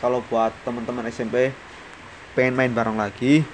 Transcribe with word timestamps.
kalau 0.00 0.24
buat 0.26 0.50
teman-teman 0.64 1.06
SMP 1.12 1.52
pengen 2.32 2.56
main 2.56 2.72
bareng 2.72 2.96
lagi 2.96 3.44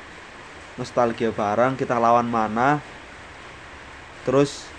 nostalgia 0.79 1.35
bareng 1.35 1.75
kita 1.75 1.99
lawan 1.99 2.31
mana 2.31 2.79
terus 4.23 4.71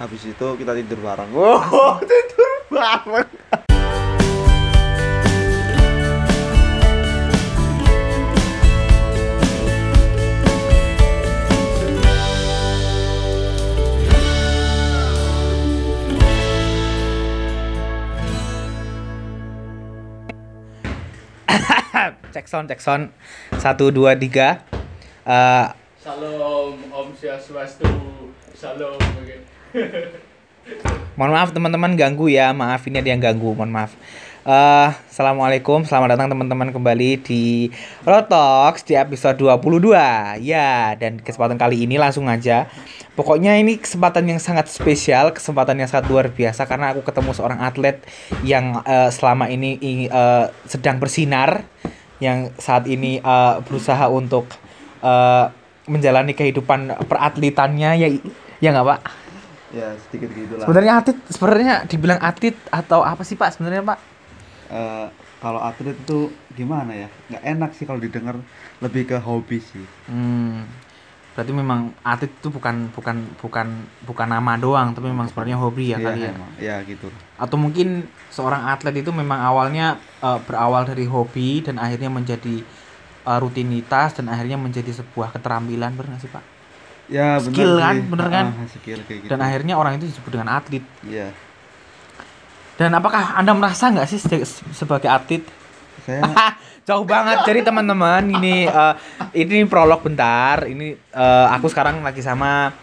habis 0.00 0.24
itu 0.24 0.46
kita 0.56 0.72
tidur 0.72 1.04
bareng. 1.04 1.28
Wow 1.28 2.00
tidur 2.08 2.52
bareng 2.72 3.59
cek 22.40 22.48
sound 22.48 22.66
cek 22.72 22.80
sound 22.80 23.04
satu 23.60 23.92
dua 23.92 24.16
tiga. 24.16 24.64
Eh, 25.28 25.66
Salam 26.00 26.80
Om 26.88 27.12
Swastiastu. 27.12 27.84
Salam. 28.56 28.96
Oke. 28.96 29.44
mohon 31.20 31.36
maaf 31.36 31.52
teman-teman 31.52 31.92
ganggu 32.00 32.32
ya. 32.32 32.56
Maaf 32.56 32.88
ini 32.88 33.04
ada 33.04 33.12
yang 33.12 33.20
ganggu 33.20 33.52
mohon 33.52 33.68
maaf. 33.68 33.92
Eh, 34.48 34.88
Assalamualaikum. 35.12 35.84
Selamat 35.84 36.16
datang 36.16 36.32
teman-teman 36.32 36.72
kembali 36.72 37.20
di 37.20 37.68
Rotox 38.08 38.88
di 38.88 38.96
episode 38.96 39.36
22 39.36 40.40
ya 40.40 40.96
dan 40.96 41.20
kesempatan 41.20 41.60
kali 41.60 41.84
ini 41.84 42.00
langsung 42.00 42.24
aja. 42.24 42.72
Pokoknya 43.12 43.60
ini 43.60 43.76
kesempatan 43.76 44.24
yang 44.24 44.40
sangat 44.40 44.72
spesial 44.72 45.36
kesempatan 45.36 45.76
yang 45.76 45.92
sangat 45.92 46.08
luar 46.08 46.32
biasa 46.32 46.64
karena 46.64 46.96
aku 46.96 47.04
ketemu 47.04 47.36
seorang 47.36 47.60
atlet 47.60 48.00
yang 48.48 48.80
eh, 48.88 49.12
selama 49.12 49.52
ini 49.52 49.76
eh, 50.08 50.46
sedang 50.64 50.96
bersinar 50.96 51.68
yang 52.20 52.52
saat 52.60 52.86
ini 52.86 53.18
eh, 53.18 53.54
berusaha 53.64 54.06
untuk 54.12 54.46
eh, 55.00 55.46
menjalani 55.90 56.36
kehidupan 56.36 57.08
peratletannya 57.08 57.90
ya 57.98 58.08
ya 58.60 58.68
nggak 58.70 58.86
pak? 58.86 59.00
Ya 59.74 59.96
sedikit 60.06 60.30
gitulah. 60.36 60.66
Sebenarnya 60.68 60.92
atlet 61.00 61.18
sebenarnya 61.32 61.74
dibilang 61.88 62.20
atlet 62.20 62.56
atau 62.70 63.00
apa 63.02 63.24
sih 63.24 63.34
pak 63.34 63.56
sebenarnya 63.56 63.82
pak? 63.96 63.98
Eh, 64.70 65.06
kalau 65.40 65.60
atlet 65.64 65.96
itu 65.96 66.30
gimana 66.54 66.92
ya? 66.94 67.08
Nggak 67.32 67.44
enak 67.56 67.70
sih 67.74 67.84
kalau 67.88 67.98
didengar 67.98 68.36
lebih 68.84 69.08
ke 69.08 69.16
hobi 69.18 69.58
sih. 69.64 69.86
Hmm, 70.06 70.68
berarti 71.40 71.56
memang 71.56 71.96
atlet 72.04 72.28
itu 72.28 72.52
bukan 72.52 72.92
bukan 72.92 73.16
bukan 73.40 73.66
bukan 74.04 74.28
nama 74.28 74.60
doang 74.60 74.92
tapi 74.92 75.08
memang 75.08 75.24
sebenarnya 75.24 75.56
hobi 75.56 75.88
ya 75.88 75.96
Iya, 75.96 76.04
kali 76.04 76.20
ya 76.20 76.30
emang. 76.36 76.50
ya 76.60 76.76
gitu 76.84 77.08
atau 77.34 77.56
mungkin 77.56 78.04
seorang 78.28 78.68
atlet 78.68 79.00
itu 79.00 79.08
memang 79.08 79.40
awalnya 79.40 79.96
eh, 80.20 80.38
berawal 80.44 80.84
dari 80.84 81.08
hobi 81.08 81.64
dan 81.64 81.80
akhirnya 81.80 82.12
menjadi 82.12 82.60
eh, 83.24 83.38
rutinitas 83.40 84.20
dan 84.20 84.28
akhirnya 84.28 84.60
menjadi 84.60 84.92
sebuah 84.92 85.32
keterampilan 85.32 85.96
benar 85.96 86.20
sih 86.20 86.28
pak 86.28 86.44
ya 87.08 87.40
bener 87.40 87.56
Skill 87.56 87.72
kan, 87.74 87.96
sih. 87.96 88.06
bener 88.06 88.28
kan? 88.28 88.46
Ah, 88.52 88.68
skill 88.68 89.00
kayak 89.02 89.18
gitu 89.24 89.30
dan 89.32 89.38
akhirnya 89.40 89.74
orang 89.74 89.96
itu 89.96 90.04
disebut 90.06 90.30
dengan 90.30 90.52
atlet 90.52 90.84
iya 91.02 91.32
dan 92.76 92.92
apakah 92.92 93.36
anda 93.36 93.52
merasa 93.52 93.88
nggak 93.88 94.08
sih 94.08 94.20
se- 94.20 94.44
sebagai 94.72 95.08
atlet 95.08 95.44
saya 96.04 96.22
jauh 96.88 97.06
banget. 97.06 97.46
Jadi 97.46 97.60
teman-teman 97.62 98.22
ini 98.26 98.66
eh, 98.66 98.94
ini 99.36 99.64
prolog 99.68 100.02
bentar. 100.02 100.66
Ini 100.66 100.96
eh, 100.96 101.46
aku 101.54 101.70
sekarang 101.70 102.02
lagi 102.02 102.20
sama 102.24 102.74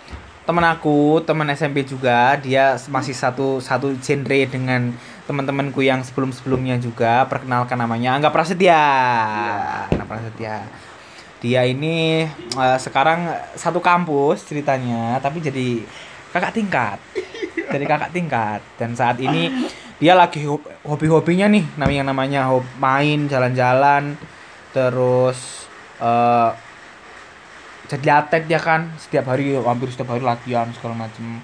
teman 0.48 0.64
aku 0.64 1.20
teman 1.28 1.52
SMP 1.52 1.84
juga. 1.84 2.40
Dia 2.40 2.80
masih 2.88 3.12
satu 3.12 3.60
satu 3.60 3.92
genre 4.00 4.40
dengan 4.48 4.96
teman-temanku 5.28 5.84
yang 5.84 6.02
sebelum-sebelumnya 6.02 6.80
juga. 6.80 7.28
Perkenalkan 7.28 7.76
namanya 7.76 8.16
Angga 8.16 8.32
Prasetya. 8.32 8.84
Angga 9.92 10.06
Prasetya. 10.08 10.64
Dia 11.44 11.62
ini 11.68 12.24
eh, 12.34 12.78
sekarang 12.80 13.28
satu 13.54 13.84
kampus 13.84 14.48
ceritanya 14.48 15.20
tapi 15.20 15.44
jadi 15.44 15.84
kakak 16.32 16.56
tingkat. 16.56 16.98
Jadi 17.68 17.84
kakak 17.84 18.16
tingkat. 18.16 18.62
Dan 18.80 18.96
saat 18.96 19.20
ini 19.20 19.52
dia 19.98 20.14
lagi 20.14 20.46
ho- 20.46 20.62
hobi-hobinya 20.86 21.50
nih 21.50 21.66
namanya 21.74 21.98
yang 21.98 22.08
namanya 22.08 22.42
hob- 22.48 22.76
main 22.78 23.26
jalan-jalan 23.26 24.14
terus 24.72 25.66
eh 25.98 26.52
jadi 27.88 28.20
atlet 28.20 28.44
ya 28.46 28.60
kan 28.60 28.92
setiap 29.00 29.32
hari 29.32 29.56
hampir 29.56 29.88
setiap 29.88 30.12
hari 30.12 30.20
latihan 30.20 30.68
segala 30.76 31.08
macem. 31.08 31.40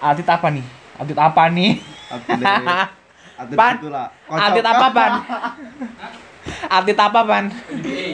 Atlet 0.00 0.24
apa 0.24 0.48
nih? 0.48 0.64
Atlet 0.96 1.18
apa 1.20 1.42
nih? 1.52 1.72
Atlet. 2.08 2.46
Pan, 3.54 3.78
itulah 3.78 4.10
atlet 4.26 4.66
apa 4.66 4.86
pan? 4.90 5.12
Atlet 6.80 6.98
apa 6.98 7.20
pan? 7.22 7.44
NBA. 7.70 8.08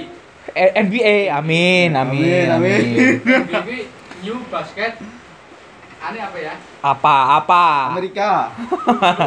NBA 0.76 1.16
amin 1.32 1.90
amin 1.96 2.46
Amin, 2.52 2.52
amin. 2.52 2.82
NBA 3.48 3.78
New 4.20 4.36
Basket. 4.50 5.00
Aneh 6.04 6.20
apa 6.20 6.36
ya? 6.36 6.54
apa 6.84 7.14
apa? 7.40 7.62
Amerika. 7.96 8.52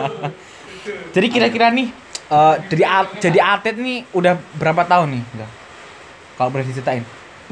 Jadi 1.16 1.28
kira-kira 1.28 1.74
nih 1.74 1.90
eh 2.28 2.56
jadi 2.68 2.84
at- 2.84 3.16
jadi 3.18 3.40
atlet 3.40 3.76
nih 3.76 4.04
udah 4.12 4.36
berapa 4.56 4.84
tahun 4.84 5.16
nih? 5.16 5.24
Udah 5.34 5.50
kalau 6.36 6.50
boleh 6.52 6.64
diceritain. 6.64 7.04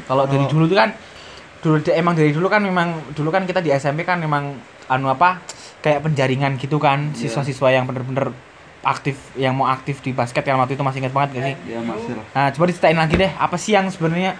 Kalau 0.04 0.24
dari 0.24 0.44
Oh. 0.44 0.50
dulu 0.52 0.64
tuh 0.66 0.76
kan 0.76 0.92
dulu 1.58 1.76
emang 1.90 2.14
dari 2.14 2.30
dulu 2.30 2.46
kan 2.46 2.60
memang 2.60 2.88
dulu 3.12 3.28
kan 3.28 3.42
kita 3.42 3.58
di 3.58 3.72
SMP 3.72 4.04
kan 4.04 4.20
memang 4.20 4.54
anu 4.86 5.08
apa 5.08 5.40
kayak 5.80 6.04
penjaringan 6.04 6.54
gitu 6.56 6.76
kan 6.76 7.10
Iya. 7.10 7.26
siswa-siswa 7.26 7.72
yang 7.72 7.84
bener-bener 7.84 8.30
aktif 8.86 9.18
yang 9.34 9.56
mau 9.56 9.66
aktif 9.66 9.98
di 9.98 10.14
basket 10.14 10.44
yang 10.44 10.60
waktu 10.60 10.76
itu 10.76 10.84
masih 10.84 11.02
ingat 11.02 11.10
banget 11.10 11.28
gak 11.34 11.44
sih? 11.44 11.54
Ya 11.66 11.80
masih 11.82 12.12
lah. 12.14 12.26
Nah 12.30 12.46
coba 12.52 12.64
diceritain 12.68 12.94
lagi 12.94 13.14
deh 13.16 13.32
apa 13.32 13.56
sih 13.56 13.72
yang 13.72 13.88
sebenarnya 13.90 14.36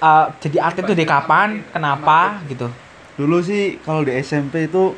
eh, 0.00 0.26
jadi 0.42 0.56
atlet 0.64 0.82
tuh 0.82 0.96
dari 0.96 1.06
kapan 1.06 1.62
kenapa 1.70 2.42
gitu 2.44 2.66
dulu 3.14 3.38
sih 3.40 3.78
kalau 3.80 4.02
di 4.02 4.12
SMP 4.16 4.66
itu 4.66 4.94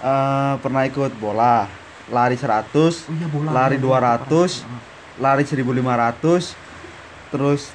eh, 0.00 0.54
pernah 0.58 0.82
ikut 0.82 1.14
bola 1.16 1.66
lari 2.08 2.34
100 2.34 2.74
oh 2.74 2.90
iya 3.12 3.28
bola 3.28 3.48
Lari 3.48 3.76
bola, 3.78 4.18
bola. 4.18 4.26
200. 4.26 5.22
lari 5.22 5.44
1500 5.44 7.30
terus 7.30 7.70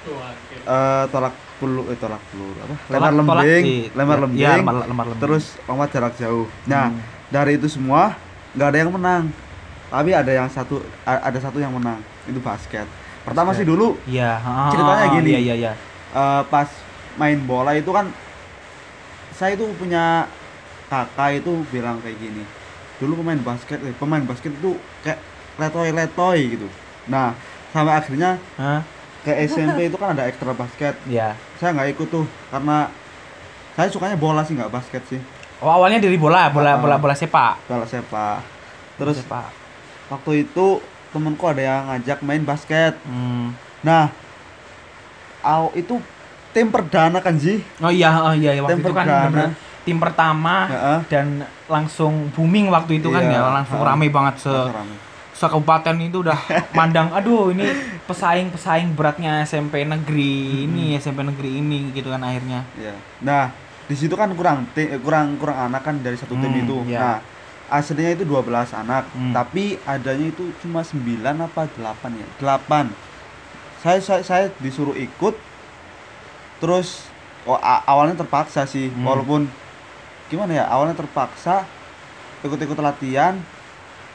eh, 0.65 1.03
tolak 1.07 1.31
peluru 1.55 1.87
eh 1.87 1.95
tolak 1.95 2.19
peluru 2.27 2.51
apa 2.59 2.75
Tolak- 2.85 3.13
lempar 3.13 3.35
tolak 3.37 3.45
lembing 3.47 3.63
lempar 3.93 4.17
ya, 4.17 4.21
lembing 4.21 4.37
iya, 4.37 4.51
lempar, 4.57 4.75
lempar 4.83 5.05
lembing. 5.07 5.21
terus 5.23 5.45
lompat 5.63 5.87
jarak 5.89 6.13
jauh 6.15 6.45
nah 6.65 6.91
Hmm. 6.91 6.99
dari 7.31 7.55
itu 7.55 7.67
semua 7.67 8.19
nggak 8.51 8.67
ada 8.67 8.77
yang 8.77 8.91
menang 8.91 9.23
tapi 9.87 10.11
ada 10.11 10.31
yang 10.33 10.47
satu 10.47 10.83
ada 11.05 11.39
satu 11.39 11.57
yang 11.57 11.71
menang 11.71 11.97
itu 12.25 12.39
basket 12.39 12.83
pertama 13.21 13.49
Basket. 13.49 13.63
sih 13.63 13.67
dulu 13.67 13.95
Iya, 14.05 14.35
ah, 14.35 14.69
Ceritanya 14.69 15.05
gini. 15.13 15.29
Iya, 15.31 15.39
iya, 15.41 15.55
iya. 15.55 15.71
eh, 16.11 16.41
pas 16.45 16.67
main 17.15 17.39
bola 17.39 17.71
itu 17.71 17.87
kan 17.89 18.11
saya 19.35 19.53
itu 19.53 19.67
punya 19.75 20.25
kakak 20.85 21.39
itu 21.39 21.51
bilang 21.69 21.99
kayak 21.99 22.15
gini 22.17 22.43
dulu 22.95 23.19
pemain 23.19 23.37
basket 23.37 23.79
eh, 23.81 23.91
pemain 23.93 24.23
basket 24.23 24.51
itu 24.51 24.71
kayak 25.01 25.19
letoy 25.57 25.89
letoy 25.91 26.39
gitu 26.49 26.67
nah 27.05 27.35
sampai 27.69 27.93
akhirnya 27.93 28.39
Hah? 28.55 28.79
ke 29.21 29.33
SMP 29.43 29.89
itu 29.89 29.97
kan 29.97 30.13
ada 30.13 30.25
ekstra 30.25 30.53
basket 30.53 30.95
Iya. 31.03 31.35
saya 31.55 31.73
nggak 31.73 31.89
ikut 31.91 32.07
tuh 32.07 32.23
karena 32.47 32.87
saya 33.73 33.89
sukanya 33.89 34.15
bola 34.15 34.41
sih 34.41 34.55
nggak 34.55 34.71
basket 34.71 35.03
sih 35.05 35.21
Oh, 35.57 35.71
awalnya 35.71 35.97
dari 35.97 36.15
bola, 36.15 36.51
bola 36.51 36.75
Ah. 36.75 36.77
bola 36.77 36.95
bola 36.95 37.15
sepak. 37.15 37.63
bola 37.65 37.83
sepak 37.83 38.43
terus 38.95 39.17
sepak. 39.17 39.49
waktu 40.07 40.45
itu 40.45 40.79
temenku 41.09 41.43
ada 41.43 41.59
yang 41.59 41.81
ngajak 41.89 42.19
main 42.21 42.43
basket 42.43 42.95
Hmm. 43.01 43.55
nah 43.81 44.11
aw 45.41 45.69
itu 45.73 45.99
tim 46.55 46.71
perdana 46.71 47.19
kan 47.19 47.35
sih 47.35 47.59
Oh 47.83 47.91
iya, 47.91 48.15
oh 48.15 48.31
iya, 48.31 48.55
iya. 48.55 48.61
waktu 48.63 48.71
Tim 48.71 48.81
itu 48.81 48.91
kan 48.91 49.05
perdana. 49.05 49.27
bener 49.27 49.49
tim 49.85 49.97
pertama 49.99 50.55
Heeh. 50.65 50.99
dan 51.05 51.27
langsung 51.67 52.31
booming 52.31 52.71
waktu 52.71 52.97
itu 52.97 53.11
kan 53.11 53.21
Iya, 53.21 53.37
ya, 53.37 53.53
langsung 53.53 53.77
ah. 53.77 53.85
rame 53.85 54.07
banget 54.07 54.41
se 54.41 54.49
rame. 54.49 54.95
kabupaten 55.35 55.95
itu 56.01 56.23
udah 56.23 56.39
mandang 56.77 57.11
aduh 57.11 57.51
ini 57.51 57.69
pesaing-pesaing 58.09 58.95
beratnya 58.95 59.43
SMP 59.43 59.85
negeri 59.85 60.63
ini 60.63 60.95
SMP 60.95 61.21
negeri 61.21 61.59
ini 61.59 61.91
gitu 61.91 62.07
kan 62.07 62.23
akhirnya. 62.23 62.63
Iya. 62.73 62.95
Nah, 63.19 63.51
di 63.85 63.93
situ 63.93 64.15
kan 64.15 64.33
kurang 64.33 64.65
eh, 64.73 64.97
kurang 64.97 65.37
kurang 65.37 65.69
anak 65.69 65.83
kan 65.83 65.99
dari 65.99 66.15
satu 66.15 66.33
tim 66.33 66.49
Hmm, 66.49 66.63
itu. 66.63 66.77
iya. 66.87 66.97
Nah, 66.97 67.17
aslinya 67.67 68.15
itu 68.15 68.23
12 68.23 68.73
anak, 68.73 69.05
Hmm. 69.11 69.33
tapi 69.35 69.77
adanya 69.83 70.25
itu 70.27 70.49
cuma 70.61 70.81
9 70.81 70.97
apa 71.37 71.67
8 71.67 72.15
ya? 72.15 72.27
8. 72.39 72.89
Saya 73.81 73.99
saya, 74.01 74.21
saya 74.23 74.45
disuruh 74.57 74.95
ikut 74.95 75.35
terus 76.65 77.05
oh, 77.45 77.61
awalnya 77.61 78.17
terpaksa 78.17 78.65
sih, 78.65 78.89
Hmm. 78.89 79.05
walaupun 79.05 79.45
gimana 80.25 80.57
ya? 80.57 80.65
Awalnya 80.65 80.97
terpaksa 80.97 81.61
ikut-ikut 82.41 82.77
latihan 82.77 83.37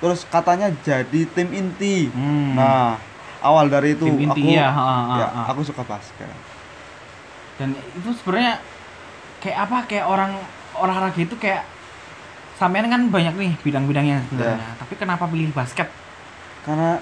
terus 0.00 0.26
katanya 0.26 0.74
jadi 0.82 1.30
tim 1.30 1.54
inti. 1.54 2.10
Hmm. 2.10 2.58
Nah, 2.58 2.98
awal 3.38 3.68
dari 3.68 3.94
itu 3.94 4.02
tim 4.02 4.26
aku 4.26 4.34
inti 4.34 4.58
ya, 4.58 4.66
ha, 4.66 4.82
ha, 4.82 5.14
ya, 5.14 5.26
ha. 5.30 5.42
aku 5.48 5.62
suka 5.62 5.86
basket. 5.86 6.26
dan 7.54 7.76
itu 7.76 8.08
sebenarnya 8.16 8.56
kayak 9.38 9.68
apa 9.68 9.84
kayak 9.84 10.08
orang 10.08 10.32
olahraga 10.72 11.20
itu 11.20 11.36
kayak 11.36 11.60
sampean 12.56 12.88
kan 12.88 13.12
banyak 13.12 13.36
nih 13.36 13.52
bidang-bidangnya 13.60 14.24
sebenarnya 14.26 14.56
Iya. 14.58 14.80
tapi 14.80 14.96
kenapa 14.96 15.28
pilih 15.28 15.52
basket 15.52 15.88
karena 16.64 16.96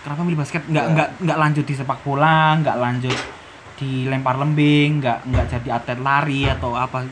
Kenapa 0.00 0.20
milih 0.20 0.36
basket? 0.36 0.60
Nggak 0.64 0.84
Ya. 0.84 0.92
nggak 0.92 1.08
nggak 1.20 1.38
lanjut 1.38 1.64
di 1.64 1.74
sepak 1.74 1.96
bola, 2.00 2.60
nggak 2.60 2.76
lanjut 2.76 3.18
di 3.74 4.06
lempar 4.06 4.36
lembing, 4.36 4.98
nggak 4.98 5.18
nggak 5.24 5.46
jadi 5.48 5.68
atlet 5.72 5.98
lari 5.98 6.46
atau 6.46 6.72
apa? 6.72 7.02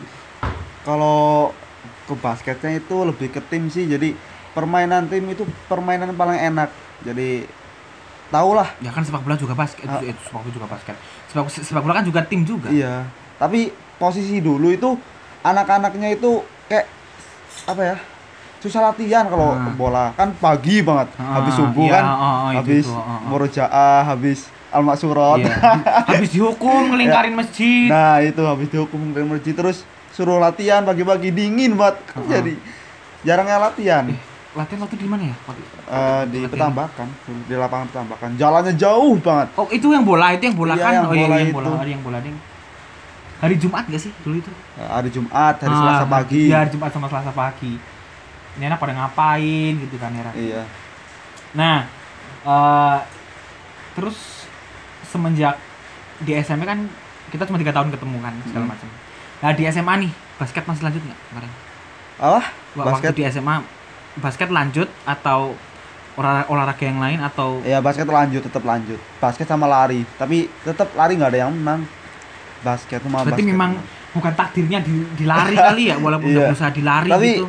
kalau 0.83 1.55
ke 2.03 2.15
basketnya 2.17 2.77
itu 2.77 2.97
lebih 3.03 3.31
ke 3.31 3.39
tim 3.41 3.67
sih 3.67 3.87
jadi 3.87 4.19
permainan 4.51 5.07
tim 5.07 5.23
itu 5.25 5.47
permainan 5.65 6.11
paling 6.13 6.35
enak 6.35 6.71
jadi 7.01 7.47
tau 8.29 8.51
lah 8.53 8.67
Ya 8.79 8.91
kan 8.91 9.01
sepak 9.01 9.23
bola 9.23 9.37
juga 9.37 9.55
basket, 9.55 9.87
Ah. 9.87 10.01
itu, 10.01 10.11
itu 10.11 10.21
sepak 10.21 10.43
bola 10.43 10.53
juga 10.53 10.67
basket. 10.67 10.97
Sepak, 11.29 11.45
sepak 11.49 11.83
bola 11.83 11.95
kan 11.95 12.05
juga 12.05 12.21
tim 12.23 12.43
juga. 12.43 12.67
iya 12.69 13.07
tapi 13.39 13.71
posisi 13.95 14.39
dulu 14.39 14.71
itu 14.71 14.99
anak-anaknya 15.41 16.15
itu 16.15 16.43
kayak 16.67 16.87
apa 17.65 17.83
ya 17.85 17.97
susah 18.59 18.81
latihan 18.85 19.27
kalau 19.27 19.51
Ah. 19.53 19.71
bola 19.73 20.05
kan 20.15 20.35
pagi 20.35 20.83
banget 20.83 21.15
Ah, 21.17 21.39
habis 21.39 21.55
subuh 21.55 21.87
iya, 21.87 21.95
kan 21.95 22.05
ah, 22.05 22.19
itu 22.19 22.59
habis 22.59 22.87
ah, 22.89 22.99
ah. 22.99 23.19
murojaah 23.23 24.01
habis 24.05 24.51
al-maksurot 24.73 25.39
Iya. 25.39 25.53
Habis 26.11 26.31
dihukum 26.33 26.91
ngelingkarin 26.91 27.33
masjid. 27.33 27.87
nah 27.87 28.19
itu 28.19 28.41
habis 28.43 28.67
dihukum 28.67 29.13
dari 29.13 29.25
masjid 29.25 29.53
terus 29.53 29.85
suruh 30.09 30.37
latihan 30.37 30.81
pagi-pagi 30.81 31.29
dingin 31.29 31.73
banget 31.73 31.97
kan 32.07 32.19
Ah. 32.19 32.29
jadi 32.31 32.53
jarangnya 33.23 33.57
latihan 33.63 34.05
Eh, 34.07 34.19
latihan 34.53 34.81
waktu 34.81 34.97
di 34.97 35.07
mana 35.07 35.23
ya? 35.25 35.37
Waktu- 35.43 35.63
Eh, 35.63 36.23
di 36.27 36.39
Latihan. 36.39 36.51
petambakan 36.51 37.09
di 37.43 37.55
lapangan 37.55 37.87
petambakan 37.87 38.29
jalannya 38.35 38.73
jauh 38.75 39.15
banget 39.17 39.49
Oh, 39.55 39.69
itu 39.69 39.87
yang 39.89 40.03
bola, 40.03 40.27
itu 40.31 40.45
yang 40.45 40.57
bola 40.57 40.73
Iya, 40.73 40.83
kan? 40.83 40.93
yang 40.93 41.05
oh 41.05 41.13
iya, 41.13 41.23
bola 41.23 41.35
yang 41.35 41.47
itu. 41.47 41.55
bola, 41.55 41.69
ada 41.75 41.91
yang 41.91 42.03
bola 42.03 42.19
ding. 42.19 42.37
Hari 43.39 43.57
Jumat 43.57 43.85
gak 43.85 43.99
sih 44.01 44.13
dulu 44.21 44.37
itu? 44.37 44.53
Eh, 44.75 44.87
hari 44.87 45.09
Jumat 45.09 45.55
hari 45.57 45.71
Ah, 45.71 45.79
Selasa 45.79 46.05
pagi 46.07 46.43
Iya, 46.47 46.57
hari 46.59 46.71
Jumat 46.71 46.91
sama 46.91 47.07
Selasa 47.07 47.31
pagi. 47.31 47.75
Ini 48.53 48.65
anak 48.65 48.79
pada 48.79 48.93
ngapain 48.95 49.73
gitu 49.79 49.97
kan 49.97 50.13
ya. 50.13 50.33
iya 50.35 50.63
Nah, 51.53 51.89
eh 52.43 52.99
terus 53.93 54.42
semenjak 55.13 55.55
di 56.19 56.33
SMP 56.35 56.65
kan 56.65 56.89
kita 57.29 57.45
cuma 57.45 57.57
tiga 57.57 57.71
tahun 57.71 57.89
ketemu 57.91 58.17
kan 58.19 58.35
segala 58.43 58.65
Hmm. 58.65 58.73
macam. 58.73 58.89
Nah 59.39 59.51
di 59.51 59.63
SMA 59.67 59.95
nih 60.01 60.11
basket 60.35 60.65
masih 60.65 60.83
lanjut 60.83 61.03
nggak 61.03 61.21
kemarin? 61.27 61.53
Wa- 62.19 62.41
Basket? 62.87 63.05
Waktu 63.05 63.15
di 63.15 63.25
SMA 63.27 63.57
basket 64.15 64.49
lanjut 64.49 64.89
atau 65.03 65.57
olahraga, 66.13 66.45
olahraga 66.47 66.85
yang 66.85 67.01
lain 67.01 67.19
atau 67.19 67.61
ya 67.63 67.81
basket 67.81 68.05
lanjut 68.05 68.41
tetap 68.41 68.61
lanjut 68.63 69.01
basket 69.17 69.47
sama 69.47 69.65
lari 69.65 70.05
tapi 70.15 70.45
tetap 70.61 70.93
lari 70.93 71.17
nggak 71.17 71.33
ada 71.33 71.41
yang 71.41 71.53
menang 71.55 71.89
basket 72.61 73.01
sama 73.01 73.25
berarti 73.25 73.33
basket 73.35 73.49
memang 73.49 73.71
bukan 74.13 74.33
takdirnya 74.33 74.79
di, 74.79 74.93
dilari 75.17 75.57
kali 75.67 75.89
ya 75.89 75.97
walaupun 75.97 76.29
udah 76.29 76.37
Iya. 76.39 76.49
berusaha 76.49 76.71
dilari 76.71 77.09
Tapi- 77.09 77.33
gitu. 77.35 77.49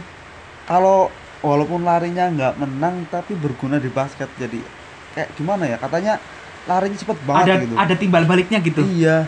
kalau 0.64 1.12
walaupun 1.44 1.84
larinya 1.84 2.32
nggak 2.32 2.54
menang 2.58 3.04
tapi 3.12 3.36
berguna 3.36 3.76
di 3.76 3.92
basket 3.92 4.32
jadi 4.34 4.64
kayak 5.12 5.36
gimana 5.36 5.68
ya 5.68 5.76
katanya 5.76 6.16
larinya 6.64 6.96
cepet 6.96 7.18
banget 7.24 7.46
Ada 7.46 7.54
gitu 7.62 7.74
ada 7.76 7.94
timbal 7.94 8.24
baliknya 8.24 8.60
gitu. 8.60 8.82
iya 8.88 9.28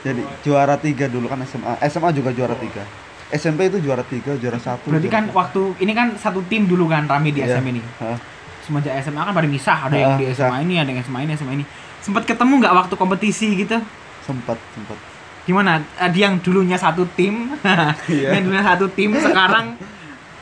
jadi 0.00 0.22
juara 0.40 0.76
tiga 0.76 1.08
dulu 1.08 1.26
kan 1.26 1.40
SMA 1.42 1.72
SMA 1.88 2.10
juga 2.12 2.30
juara 2.30 2.54
tiga 2.54 2.84
SMP 3.26 3.66
itu 3.66 3.80
juara 3.80 4.02
tiga 4.02 4.36
juara 4.36 4.54
satu 4.56 4.86
Berarti 4.86 5.06
juara 5.06 5.16
kan 5.18 5.24
waktu 5.32 5.62
ini 5.80 5.92
kan 5.92 6.14
satu 6.14 6.46
tim 6.46 6.64
dulu 6.64 6.86
kan 6.86 7.04
rame 7.04 7.30
di 7.30 7.42
Iya. 7.42 7.58
SMA 7.58 7.70
ini. 7.70 7.82
Hah? 7.98 8.14
Semenjak 8.62 8.94
SMA 9.00 9.18
kan 9.20 9.32
pada 9.32 9.46
misah, 9.46 9.76
ada 9.82 9.94
yang 9.94 10.14
di. 10.14 10.30
SMA 10.30 10.58
ini, 10.62 10.74
ada 10.78 10.86
yang 10.86 11.00
SMA 11.00 11.20
ini, 11.22 11.32
SMA 11.34 11.52
ini. 11.54 11.64
Sempat 11.98 12.22
ketemu 12.22 12.62
nggak 12.62 12.74
waktu 12.76 12.94
kompetisi 12.94 13.50
gitu? 13.56 13.82
sempet 14.22 14.58
sempet 14.70 14.94
Gimana? 15.42 15.78
Ada 15.96 16.14
yang 16.14 16.38
dulunya 16.38 16.74
satu 16.74 17.02
tim, 17.14 17.50
Iya. 18.06 18.34
yang 18.34 18.46
dulunya 18.46 18.62
satu 18.64 18.86
tim 18.90 19.10
sekarang 19.12 19.74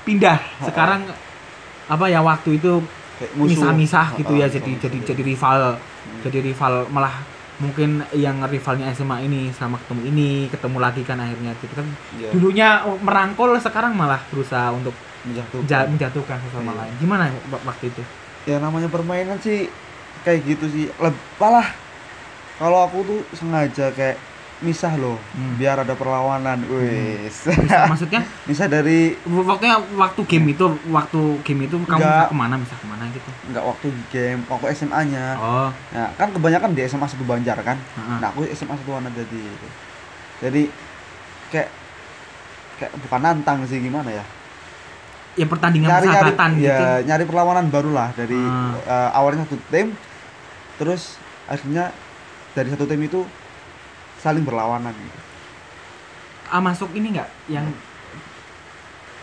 pindah. 0.03 0.37
Sekarang 0.61 1.09
apa 1.85 2.05
ya 2.07 2.21
waktu 2.21 2.57
itu 2.57 2.85
misah-misah 3.37 4.17
gitu 4.17 4.33
ya 4.35 4.47
Ah, 4.47 4.51
jadi 4.51 4.71
jadi 4.77 4.99
jadi 5.05 5.23
rival. 5.25 5.79
Jadi 6.21 6.39
rival 6.43 6.89
malah 6.89 7.23
mungkin 7.55 8.03
yang 8.13 8.43
rivalnya 8.45 8.91
SMA 8.91 9.23
ini 9.23 9.49
sama 9.51 9.79
ketemu 9.79 10.03
ini, 10.11 10.31
ketemu 10.51 10.79
lagi 10.79 11.03
kan 11.03 11.17
akhirnya 11.17 11.55
gitu 11.57 11.71
kan. 11.73 11.87
Iya, 12.13 12.29
Dulunya 12.35 12.69
merangkul 12.99 13.55
sekarang 13.57 13.95
malah 13.95 14.19
berusaha 14.27 14.71
untuk 14.71 14.93
menjatuhkan. 15.23 15.65
ja- 15.65 15.87
menjatuhkan 15.87 16.39
sesama 16.43 16.73
Iya. 16.73 16.79
lain. 16.83 16.93
Gimana 16.99 17.25
wa- 17.49 17.65
waktu 17.65 17.89
itu? 17.89 18.03
ya 18.45 18.61
namanya 18.61 18.93
permainan 18.93 19.41
sih 19.41 19.73
kayak 20.21 20.45
gitu 20.45 20.69
sih 20.69 20.85
Leb 20.95 21.17
malah 21.35 21.65
kalau 22.55 22.85
aku 22.85 23.01
tuh 23.01 23.21
sengaja 23.33 23.89
kayak 23.91 24.21
misah 24.57 24.95
loh 24.95 25.19
Hmm. 25.33 25.57
biar 25.57 25.77
ada 25.77 25.93
perlawanan 25.93 26.63
wis 26.65 27.45
Misah, 27.45 27.85
maksudnya? 27.87 28.23
Misah 28.49 28.67
dari 28.67 29.13
waktunya 29.27 29.77
waktu 29.93 30.21
game 30.25 30.47
itu 30.49 30.65
waktu 30.89 31.21
game 31.43 31.65
itu 31.65 31.75
kamu 31.81 31.99
Enggak. 31.99 32.15
bisa 32.17 32.31
ke 32.31 32.37
mana 32.37 32.55
bisa 32.57 32.75
ke 32.75 32.87
mana 32.87 33.05
gitu? 33.09 33.31
Nggak 33.51 33.65
waktu 33.65 33.87
game 34.09 34.41
waktu 34.47 34.67
SMA 34.73 35.01
nya 35.09 35.27
oh. 35.35 35.69
Nah 35.91 36.09
kan 36.15 36.31
kebanyakan 36.31 36.71
di 36.73 36.81
SMA 36.85 37.05
satu 37.05 37.25
Banjar 37.25 37.59
kan? 37.61 37.77
Heeh. 37.77 38.17
nah 38.19 38.29
aku 38.29 38.47
SMA 38.49 38.75
satu 38.75 38.91
Wana 38.91 39.11
jadi 39.11 39.43
jadi 40.41 40.63
kayak 41.51 41.69
kayak 42.77 42.93
bukan 43.01 43.21
nantang 43.21 43.59
sih 43.65 43.79
gimana 43.79 44.11
ya? 44.11 44.25
Ya 45.35 45.47
pertandingan 45.47 45.89
nyari 45.89 46.07
nyari 46.07 46.11
persahabatan 46.31 46.51
ya 46.57 46.63
gitu. 46.71 46.87
nyari 47.05 47.25
perlawanan 47.25 47.67
baru 47.69 47.91
lah 47.91 48.09
dari 48.13 48.39
Ah. 48.39 48.79
eh, 48.81 49.11
awalnya 49.13 49.43
satu 49.43 49.59
tim 49.67 49.99
terus 50.75 51.19
akhirnya 51.45 51.91
dari 52.51 52.71
satu 52.71 52.87
tim 52.87 52.99
itu 53.01 53.27
saling 54.25 54.41
berlawanan 54.41 54.97
gitu. 54.97 55.21
ah 56.49 56.59
masuk 56.59 56.89
ini 56.93 57.13
enggak 57.13 57.29
yang 57.47 57.69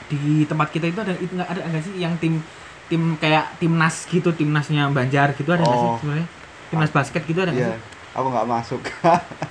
di 0.06 0.44
tempat 0.44 0.69
kita 0.69 0.86
itu 0.86 1.00
ada 1.00 1.15
itu 1.15 1.31
nggak 1.31 1.50
ada 1.50 1.62
nggak 1.65 1.81
sih 1.81 1.94
yang 1.98 2.13
tim 2.18 2.38
tim 2.86 3.15
kayak 3.15 3.57
timnas 3.57 4.03
gitu 4.06 4.30
timnasnya 4.30 4.92
Banjar 4.92 5.33
gitu 5.33 5.50
ada 5.50 5.63
nggak 5.63 5.74
sih 5.75 5.88
Oh. 5.88 5.98
sebenarnya 5.98 6.27
timnas 6.68 6.92
basket 6.92 7.24
gitu 7.24 7.39
ada 7.39 7.50
nggak 7.50 7.65
Iya, 7.65 7.74
sih 7.74 7.81
aku 8.12 8.27
nggak 8.27 8.48
masuk. 8.48 8.81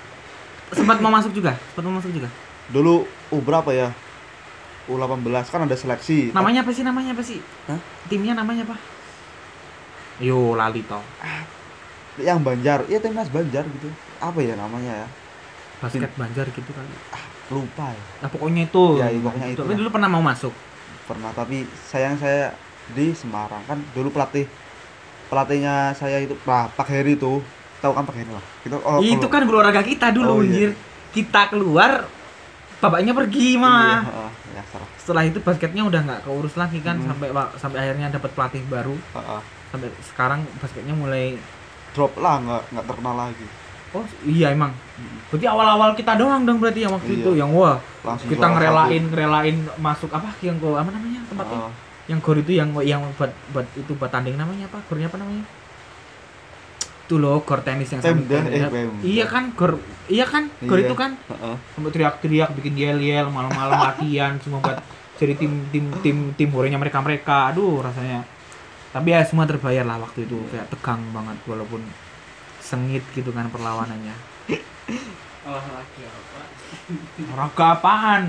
sempat 0.79 0.97
mau 1.01 1.11
masuk 1.11 1.33
juga 1.33 1.57
sempat 1.67 1.83
mau 1.83 1.97
masuk 1.97 2.13
juga 2.13 2.29
Dulu 2.71 3.03
U 3.33 3.39
berapa 3.41 3.67
ya? 3.71 3.91
U18 4.87 5.27
kan 5.45 5.67
ada 5.67 5.75
seleksi. 5.75 6.31
namanya 6.31 6.63
apa 6.63 6.71
sih 6.71 6.83
namanya 6.83 7.11
apa 7.11 7.23
sih 7.23 7.39
Hah? 7.67 7.79
timnya 8.07 8.35
namanya 8.35 8.63
apa 8.65 8.77
yo 10.19 10.53
lali 10.53 10.85
toh 10.85 11.03
Yang 12.15 12.39
Banjar, 12.43 12.79
iya 12.87 13.01
timnas 13.01 13.27
Banjar 13.27 13.65
gitu. 13.65 13.89
Apa 14.21 14.39
ya 14.39 14.53
namanya 14.53 14.93
ya? 14.93 15.09
Basket 15.81 16.13
Banjar 16.15 16.47
gitu 16.47 16.71
kali 16.71 16.89
Lupa 17.51 17.91
ya. 17.91 18.03
nah 18.21 18.29
pokoknya 18.29 18.63
itu 18.65 18.85
Ya, 18.95 19.09
iya, 19.09 19.19
pokoknya 19.19 19.49
itu 19.51 19.61
Tapi 19.61 19.75
dulu 19.75 19.89
pernah 19.91 20.09
mau 20.09 20.23
masuk 20.23 20.55
Pernah 21.05 21.31
tapi 21.33 21.57
sayang 21.83 22.15
saya 22.15 22.55
di 22.89 23.11
Semarang 23.11 23.63
kan 23.65 23.79
dulu 23.91 24.11
pelatih 24.11 24.47
pelatihnya 25.27 25.95
saya 25.95 26.19
itu 26.19 26.35
Pak 26.37 26.75
Pak 26.75 26.87
Heri 26.87 27.15
itu 27.15 27.39
tahu 27.79 27.93
kan 27.93 28.03
Pak 28.03 28.15
Heri 28.15 28.31
lah. 28.31 28.45
Itu 28.61 28.77
oh, 28.77 28.99
itu 28.99 29.27
kan 29.27 29.43
guru 29.43 29.59
olahraga 29.59 29.81
kita 29.81 30.11
dulu 30.11 30.33
Oh, 30.33 30.43
iya. 30.43 30.75
kita 31.11 31.49
keluar 31.49 32.07
bapaknya 32.77 33.13
pergi 33.13 33.55
Iya, 33.55 33.61
malah 33.61 34.01
heeh, 34.03 34.31
ya 34.53 34.63
salah. 34.67 34.89
setelah 34.97 35.23
itu 35.23 35.39
basketnya 35.39 35.83
udah 35.85 36.01
nggak 36.01 36.21
keurus 36.25 36.55
lagi 36.55 36.81
kan 36.81 36.97
Hmm. 36.97 37.09
sampai 37.09 37.29
sampai 37.57 37.79
akhirnya 37.79 38.09
dapat 38.11 38.31
pelatih 38.33 38.63
baru 38.67 38.97
Heeh. 38.97 39.41
sampai 39.69 39.89
sekarang 40.03 40.41
basketnya 40.59 40.95
mulai 40.95 41.37
Drop 41.91 42.15
lah 42.17 42.39
nggak 42.39 42.63
nggak 42.71 42.85
terkenal 42.87 43.15
lagi. 43.19 43.47
Oh 43.93 44.05
iya 44.23 44.51
emang 44.51 44.71
berarti 45.27 45.47
awal-awal 45.47 45.91
kita 45.93 46.15
doang 46.15 46.43
dong 46.43 46.59
berarti 46.59 46.81
yang 46.81 46.93
waktu 46.93 47.11
Iya. 47.11 47.21
itu 47.21 47.31
yang 47.37 47.51
wah 47.51 47.79
Langsung 48.01 48.29
kita 48.29 48.47
ngerelain 48.49 49.03
ngerelain 49.07 49.57
masuk 49.77 50.11
apa 50.11 50.31
yang 50.41 50.57
go 50.57 50.75
apa 50.75 50.89
namanya 50.89 51.21
satu. 51.21 51.31
tempatnya 51.31 51.59
Heeh. 51.61 51.73
yang 52.07 52.19
gor 52.19 52.37
itu 52.37 52.53
yang 52.53 52.69
yang 52.81 53.03
buat 53.15 53.31
buat 53.51 53.67
itu 53.75 53.93
buat 53.93 54.09
tanding 54.09 54.35
namanya 54.35 54.67
apa 54.67 54.79
gornya 54.85 55.07
apa 55.07 55.17
namanya 55.17 55.45
itu 57.01 57.15
loh 57.17 57.39
gor 57.41 57.59
tenis 57.61 57.91
yang 57.91 57.99
Pemda, 58.01 58.39
sampai- 58.39 58.71
eh, 58.71 58.87
iya 59.03 59.27
kan 59.27 59.51
gor 59.53 59.73
iya 60.07 60.23
kan 60.25 60.47
gor 60.61 60.79
Iya. 60.79 60.87
itu 60.87 60.95
kan 60.95 61.11
Heeh. 61.21 61.55
sampai 61.69 61.91
teriak-teriak 61.91 62.51
bikin 62.55 62.75
yel-yel 62.77 63.27
malam-malam 63.29 63.75
latihan 63.89 64.39
semua 64.39 64.59
buat 64.61 64.79
jadi 65.17 65.35
tim 65.37 65.53
tim 65.69 65.85
tim 66.01 66.17
tim 66.33 66.49
gorengnya 66.49 66.79
mereka 66.79 66.99
mereka 66.99 67.51
aduh 67.51 67.79
rasanya 67.81 68.23
tapi 68.89 69.11
ya 69.11 69.23
semua 69.23 69.45
terbayar 69.45 69.83
lah 69.85 69.99
waktu 70.01 70.25
itu 70.25 70.39
kayak 70.49 70.67
tegang 70.69 71.03
banget 71.11 71.39
walaupun 71.45 71.83
sengit 72.71 73.03
gitu 73.11 73.35
kan 73.35 73.51
perlawanannya. 73.51 74.15
Olahraga 75.43 76.07
apa? 76.07 77.75
Apaan? 77.75 78.23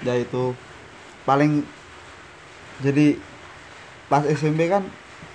Ya 0.00 0.16
itu. 0.16 0.56
Paling 1.22 1.68
jadi 2.80 3.20
pas 4.08 4.24
SMP 4.24 4.66
kan 4.66 4.88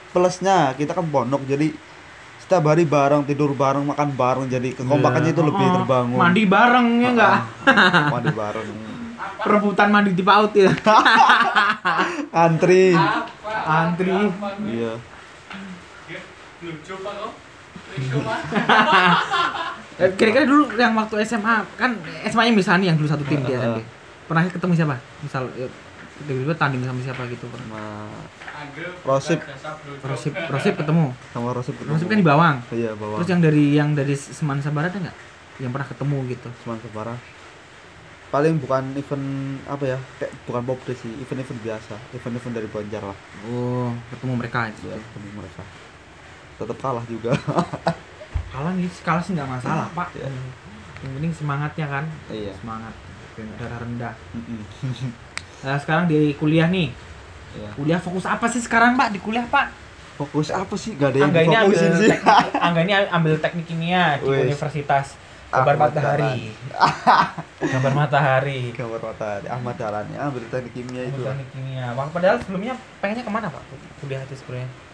plusnya 0.10 0.74
kita 0.74 0.92
kan 0.92 1.06
pondok 1.06 1.46
jadi 1.46 1.70
setiap 2.38 2.66
hari 2.66 2.84
bareng 2.84 3.24
tidur 3.24 3.54
bareng 3.54 3.86
makan 3.86 4.10
bareng 4.12 4.48
jadi 4.48 4.74
kekompakannya 4.74 5.32
itu 5.32 5.42
lebih 5.42 5.62
Oh, 5.64 5.74
terbangun. 5.76 6.18
mandi 6.18 6.44
bareng 6.46 6.88
ya 7.00 7.10
enggak 7.12 7.36
Ah, 7.66 8.10
mandi 8.10 8.32
bareng. 8.32 8.68
Perebutan 9.38 9.90
mandi 9.90 10.12
di 10.12 10.22
paut 10.22 10.52
ya? 10.52 10.70
Antri. 12.36 12.94
Apa? 12.94 13.52
Antri. 13.86 14.12
apa? 14.12 14.48
Iya. 14.64 14.94
Lucu 16.62 16.94
pak 16.98 17.14
kok 17.14 17.34
kira-kira 20.20 20.44
dulu 20.44 20.76
yang 20.76 20.92
waktu 21.00 21.24
SMA 21.24 21.64
kan 21.80 21.96
SMA 22.28 22.52
nya 22.52 22.54
misalnya 22.54 22.86
yang 22.92 22.98
dulu 23.00 23.08
satu 23.08 23.24
tim 23.24 23.40
di 23.48 23.56
SMP 23.56 23.80
pernah 24.28 24.44
ketemu 24.50 24.74
siapa? 24.76 24.96
Misal 25.24 25.48
ya, 25.56 25.68
tiba-tiba 26.28 26.56
tanding 26.58 26.82
sama 26.84 27.00
siapa 27.00 27.24
gitu 27.32 27.46
Anggil 28.56 28.88
Rosip. 29.04 29.40
Rosip 30.04 30.34
Rosip 30.52 30.74
ketemu? 30.80 31.12
Sama 31.32 31.52
Rosip 31.52 31.76
ketemu. 31.76 31.96
Rosip 31.96 32.08
kan 32.08 32.18
di 32.20 32.28
Bawang? 32.28 32.56
Iya 32.72 32.92
bawang. 32.96 33.20
Terus 33.22 33.30
yang 33.32 33.42
dari 33.44 33.66
yang 33.76 33.90
dari 33.96 34.16
Semansa 34.16 34.72
Barat 34.72 34.96
ada 34.96 35.12
nggak? 35.12 35.18
Yang 35.64 35.72
pernah 35.72 35.88
ketemu 35.88 36.18
gitu? 36.32 36.50
Cuman 36.64 36.78
separah 36.84 37.20
paling 38.34 38.60
bukan 38.60 38.84
event 39.00 39.26
apa 39.64 39.96
ya 39.96 39.98
kayak 40.20 40.32
bukan 40.44 40.62
pop 40.68 40.80
sih 40.92 41.08
event-event 41.24 41.62
biasa 41.64 41.96
event-event 42.20 42.54
dari 42.58 42.68
Banjar 42.68 43.04
lah. 43.06 43.18
Oh 43.48 43.96
ketemu 44.12 44.34
mereka 44.36 44.68
gitu 44.76 44.92
ya 44.92 45.00
ketemu 45.00 45.40
mereka 45.40 45.64
tetap 46.56 46.78
kalah 46.78 47.06
juga. 47.06 47.32
Kalah 48.56 48.72
nih 48.72 48.88
kalah 49.04 49.20
sih 49.20 49.36
nggak 49.36 49.52
masalah 49.52 49.92
pak. 49.92 50.16
Iya. 50.16 50.32
yang 51.04 51.12
penting 51.14 51.34
semangatnya 51.36 51.86
kan? 51.86 52.06
Iya. 52.28 52.56
Semangat 52.56 52.94
darah 53.60 53.80
rendah. 53.80 54.14
Nah 55.66 55.82
sekarang 55.82 56.06
di 56.06 56.32
kuliah 56.36 56.70
nih. 56.70 56.94
Iya. 57.52 57.70
kuliah 57.74 58.00
fokus 58.00 58.24
apa 58.24 58.46
sih 58.48 58.62
sekarang 58.62 58.96
pak? 58.96 59.12
Di 59.12 59.20
kuliah 59.20 59.44
pak? 59.44 59.76
Fokus 60.16 60.48
apa 60.48 60.72
sih? 60.78 60.96
Gak 60.96 61.12
ada 61.12 61.20
yang 61.20 61.34
Angga 61.34 61.42
difokusin 61.44 61.92
sih. 62.00 62.10
teknik, 62.12 62.48
Angga 62.66 62.82
ini 62.82 62.94
ambil 63.10 63.34
teknik 63.36 63.66
kimia 63.66 64.04
di 64.16 64.24
Wih. 64.24 64.48
Universitas. 64.48 65.20
Gambar 65.46 65.76
Ahmad 65.76 65.92
Matahari. 65.92 66.36
Gambar 67.60 67.92
Matahari. 67.92 68.60
Gambar 68.72 69.00
matahari. 69.02 69.46
Ahmad 69.48 69.76
Dahlan 69.76 70.06
ya 70.12 70.20
ambil 70.28 70.44
teknik 70.48 70.72
kimia 70.72 71.04
itu. 71.06 71.22
teknik 71.22 71.48
kimia. 71.52 71.86
Wah, 71.92 72.08
padahal 72.08 72.40
sebelumnya 72.40 72.74
pengennya 73.00 73.24
ke 73.24 73.32
mana 73.32 73.48
pak? 73.48 73.64
Kuliah 74.00 74.24
itu 74.24 74.36
sebenarnya. 74.36 74.68
Pe- 74.68 74.85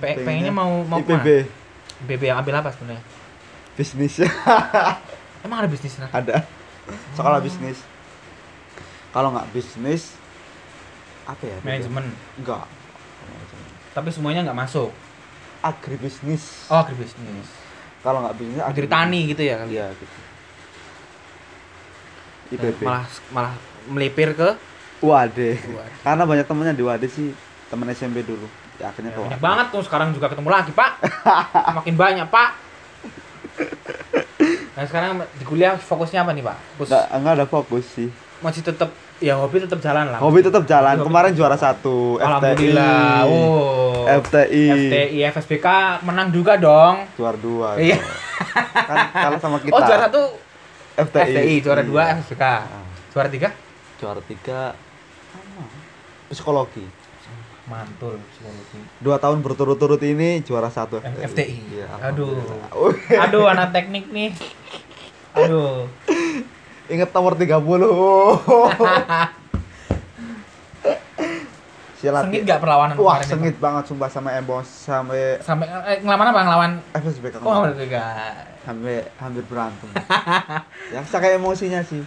Pengennya 0.00 0.24
pengennya 0.24 0.54
mau 0.56 0.72
mau 0.82 0.98
IPB 0.98 1.08
ke 1.08 1.14
mana? 1.14 2.04
IPB 2.08 2.22
yang 2.24 2.38
ambil 2.40 2.54
apa 2.64 2.68
sebenarnya? 2.72 3.04
Bisnis. 3.76 4.14
Emang 5.44 5.58
ada 5.64 5.68
bisnis 5.68 5.94
nah? 6.00 6.10
ada. 6.12 6.44
Sekolah 7.14 7.40
bisnis. 7.44 7.80
Kalau 9.12 9.30
nggak 9.32 9.48
bisnis 9.52 10.16
apa 11.28 11.42
ya? 11.44 11.56
Manajemen. 11.62 12.08
Enggak 12.40 12.64
tapi 13.90 14.08
semuanya 14.14 14.46
nggak 14.46 14.58
masuk? 14.58 14.90
Agribisnis. 15.60 16.70
Oh 16.70 16.78
agribisnis. 16.80 17.48
Kalau 18.00 18.24
nggak 18.24 18.36
bisnis 18.38 18.62
agri 18.62 18.86
tani 18.86 19.20
gitu 19.28 19.42
ya 19.42 19.60
kali 19.60 19.76
iya 19.76 19.86
gitu. 19.92 20.18
IPB 22.50 22.80
malah 22.82 23.06
malah 23.34 23.54
melipir 23.90 24.34
ke? 24.34 24.50
Wade. 25.00 25.56
karena 26.04 26.28
banyak 26.28 26.44
temennya 26.44 26.74
di 26.76 26.84
Wade 26.84 27.08
sih 27.08 27.32
temen 27.72 27.88
SMP 27.88 28.20
dulu 28.20 28.44
ya 28.80 28.88
akhirnya 28.88 29.12
ke 29.12 29.20
banyak 29.20 29.40
banget 29.40 29.66
tuh 29.68 29.82
sekarang 29.84 30.08
juga 30.10 30.26
ketemu 30.26 30.48
lagi 30.48 30.72
pak. 30.72 30.90
Makin 31.76 31.94
banyak 31.94 32.26
pak. 32.26 32.50
Nah 34.72 34.84
sekarang 34.88 35.10
di 35.36 35.44
kuliah 35.44 35.76
fokusnya 35.76 36.24
apa 36.24 36.32
nih 36.32 36.40
pak? 36.40 36.56
Fokus 36.74 36.88
nggak 36.88 37.04
nggak 37.14 37.34
ada 37.36 37.46
fokus 37.46 37.84
sih. 37.86 38.08
Masih 38.40 38.64
tetap 38.64 38.88
ya 39.20 39.36
hobi 39.36 39.60
tetap 39.60 39.76
jalan 39.78 40.08
lah. 40.08 40.16
Hobi 40.16 40.40
tetap 40.40 40.64
jalan. 40.64 40.96
Hobi 40.96 41.04
kemarin 41.04 41.32
juara 41.36 41.54
satu 41.54 42.16
alhamdulillah 42.16 43.28
FTI 43.28 43.36
oh 43.36 44.08
FTI 44.24 44.64
FTI 44.72 45.18
FSBK 45.28 45.66
menang 46.08 46.32
juga 46.32 46.56
dong. 46.56 47.04
Juara 47.14 47.36
dua 47.36 47.76
Iya. 47.84 48.00
kan 48.72 48.96
kalah 49.12 49.36
sama 49.38 49.60
kita. 49.60 49.76
oh 49.76 49.80
juara 49.84 50.08
satu? 50.08 50.22
FTI, 50.96 51.20
FTI 51.28 51.54
juara 51.60 51.82
dua 51.84 52.02
Iya. 52.08 52.12
FSBK 52.16 52.44
juara 53.12 53.28
tiga? 53.28 53.48
Juara 54.00 54.20
tiga 54.24 54.60
psikologi 56.30 56.86
mantul 57.70 58.18
psikologi 58.28 58.78
dua 58.98 59.16
tahun 59.16 59.38
berturut-turut 59.40 60.02
ini 60.02 60.42
juara 60.42 60.66
satu 60.68 60.98
FTI, 60.98 61.22
FTI. 61.24 61.56
Iya, 61.72 61.88
Aduh. 62.04 62.34
aduh 63.16 63.46
anak 63.46 63.70
teknik 63.70 64.10
nih 64.10 64.34
aduh 65.32 65.86
inget 66.86 67.06
nomor 67.08 67.38
30 67.38 67.46
Silat 71.94 72.24
sengit 72.24 72.42
gak 72.42 72.58
perlawanan 72.58 72.96
Wah, 72.96 73.20
kemarin 73.20 73.22
itu? 73.22 73.32
sengit 73.36 73.56
banget 73.60 73.84
sumpah 73.84 74.08
sama 74.08 74.32
Embos 74.32 74.64
sampai 74.64 75.36
sampai 75.38 75.68
eh, 75.68 76.00
ngelawan 76.00 76.26
apa 76.26 76.40
ngelawan 76.42 76.72
FSB 76.96 77.24
kan. 77.28 77.40
oh 77.40 77.68
enggak 77.68 78.48
Sampai 78.60 79.04
hampir 79.16 79.44
berantem. 79.44 79.88
ya 80.96 81.00
saya 81.04 81.36
emosinya 81.36 81.80
sih. 81.80 82.00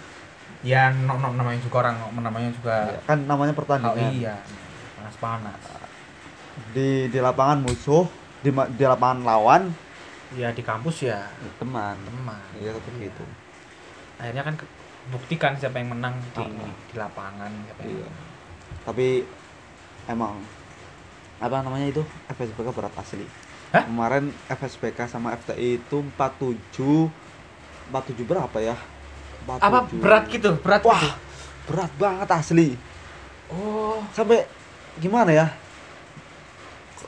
ya 0.63 0.89
no, 0.95 1.17
no, 1.17 1.29
namanya 1.29 1.59
juga 1.59 1.83
orang 1.83 1.95
namanya 2.15 2.49
juga 2.51 2.75
Ya, 2.89 2.99
kan 3.05 3.17
namanya 3.21 3.51
oh, 3.51 3.57
pertandingan. 3.59 4.11
iya 4.11 4.35
panas 5.15 5.59
Di 6.69 7.09
di 7.09 7.17
lapangan 7.17 7.65
musuh, 7.65 8.05
di 8.39 8.49
di 8.49 8.83
lapangan 8.83 9.19
lawan 9.21 9.63
ya 10.33 10.49
di 10.49 10.61
kampus 10.61 11.05
ya 11.05 11.29
ya, 11.29 11.49
teman. 11.57 11.93
teman 11.99 12.41
Iya, 12.57 12.73
tetap 12.73 12.93
gitu. 12.97 13.23
akhirnya 14.17 14.43
kan 14.43 14.55
buktikan 15.09 15.53
siapa 15.53 15.77
yang 15.77 15.93
menang 15.93 16.15
di, 16.31 16.41
Ah. 16.41 16.73
di 16.87 16.95
lapangan 16.95 17.51
siapa 17.65 17.81
yang 17.81 17.91
Iya. 17.97 18.09
Tapi 18.83 19.07
emang 20.05 20.41
apa 21.37 21.55
namanya 21.59 21.87
itu 21.87 22.01
FSBK 22.27 22.69
berat 22.71 22.93
asli. 22.95 23.25
Hah? 23.71 23.83
Kemarin 23.83 24.29
FSBK 24.47 25.05
sama 25.05 25.33
FTI 25.33 25.77
itu 25.77 25.97
47 26.13 27.09
47 27.89 28.23
berapa 28.23 28.57
ya? 28.57 28.77
47. 29.43 29.59
apa 29.59 29.79
berat 29.91 30.23
gitu 30.29 30.49
berat 30.57 30.81
Wah, 30.83 30.95
gitu 30.95 31.09
berat 31.67 31.91
banget 31.97 32.29
asli. 32.31 32.67
oh 33.49 33.99
Sampai 34.11 34.45
gimana 34.97 35.31
ya? 35.31 35.47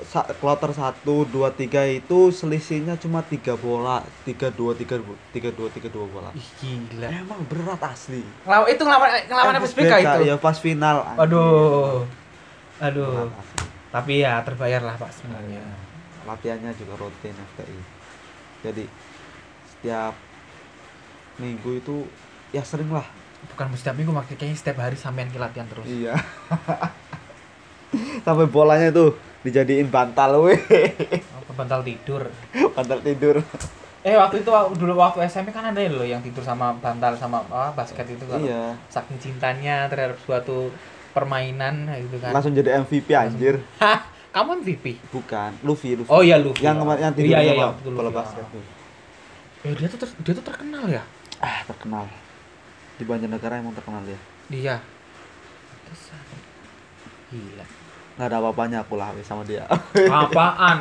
Sa- 0.05 0.27
Kloter 0.33 0.69
1 0.69 1.01
2 1.03 1.31
3 1.55 1.65
itu 1.93 2.19
selisihnya 2.29 2.95
cuma 2.95 3.23
3 3.23 3.55
bola, 3.55 4.03
3 4.23 4.51
2 4.51 4.75
3 4.75 4.99
3 5.31 5.49
2 5.49 5.71
3 5.71 5.87
2 5.87 6.03
bola. 6.05 6.29
ih 6.33 6.49
gila 6.57 7.07
Emang 7.07 7.41
berat 7.45 7.79
asli. 7.81 8.19
ngelawan 8.43 8.67
itu 8.67 8.81
ngelawan 8.81 9.09
ngelawan 9.23 9.55
FSBK 9.57 9.93
itu 9.97 10.21
ya 10.25 10.35
pas 10.35 10.57
final. 10.57 10.99
aduh 11.15 12.03
aduh 12.77 13.07
Berat 13.23 13.39
asli. 13.39 13.59
tapi 13.89 14.13
ya 14.19 14.43
terbayar 14.43 14.83
lah 14.83 14.95
pak 14.95 15.07
sebenarnya 15.09 15.63
latihannya 16.25 16.75
juga 16.75 16.93
rutin 16.97 17.31
FTI 17.31 17.79
jadi 18.61 18.83
setiap 19.69 20.13
minggu 21.37 21.69
itu 21.77 22.03
ya 22.51 22.59
sering 22.61 22.89
lah 22.89 23.05
bukan 23.47 23.71
setiap 23.71 23.95
minggu 23.95 24.11
kayaknya 24.27 24.57
setiap 24.57 24.81
hari 24.81 24.97
sampean 24.97 25.29
ke 25.29 25.37
latihan 25.37 25.69
terus 25.69 25.85
iya 25.85 26.17
sampai 28.25 28.45
bolanya 28.47 28.89
tuh 28.91 29.15
dijadiin 29.45 29.89
bantal 29.89 30.41
weh. 30.45 30.59
Oh, 31.35 31.53
bantal 31.53 31.81
tidur. 31.85 32.27
Bantal 32.73 32.99
tidur. 33.01 33.35
Eh 34.05 34.13
waktu 34.13 34.45
itu 34.45 34.49
dulu 34.53 34.93
waktu 35.01 35.25
SMP 35.25 35.49
kan 35.49 35.73
ada 35.73 35.81
loh 35.89 36.05
yang 36.05 36.21
tidur 36.21 36.45
sama 36.45 36.77
bantal 36.77 37.17
sama 37.17 37.41
apa 37.41 37.73
basket 37.73 38.05
itu 38.05 38.21
kan 38.29 38.37
iya. 38.37 38.77
saking 38.85 39.17
cintanya 39.17 39.89
terhadap 39.89 40.17
suatu 40.21 40.69
permainan 41.13 41.89
gitu 42.05 42.21
kan. 42.21 42.29
Langsung 42.33 42.53
jadi 42.53 42.85
MVP 42.85 43.09
anjir. 43.17 43.65
Hah, 43.81 44.05
kamu 44.29 44.61
MVP 44.61 45.01
bukan 45.09 45.57
Luffy 45.65 45.97
Luffy. 45.97 46.11
Oh 46.13 46.21
iya 46.21 46.37
Luffy. 46.37 46.61
Yang 46.61 46.85
kemarin 46.85 47.01
yang 47.01 47.15
tidur 47.17 47.33
iya, 47.33 47.39
iya, 47.41 47.53
sama 47.53 47.65
iya, 47.65 47.91
bola 47.93 48.03
Luffy. 48.09 48.17
basket 48.21 48.45
tuh. 48.53 48.63
eh 49.65 49.73
dia 49.73 49.87
tuh 49.89 49.99
ter- 50.05 50.17
dia 50.21 50.33
tuh 50.37 50.45
terkenal 50.45 50.85
ya? 50.85 51.01
Ah 51.41 51.65
terkenal. 51.65 52.05
Di 53.01 53.03
Banjarnegara 53.09 53.57
emang 53.57 53.73
terkenal 53.73 54.05
ya 54.05 54.19
dia 54.45 54.77
Pantesan. 55.85 56.21
gila 57.33 57.65
nggak 58.15 58.27
ada 58.27 58.37
apa-apanya 58.39 58.77
aku 58.81 58.95
lah 58.95 59.11
sama 59.21 59.43
dia. 59.43 59.67
Apaan? 60.07 60.77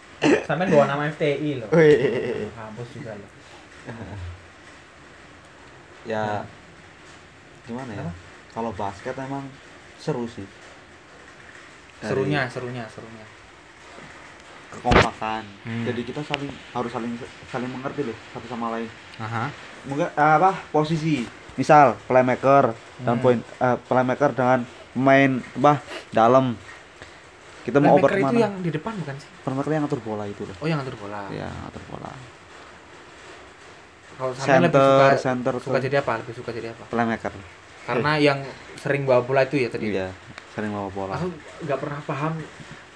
Sampean 0.46 0.70
bawa 0.70 0.86
nama 0.86 1.02
FTI 1.06 1.62
loh. 1.62 1.68
Weh. 1.70 2.50
kampus 2.50 2.88
juga 2.94 3.14
loh. 3.14 3.30
Ya 6.06 6.42
gimana 7.68 7.90
ya? 7.92 8.08
Kalau 8.50 8.72
basket 8.72 9.12
emang 9.14 9.44
seru 10.00 10.24
sih. 10.24 10.46
Dari 12.00 12.08
serunya 12.08 12.40
serunya 12.48 12.84
serunya. 12.88 13.26
Kekompakan. 14.68 15.44
Hmm. 15.64 15.84
jadi 15.84 16.00
kita 16.04 16.20
saling 16.22 16.52
harus 16.72 16.90
saling 16.92 17.12
saling 17.48 17.70
mengerti 17.70 18.06
loh 18.06 18.16
satu 18.32 18.46
sama 18.48 18.72
lain. 18.76 18.88
Aha. 19.18 19.50
mungkin 19.86 20.08
eh, 20.08 20.32
apa 20.38 20.54
posisi. 20.70 21.26
Misal 21.58 21.98
playmaker 22.06 22.70
dan 23.02 23.18
Hmm. 23.18 23.22
point 23.22 23.42
eh, 23.42 23.76
playmaker 23.84 24.30
dengan 24.32 24.62
pemain 24.98 25.30
apa 25.62 25.72
dalam. 26.10 26.58
Kita 27.62 27.78
mau 27.78 27.94
oper 27.94 28.10
Playmaker 28.10 28.18
itu 28.18 28.26
ke 28.26 28.34
mana? 28.34 28.44
yang 28.48 28.54
di 28.58 28.70
depan 28.74 28.92
bukan 28.98 29.14
sih? 29.14 29.28
Playmaker 29.46 29.70
yang 29.70 29.82
ngatur 29.86 30.00
bola 30.02 30.24
itu 30.26 30.42
loh. 30.42 30.56
Oh 30.58 30.66
yang 30.66 30.82
ngatur 30.82 30.96
bola. 30.98 31.30
Ya 31.30 31.46
ngatur 31.46 31.82
bola. 31.86 32.10
Kalau 34.18 34.32
sampean 34.34 34.66
lebih 34.66 34.74
center 34.74 34.82
suka 34.82 35.14
center 35.22 35.54
suka 35.62 35.78
jadi 35.78 35.96
apa? 36.02 36.12
Lebih 36.18 36.34
suka 36.34 36.50
jadi 36.50 36.68
apa? 36.74 36.84
Playmaker. 36.90 37.32
Karena 37.86 38.12
yang 38.18 38.38
sering 38.74 39.06
bawa 39.06 39.22
bola 39.22 39.46
itu 39.46 39.62
ya 39.62 39.70
tadi? 39.70 39.94
Iya 39.94 40.10
sering 40.58 40.74
bawa 40.74 40.90
bola. 40.90 41.14
Aku 41.14 41.30
nggak 41.62 41.78
pernah 41.78 42.00
paham 42.02 42.34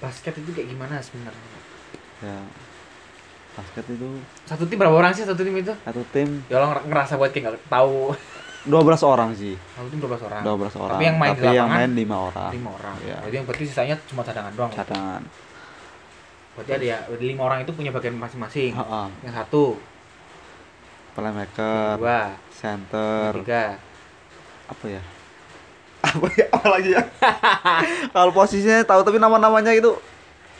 basket 0.03 0.35
itu 0.35 0.51
kayak 0.51 0.67
gimana 0.67 0.99
sebenarnya. 0.99 1.49
Ya 2.19 2.37
basket 3.53 3.85
itu 3.93 4.09
satu 4.49 4.65
tim 4.65 4.81
berapa 4.81 4.97
orang 4.97 5.13
sih 5.13 5.23
satu 5.23 5.45
tim 5.45 5.53
itu? 5.53 5.71
Satu 5.85 6.01
tim. 6.09 6.41
Ya 6.49 6.57
nger- 6.59 6.89
ngerasa 6.89 7.15
buat 7.15 7.29
kayak 7.29 7.43
nggak 7.45 7.57
tahu 7.69 8.11
12 8.63 8.79
orang 9.03 9.29
sih. 9.33 9.53
Satu 9.75 9.87
tim 9.87 9.99
12 9.99 10.23
orang. 10.23 10.41
12 10.41 10.75
orang. 10.79 10.95
Tapi 10.95 11.03
yang 11.03 11.17
main 11.17 11.31
di 11.31 11.35
Tapi 11.35 11.47
yang 11.51 11.67
lapangan 11.67 11.77
main 11.77 11.91
5 11.91 12.27
orang. 12.31 12.51
lima 12.51 12.69
orang. 12.71 12.95
Iya. 13.01 13.17
jadi 13.23 13.35
yang 13.35 13.45
berarti 13.45 13.63
sisanya 13.65 13.95
cuma 14.07 14.21
cadangan 14.23 14.51
doang. 14.53 14.71
Cadangan. 14.71 15.21
Berarti 16.53 16.71
ada 16.71 16.85
ya 16.85 16.97
lima 17.13 17.41
orang 17.43 17.59
itu 17.61 17.71
punya 17.71 17.89
bagian 17.89 18.15
masing-masing. 18.15 18.71
Heeh. 18.71 19.07
yang 19.21 19.33
satu. 19.33 19.75
Yang 19.75 21.13
playmaker 21.13 21.93
dua 21.97 22.09
yang 22.09 22.31
center 22.49 23.29
tiga. 23.37 23.65
Apa 24.65 24.85
ya? 24.87 25.01
Apa 26.03 26.27
ya 26.31 26.45
apalagi 26.49 26.89
ya? 26.91 27.01
Kalau 28.15 28.31
posisinya 28.31 28.81
tahu 28.81 29.01
tapi 29.01 29.17
nama-namanya 29.17 29.71
itu? 29.71 29.93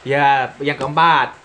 Ya, 0.03 0.51
yang 0.60 0.75
keempat. 0.75 1.39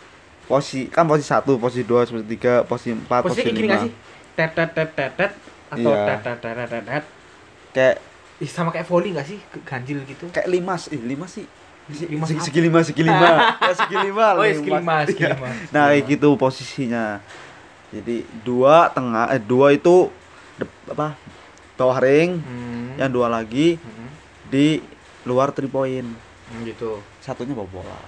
posisi 0.44 0.88
kan 0.88 1.04
posisi 1.04 1.28
satu 1.28 1.54
posisi 1.56 1.84
dua 1.84 2.02
posisi 2.02 2.24
tiga 2.26 2.64
posisi 2.64 2.90
empat 2.90 3.20
Posisi 3.20 3.36
posisi 3.36 3.46
kayak 3.46 3.58
gini 3.58 3.68
lima. 3.68 3.82
sih? 3.84 3.92
Tet 4.32 4.50
tet 4.52 4.70
tet 4.72 4.90
tet 4.92 5.12
tet 5.14 5.32
atau 5.68 5.92
tet 5.98 6.18
tet 6.20 6.38
tet 6.38 6.54
tet, 6.64 6.82
tet. 6.82 7.04
kayak 7.72 7.96
Ih, 8.38 8.46
sama 8.46 8.70
kayak 8.70 8.87
volley 8.87 9.10
nggak 9.10 9.26
sih? 9.26 9.38
Ganjil 9.62 9.98
gitu. 10.04 10.30
kayak 10.30 10.46
limas 10.46 10.87
eh 10.88 10.96
lima 10.96 11.26
sih 11.26 11.44
Lima 11.88 12.22
segi, 12.22 12.37
apa? 12.37 12.44
segi 12.44 12.60
lima 12.60 12.80
segi 12.84 13.02
lima 13.02 13.30
ya, 13.64 13.72
segi 13.75 13.96
lima 13.98 14.26
Oh, 14.30 14.44
iya, 14.44 14.54
segi 14.54 14.70
lima, 14.70 14.94
segi 15.02 15.22
Iya. 15.25 15.34
lima. 15.34 15.48
nah 15.68 15.84
kayak 15.88 16.04
gitu 16.06 16.28
posisinya 16.34 17.04
jadi 17.88 18.16
dua 18.42 18.92
tengah 18.92 19.32
eh 19.32 19.40
dua 19.40 19.72
itu 19.72 20.12
apa 20.87 21.16
bawah 21.75 21.98
ring 21.98 22.38
Hmm. 22.38 22.92
yang 22.96 23.08
dua 23.08 23.26
lagi 23.26 23.75
Hmm. 23.75 24.10
di 24.46 24.84
luar 25.25 25.50
three 25.50 25.66
point 25.66 26.04
Hmm, 26.48 26.60
gitu. 26.62 27.00
satunya 27.18 27.52
bawa 27.52 27.68
bola 27.68 27.98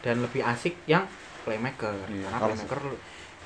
Dan 0.00 0.20
lebih 0.20 0.38
asik 0.40 0.86
yang 0.86 1.02
playmaker. 1.42 1.96
Iya, 2.06 2.28
Karena 2.28 2.38
playmaker 2.46 2.80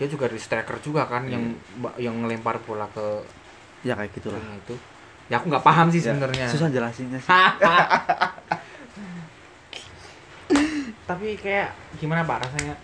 dia 0.01 0.09
juga 0.09 0.25
di 0.27 0.41
striker 0.41 0.81
juga 0.81 1.05
kan 1.05 1.29
yang 1.29 1.53
yang 1.95 2.17
ngelempar 2.19 2.57
bola 2.59 2.89
ke 2.89 3.21
ya 3.83 3.93
kayak 3.93 4.11
gitulah 4.11 4.41
itu. 4.41 4.73
Ya 5.29 5.37
aku 5.37 5.47
nggak 5.47 5.61
paham 5.61 5.87
sih 5.89 6.01
Ya, 6.01 6.11
sebenarnya. 6.11 6.49
susah 6.49 6.67
jelasinnya 6.67 7.21
sih 7.21 7.29
Tapi 11.05 11.35
kayak 11.37 11.69
gimana 11.99 12.23
Pak 12.23 12.47
rasanya 12.47 12.75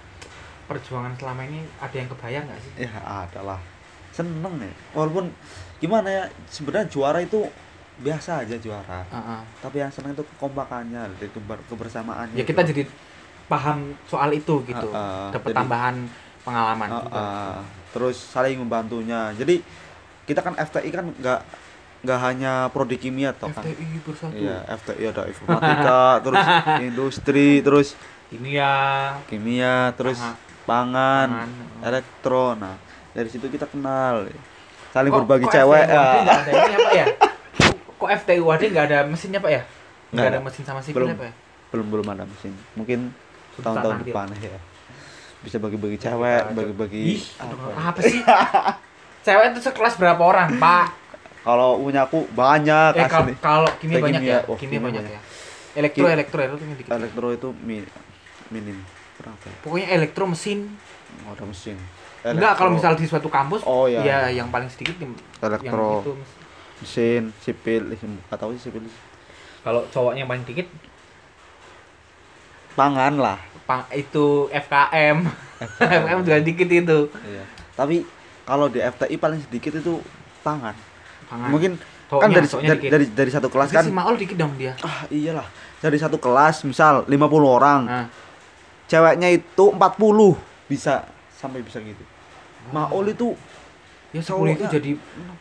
perjuangan 0.66 1.14
selama 1.14 1.46
ini 1.46 1.62
ada 1.78 1.94
yang 1.94 2.10
kebayang 2.10 2.44
nggak 2.44 2.58
sih? 2.58 2.72
ya 2.82 2.90
ada 2.98 3.38
lah 3.40 3.60
seneng 4.10 4.58
ya 4.58 4.66
walaupun 4.92 5.30
gimana 5.76 6.08
ya 6.10 6.24
sebenarnya 6.44 6.90
juara 6.90 7.22
itu 7.22 7.46
biasa 7.96 8.42
aja 8.42 8.58
juara 8.58 9.06
Heeh. 9.06 9.40
tapi 9.62 9.78
yang 9.78 9.92
seneng 9.94 10.10
itu 10.12 10.26
kekompakannya 10.26 11.06
dari 11.14 11.30
keber- 11.30 11.62
kebersamaannya 11.66 12.34
Ya 12.34 12.42
kita 12.42 12.66
jadi 12.66 12.82
paham 13.46 13.94
soal 14.04 14.34
itu 14.34 14.58
gitu. 14.66 14.88
Heeh, 14.90 15.30
Dapat 15.30 15.54
tambahan 15.54 15.96
pengalaman 16.46 16.88
juga. 16.88 17.10
ah. 17.10 17.58
terus 17.90 18.16
saling 18.16 18.62
membantunya 18.62 19.34
jadi 19.34 19.58
kita 20.24 20.40
kan 20.40 20.54
FTI 20.54 20.88
kan 20.94 21.10
nggak 21.10 21.40
nggak 22.06 22.18
hanya 22.22 22.52
prodi 22.70 22.96
kimia 22.96 23.34
toh 23.34 23.50
kan 23.50 23.66
FTI 23.66 23.86
bersatu. 24.06 24.38
iya 24.38 24.62
FTI 24.78 25.02
ada 25.10 25.22
informatika 25.26 26.00
terus 26.24 26.44
industri 26.80 27.50
terus 27.60 27.98
Kimia, 28.26 28.74
kimia 29.30 29.94
terus 29.94 30.18
Pangan. 30.18 30.34
pangan, 30.66 31.28
Pangan, 31.30 31.50
oh. 31.78 31.86
elektro 31.86 32.46
nah 32.58 32.74
dari 33.10 33.30
situ 33.30 33.46
kita 33.46 33.66
kenal 33.66 34.26
saling 34.90 35.10
Kok- 35.14 35.18
berbagi 35.22 35.46
kok 35.46 35.54
cewek 35.54 35.84
FTI 35.86 35.94
ya. 35.94 36.02
UAD 36.02 36.16
nggak 36.22 36.38
ada 36.38 36.50
ini 36.50 36.74
apa 36.74 36.90
ya? 36.90 37.06
Kok 38.02 38.10
FTI 38.22 38.38
UAD 38.42 38.62
nggak 38.74 38.86
ada 38.90 38.98
mesinnya 39.06 39.38
Pak 39.38 39.50
ya? 39.50 39.62
Nggak 40.10 40.26
ada 40.26 40.38
mesin 40.42 40.62
sama 40.66 40.80
sipil 40.82 41.06
Belum. 41.06 41.14
apa 41.14 41.26
ya? 41.30 41.34
belum 41.66 41.86
belum 41.90 42.06
ada 42.08 42.24
mesin 42.24 42.54
mungkin 42.72 43.10
tahun-tahun 43.58 44.06
depan 44.06 44.26
ya 44.38 44.56
bisa 45.38 45.56
bagi-bagi 45.56 45.96
cewek 45.96 46.40
Kita- 46.42 46.54
bagi-bagi 46.54 47.04
apa. 47.36 47.92
apa 47.92 48.00
sih? 48.00 48.20
Cewek 49.26 49.44
itu 49.50 49.60
sekelas 49.60 49.94
berapa 49.96 50.22
orang, 50.22 50.54
Pak? 50.56 50.86
kalau 51.42 51.78
punya 51.78 52.02
aku 52.02 52.26
banyak 52.28 52.90
Eh 52.92 53.06
kalau 53.06 53.22
asli 53.24 53.34
kalau 53.38 53.70
kimia 53.78 53.98
banyak 54.00 54.18
kimia. 54.20 54.34
ya? 54.34 54.38
Oh, 54.44 54.54
kimia 54.54 54.58
kimia 54.58 54.80
banyak 54.82 55.02
banyak. 55.04 55.14
ya. 55.14 55.20
Elektro 55.76 56.06
elektro 56.08 56.38
elektro 56.40 56.58
tinggal 56.58 56.76
dikit. 56.76 56.90
elektro 56.90 57.26
itu 57.30 57.48
mi, 57.56 57.76
minim 58.48 58.78
berapa 59.16 59.44
ya? 59.44 59.56
Pokoknya 59.62 59.88
elektro 59.92 60.24
mesin. 60.26 60.74
Oh, 61.22 61.32
ada 61.32 61.44
mesin 61.44 61.78
Enggak 62.24 62.58
kalau 62.58 62.74
Elektro, 62.74 62.78
misal 62.82 62.92
di 62.98 63.06
suatu 63.06 63.28
kampus 63.28 63.62
Oh, 63.62 63.86
iya. 63.86 64.02
ya 64.02 64.18
yang 64.32 64.50
paling 64.50 64.66
sedikit 64.66 64.98
yang, 64.98 65.14
elektro 65.38 66.02
yang 66.02 66.02
itu 66.02 66.12
mes- 66.18 66.36
mesin 66.76 67.22
sipil 67.38 67.82
eh, 67.86 67.98
sih 67.98 68.10
sipil 68.60 68.82
kalau 69.62 69.86
cowoknya 69.86 70.26
yang 70.26 70.30
paling 70.30 70.42
dikit 70.42 70.66
pangan 72.76 73.16
lah 73.16 73.38
pa- 73.64 73.88
itu 73.90 74.46
FKM. 74.48 75.26
FKM 75.58 76.18
juga 76.20 76.38
dikit 76.38 76.68
itu. 76.68 76.98
iya 77.24 77.42
tapi 77.72 78.04
kalau 78.42 78.68
di 78.68 78.78
FTI 78.78 79.16
paling 79.16 79.40
sedikit 79.42 79.74
itu 79.74 79.98
pangan 80.40 80.76
Pangan. 81.26 81.48
mungkin 81.50 81.72
Cowoknya- 82.06 82.22
kan 82.22 82.30
dari, 82.30 82.46
dari, 82.46 82.62
dikit. 82.78 82.90
dari 82.90 83.06
dari 83.10 83.30
satu 83.30 83.48
kelas 83.48 83.68
kan 83.70 83.82
si 83.82 83.90
Maul 83.90 84.14
dikit 84.14 84.36
dong 84.36 84.54
dia. 84.54 84.76
ah 84.80 85.04
iyalah 85.08 85.44
dari 85.76 85.96
satu 85.96 86.16
kelas 86.16 86.62
misal 86.62 87.02
50 87.02 87.18
orang 87.42 87.80
Nah, 87.82 88.06
ceweknya 88.86 89.28
itu 89.30 89.64
40 89.66 90.38
bisa 90.66 91.02
sampai 91.32 91.60
bisa 91.60 91.80
gitu 91.80 92.04
Maul 92.68 93.08
itu 93.08 93.34
ya 94.10 94.22
10 94.22 94.54
itu 94.54 94.64
jadi 94.70 94.90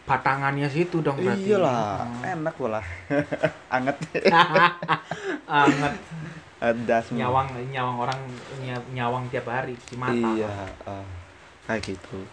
batangannya 0.03 0.67
situ 0.67 0.99
dong 0.99 1.15
berarti. 1.15 1.45
iyalah 1.45 2.01
Oh. 2.01 2.25
enak 2.25 2.55
bola 2.55 2.81
anget 3.75 3.95
Anget 5.47 5.93
ada 6.65 6.97
semua 7.06 7.19
nyawang 7.21 7.47
nyawang 7.69 7.97
orang 8.01 8.19
ny- 8.58 8.89
nyawang 8.97 9.30
tiap 9.30 9.45
hari 9.45 9.78
cuci 9.78 9.95
mata. 10.01 10.13
iya 10.34 10.49
ah, 10.89 11.06
kayak 11.69 11.93
gitu 11.93 12.25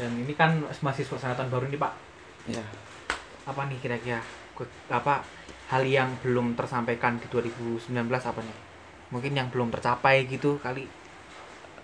Dan 0.00 0.16
ini 0.16 0.32
kan 0.32 0.56
masih 0.80 1.04
suasana 1.04 1.36
tahun 1.36 1.52
baru 1.52 1.68
nih, 1.68 1.76
Pak. 1.76 1.92
ya 2.48 2.64
Apa 3.44 3.68
nih 3.68 3.76
kira-kira 3.84 4.24
apa 4.88 5.20
hal 5.68 5.84
yang 5.84 6.16
belum 6.24 6.56
tersampaikan 6.56 7.20
di 7.20 7.28
2019 7.28 7.92
apa 8.24 8.40
nih? 8.40 8.56
Mungkin 9.12 9.32
yang 9.36 9.52
belum 9.52 9.68
tercapai 9.68 10.24
gitu 10.24 10.56
kali. 10.56 10.88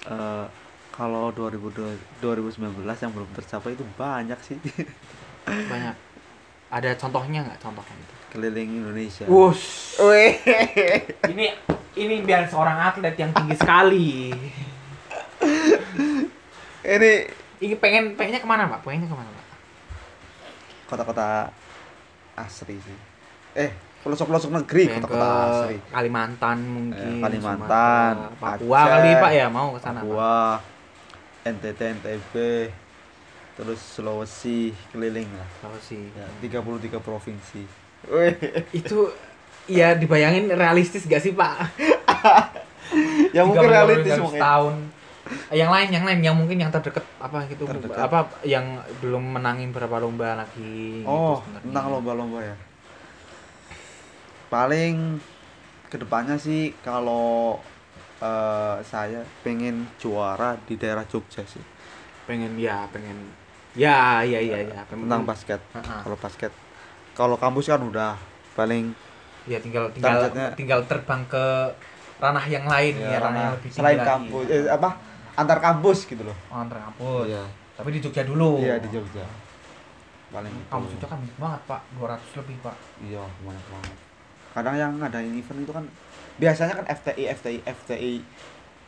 Eh, 0.09 0.47
kalau 0.97 1.29
2002 1.29 1.93
2019 2.25 3.05
yang 3.05 3.13
belum 3.13 3.29
tercapai 3.37 3.77
itu 3.77 3.85
banyak 4.01 4.41
sih 4.41 4.57
Banyak. 5.45 6.06
Ada 6.71 6.99
contohnya 6.99 7.47
nggak 7.47 7.61
contohnya 7.63 7.95
itu? 7.95 8.15
keliling 8.37 8.85
Indonesia 8.85 9.25
Wush. 9.25 9.97
Ini 11.25 11.47
ini 11.97 12.15
biar 12.21 12.45
seorang 12.53 12.77
atlet 12.93 13.17
yang 13.17 13.33
tinggi 13.33 13.57
sekali. 13.57 14.29
ini 16.85 17.13
Ini 17.57 17.75
pengen 17.81 18.13
pengennya 18.13 18.45
ke 18.45 18.49
mana 18.49 18.69
pak? 18.69 18.85
Pengennya 18.85 19.09
ke 19.09 19.17
mana 19.17 19.31
pak? 19.33 19.47
kota-kota 20.87 21.51
asri 22.39 22.79
sih 22.79 22.99
eh 23.59 23.75
pelosok-pelosok 24.07 24.55
negeri 24.63 24.87
kota-kota 24.87 25.31
asri 25.51 25.77
Kalimantan 25.91 26.59
mungkin. 26.63 27.19
Eh, 27.19 27.23
Kalimantan, 27.27 28.15
Sumatera, 28.15 28.39
Papua 28.39 28.79
Aceh, 28.79 28.91
kali 28.95 29.11
pak 29.19 29.31
ya 29.35 29.47
mau 29.51 29.69
ke 29.75 29.81
sana. 29.83 29.99
Pak? 29.99 30.07
Papua 30.07 30.35
NTT 31.43 31.81
NTB 31.99 32.35
terus 33.57 33.81
Sulawesi 33.81 34.71
keliling 34.93 35.29
lah 35.33 35.49
sih. 35.81 36.13
ya 36.13 36.29
33 36.45 37.01
provinsi 37.01 37.65
Wih. 38.07 38.37
Itu 38.85 39.11
ya 39.67 39.97
dibayangin 39.97 40.53
realistis 40.53 41.09
gak 41.09 41.19
sih 41.19 41.33
pak? 41.35 41.75
ya 43.37 43.43
mungkin 43.43 43.67
30 43.67 43.73
realistis 43.73 44.13
dalam 44.13 44.23
mungkin 44.23 44.39
setahun. 44.39 44.75
Yang 45.51 45.71
lain, 45.75 45.89
yang 45.91 46.05
lain, 46.07 46.21
yang 46.23 46.37
mungkin 46.39 46.57
yang 46.63 46.71
terdekat 46.71 47.03
apa 47.19 47.51
gitu, 47.51 47.67
Terdekat. 47.67 47.99
apa 47.99 48.31
yang 48.47 48.79
belum 49.03 49.35
menangin 49.35 49.75
berapa 49.75 49.99
lomba 49.99 50.39
lagi. 50.39 51.03
gitu 51.03 51.09
Oh, 51.09 51.43
sebenarnya. 51.43 51.67
tentang 51.67 51.85
lomba-lomba 51.91 52.41
ya. 52.47 52.57
Paling 54.47 55.19
ke 55.91 55.97
depannya 55.99 56.39
sih 56.39 56.71
kalau 56.79 57.59
eh, 58.23 58.77
saya 58.87 59.27
pengen 59.43 59.91
juara 59.99 60.55
di 60.63 60.79
daerah 60.79 61.03
Jogja 61.03 61.43
sih 61.43 61.63
Pengen 62.27 62.55
ya, 62.59 62.87
pengen. 62.91 63.15
Ya, 63.77 64.25
iya, 64.25 64.41
iya, 64.41 64.57
iya. 64.65 64.81
Pengen- 64.85 65.05
tentang 65.05 65.23
basket. 65.23 65.61
Ha-ha. 65.71 66.01
Kalau 66.01 66.17
basket, 66.17 66.53
kalau 67.13 67.37
kampus 67.37 67.69
kan 67.69 67.81
udah 67.81 68.17
paling 68.53 68.97
Ya 69.47 69.63
tinggal 69.63 69.87
tinggal 69.95 70.27
Targetnya- 70.27 70.53
tinggal 70.59 70.81
terbang 70.85 71.23
ke 71.25 71.45
ranah 72.19 72.43
yang 72.45 72.67
lain 72.67 72.95
ya, 72.99 73.21
ranah 73.21 73.39
yang 73.39 73.55
lebih 73.55 73.71
selain 73.71 73.95
lagi. 73.97 74.09
kampus, 74.11 74.45
eh, 74.49 74.67
apa 74.67 74.91
antar 75.35 75.59
kampus 75.61 75.99
gitu 76.05 76.23
loh. 76.25 76.35
Oh, 76.49 76.59
antar 76.59 76.83
kampus. 76.83 77.31
Iya. 77.31 77.45
Tapi 77.77 77.89
di 77.93 78.01
Jogja 78.01 78.25
dulu. 78.25 78.59
Iya 78.59 78.81
di 78.81 78.89
Jogja. 78.89 79.23
Paling 80.27 80.51
itu. 80.51 80.67
Kampus 80.67 80.89
Jogja 80.97 81.07
kan 81.07 81.19
banyak 81.21 81.39
banget, 81.39 81.61
Pak. 81.69 81.81
200 81.95 82.31
lebih, 82.35 82.57
Pak. 82.59 82.77
Iya 82.99 83.23
banyak 83.39 83.67
banget. 83.71 83.97
Kadang 84.51 84.75
yang 84.75 84.93
ngadain 84.97 85.31
event 85.31 85.61
itu 85.61 85.73
kan 85.73 85.85
biasanya 86.37 86.75
kan 86.75 86.87
FTI 86.91 87.23
FTI 87.31 87.59
FTI 87.63 88.15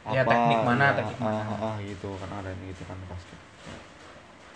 Ya, 0.08 0.24
teknik 0.24 0.64
mana, 0.64 0.84
ya, 0.86 0.92
teknik 0.96 1.18
mana. 1.20 1.38
ah, 1.38 1.52
ah, 1.52 1.64
ah, 1.68 1.76
gitu 1.78 2.08
kan 2.16 2.30
ada 2.34 2.48
ini 2.50 2.72
gitu 2.72 2.82
kan 2.82 2.96
basket. 3.06 3.36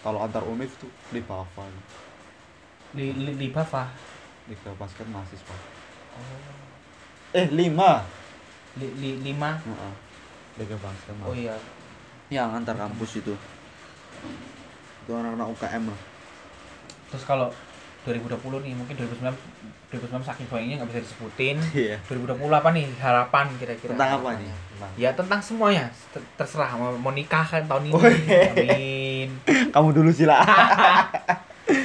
Kalau 0.03 0.19
antar 0.19 0.43
univ 0.43 0.71
tuh 0.83 0.91
di 1.15 1.23
Bava, 1.23 1.65
Di 2.91 3.15
di, 3.15 3.31
di 3.38 3.49
Bava. 3.55 3.87
Liga 4.51 4.75
basket 4.75 5.07
mahasiswa. 5.07 5.55
Oh. 6.19 7.38
Eh 7.38 7.47
lima. 7.55 8.03
Li, 8.83 8.91
li, 8.99 9.11
lima. 9.23 9.55
Heeh. 9.62 9.95
Liga 10.59 10.75
basket 10.83 11.15
Oh 11.23 11.31
mahasiswa. 11.31 11.55
iya. 11.55 11.57
Yang 12.35 12.49
antar 12.59 12.75
kampus 12.75 13.23
itu. 13.23 13.35
Itu 15.07 15.11
anak-anak 15.15 15.47
UKM 15.55 15.85
lah. 15.87 16.01
Terus 17.15 17.23
kalau 17.23 17.55
2020 18.03 18.67
nih, 18.67 18.75
mungkin 18.75 18.95
2019 18.99 19.38
2019 19.92 20.24
saking 20.24 20.46
banyaknya 20.48 20.74
nggak 20.78 20.88
bisa 20.88 21.00
disebutin. 21.02 21.57
Iya. 21.70 21.96
2020 22.02 22.48
apa 22.50 22.68
nih 22.70 22.87
harapan 22.96 23.46
kira-kira? 23.55 23.92
Tentang 23.92 24.11
apa 24.16 24.28
nih? 24.35 24.48
Tentang- 24.48 24.94
Ya 24.96 25.11
tentang 25.12 25.38
semuanya, 25.38 25.85
Ter- 26.11 26.24
terserah 26.35 26.72
mau, 26.74 26.96
mau 26.96 27.12
nikah 27.12 27.44
kan 27.44 27.62
tahun 27.62 27.87
ini. 27.87 27.92
Oh, 27.92 28.00
iya. 28.02 28.40
Amin. 28.50 29.28
Kamu 29.68 29.92
dulu 29.92 30.09
sih 30.09 30.24
lah. 30.24 30.40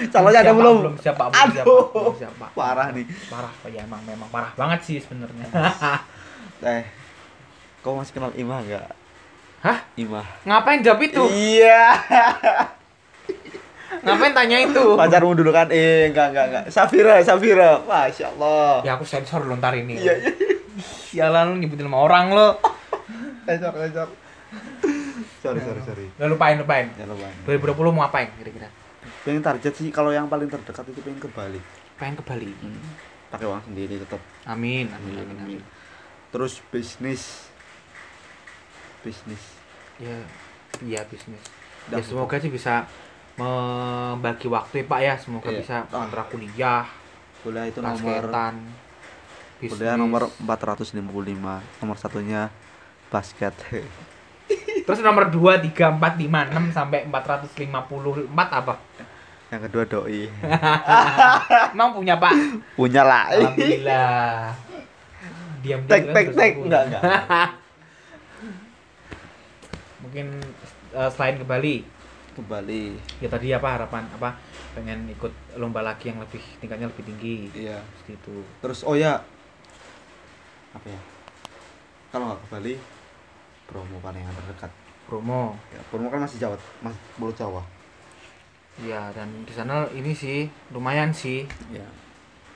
calonnya 0.10 0.41
ada 0.41 0.52
belum 0.52 0.76
Belum 0.82 0.96
siapa, 0.98 1.28
belum 1.28 1.52
siapa, 1.54 1.67
belum 1.93 2.15
siapa. 2.17 2.46
parah 2.52 2.88
nih 2.91 3.06
Parah, 3.30 3.52
Pak. 3.54 3.70
ya 3.70 3.84
emang 3.84 4.02
memang 4.04 4.28
parah 4.28 4.52
banget 4.54 4.80
sih 4.82 4.98
sebenarnya. 4.98 5.48
eh 6.65 6.84
kau 7.80 7.93
masih 7.93 8.12
kenal 8.12 8.34
Imah 8.34 8.60
nggak 8.60 8.88
Hah? 9.60 9.78
Imah 9.93 10.26
Ngapain 10.43 10.82
jawab 10.82 11.00
itu? 11.02 11.24
iya 11.30 11.93
Ngapain 14.00 14.34
tanya 14.34 14.58
itu? 14.60 14.84
pacarmu 14.94 15.34
dulu 15.34 15.50
kan 15.50 15.68
eh 15.68 16.08
enggak 16.08 16.32
enggak 16.32 16.46
enggak 16.48 16.64
Safira 16.68 17.18
Safira 17.20 17.82
masya 17.82 18.30
Allah 18.32 18.82
Ya 18.82 18.94
aku 18.94 19.04
sensor 19.04 19.42
lo 19.42 19.56
ntar 19.56 19.74
ini. 19.74 19.96
iya 19.96 20.14
iya 20.16 20.32
Sialan 21.08 21.52
lu 21.52 21.58
nyebutin 21.58 21.86
sama 21.86 22.00
orang 22.00 22.30
lo. 22.30 22.50
lecor 23.44 23.74
lecor 23.74 24.10
sorry 25.38 25.60
sorry 25.60 25.82
sorry 25.82 26.06
Udah 26.16 26.28
lupain, 26.28 26.56
lupain. 26.56 26.88
ya 26.94 27.06
lupa 27.06 27.28
2020 27.46 27.74
mau 27.90 28.04
ngapain 28.04 28.30
kira-kira? 28.36 28.68
pengen 29.20 29.40
target 29.42 29.74
sih 29.74 29.88
kalau 29.88 30.10
yang 30.10 30.26
paling 30.26 30.48
terdekat 30.48 30.84
itu 30.86 31.00
pengen 31.00 31.18
ke 31.18 31.30
Bali 31.30 31.60
Pengen 31.96 32.16
ke 32.16 32.24
Bali. 32.24 32.52
pakai 33.28 33.46
uang 33.46 33.64
sendiri 33.64 33.98
tetap 33.98 34.20
Amin, 34.44 34.88
amin, 34.90 35.16
amin, 35.18 35.38
amin. 35.42 35.62
terus 36.30 36.60
bisnis 36.68 37.48
bisnis 39.00 39.40
Ya, 39.98 40.14
iya 40.80 41.02
bisnis. 41.04 41.42
Dah, 41.90 41.98
Ya 41.98 42.04
semoga 42.04 42.38
sih 42.38 42.48
bisa 42.48 42.86
membagi 43.38 44.47
waktu 44.47 44.82
ya 44.82 44.86
Pak 44.86 45.00
ya. 45.00 45.13
Semoga 45.15 45.47
Iya. 45.47 45.60
bisa 45.60 45.76
Ah. 45.86 46.04
antara 46.04 46.26
kuliah, 46.26 46.84
kuliah 47.39 47.65
itu 47.65 47.80
nomor 47.80 47.95
basketan, 47.95 48.54
bisnis. 49.58 49.69
kuliah 49.71 49.95
nomor 49.95 50.21
455 50.36 51.62
nomor 51.78 51.95
satunya 51.95 52.50
basket 53.08 53.54
Terus 54.88 55.00
nomor 55.00 55.28
2, 55.28 55.60
3, 55.60 55.91
4, 55.91 56.15
5, 56.17 56.47
6 56.47 56.71
sampai 56.71 57.04
454 57.06 58.26
apa? 58.50 58.76
yang 59.47 59.63
kedua 59.63 59.84
doi 59.86 60.28
Emang 61.73 61.91
punya 61.93 62.15
Pak? 62.15 62.36
punya 62.73 63.00
lah 63.02 63.32
Alhamdulillah. 63.32 64.52
Diam 65.58 65.80
tek 65.84 66.04
tek 66.10 66.28
tek 66.32 66.54
enggak 66.58 66.84
enggak 66.86 67.04
Mungkin 69.97 70.28
eh, 70.93 71.10
selain 71.10 71.36
ke 71.36 71.43
Bali, 71.43 71.76
ke 72.38 72.45
Bali 72.45 72.93
ya 73.17 73.26
tadi 73.26 73.50
apa 73.50 73.82
harapan 73.82 74.06
apa 74.13 74.38
pengen 74.78 75.10
ikut 75.10 75.58
lomba 75.58 75.82
lagi 75.82 76.13
yang 76.13 76.21
lebih 76.21 76.38
tingkatnya 76.62 76.86
lebih 76.86 77.10
tinggi. 77.10 77.50
Iya. 77.58 77.82
Seperti 77.97 78.13
itu. 78.21 78.36
Terus 78.62 78.86
oh 78.86 78.93
ya 78.93 79.17
apa 80.78 80.86
ya 80.86 81.02
kalau 82.13 82.30
nggak 82.30 82.39
ke 82.45 82.47
Bali 82.54 82.73
promo 83.65 83.97
paling 83.97 84.21
yang 84.21 84.36
terdekat. 84.38 84.71
Promo. 85.10 85.58
Ya, 85.73 85.82
promo 85.89 86.13
kan 86.13 86.21
masih 86.21 86.38
Jawa 86.38 86.62
masih 86.86 87.02
Pulau 87.17 87.34
Jawa. 87.34 87.63
Ya 88.86 89.10
dan 89.17 89.34
di 89.41 89.54
sana 89.58 89.89
ini 89.97 90.13
sih 90.13 90.45
lumayan 90.69 91.10
sih. 91.10 91.50
Ya 91.73 91.89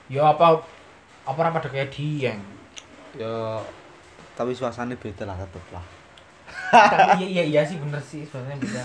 ya 0.06 0.30
apa 0.30 0.62
apa 1.26 1.50
pada 1.50 1.66
kayak 1.66 1.90
dieng 1.94 2.42
ya 3.18 3.58
tapi 4.34 4.54
suasananya 4.54 4.98
beda 4.98 5.26
lah 5.26 5.36
tetep 5.38 5.64
lah. 5.74 5.84
Tapi 6.72 7.24
iya 7.24 7.26
iya 7.28 7.44
iya 7.48 7.62
sih 7.64 7.76
bener 7.80 8.00
sih 8.00 8.22
sebenarnya 8.24 8.56
beda 8.60 8.84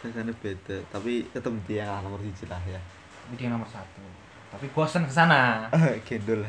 suasananya 0.00 0.32
beda 0.40 0.80
tapi 0.88 1.28
tetep 1.28 1.52
dia 1.68 1.84
lah 1.84 2.00
nomor 2.00 2.20
siji 2.24 2.48
lah 2.48 2.60
ya. 2.64 2.80
Ini 3.28 3.34
dia 3.36 3.48
nomor 3.52 3.68
satu. 3.68 4.00
Tapi 4.50 4.66
bosen 4.74 5.06
ke 5.06 5.12
sana. 5.12 5.68
Gendul. 6.08 6.42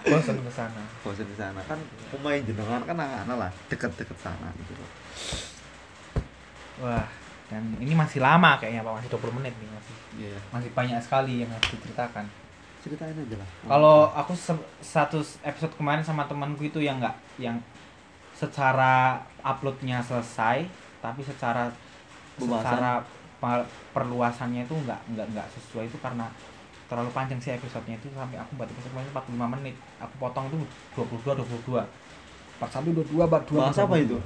Bosen 0.00 0.36
ke 0.42 0.52
sana. 0.52 0.82
Bosan 1.00 1.24
di 1.24 1.36
sana. 1.38 1.60
Kan 1.64 1.78
pemain 2.12 2.42
jenengan 2.42 2.82
kan 2.84 2.96
anak 2.98 3.36
lah 3.36 3.50
deket-deket 3.72 4.18
sana 4.18 4.50
gitu 4.58 4.72
loh. 4.76 4.90
Wah 6.84 7.06
dan 7.50 7.66
ini 7.82 7.94
masih 7.94 8.22
lama 8.22 8.58
kayaknya 8.58 8.84
pak. 8.84 8.92
Masih 9.00 9.10
20 9.16 9.38
menit 9.40 9.54
nih 9.56 9.70
masih. 9.70 9.96
Iya. 10.18 10.38
Masih 10.50 10.70
banyak 10.74 10.98
sekali 11.00 11.46
yang 11.46 11.50
harus 11.50 11.68
diceritakan. 11.72 12.24
Ceritain 12.80 13.12
aja 13.12 13.36
lah. 13.36 13.48
Kalau 13.68 13.98
aku 14.12 14.32
satu 14.80 15.20
episode 15.44 15.72
kemarin 15.76 16.00
sama 16.00 16.24
temanku 16.24 16.64
itu 16.64 16.80
yang 16.80 16.96
enggak 16.96 17.16
yang 17.36 17.60
secara 18.32 19.20
uploadnya 19.44 20.00
selesai, 20.00 20.64
tapi 21.00 21.20
secara 21.20 21.68
Pembahasan. 22.36 22.64
secara 22.64 22.92
perluasannya 23.90 24.62
itu 24.64 24.74
enggak 24.76 25.00
enggak 25.08 25.26
enggak 25.32 25.46
sesuai 25.50 25.88
itu 25.88 25.96
karena 25.98 26.28
terlalu 26.86 27.10
panjang 27.14 27.38
sih 27.38 27.54
episodenya 27.54 27.96
itu 27.96 28.10
sampai 28.10 28.34
aku 28.34 28.58
buat 28.58 28.66
episode 28.66 28.90
kemarin 28.90 29.10
45 29.14 29.54
menit. 29.54 29.74
Aku 30.02 30.14
potong 30.18 30.50
itu 30.50 30.58
22 30.92 31.38
22. 31.38 31.86
Part 32.58 32.72
1 32.74 32.82
22 32.84 33.24
part 33.24 33.44
2 33.46 33.56
bahas 33.56 33.78
apa 33.78 33.96
itu 33.96 34.18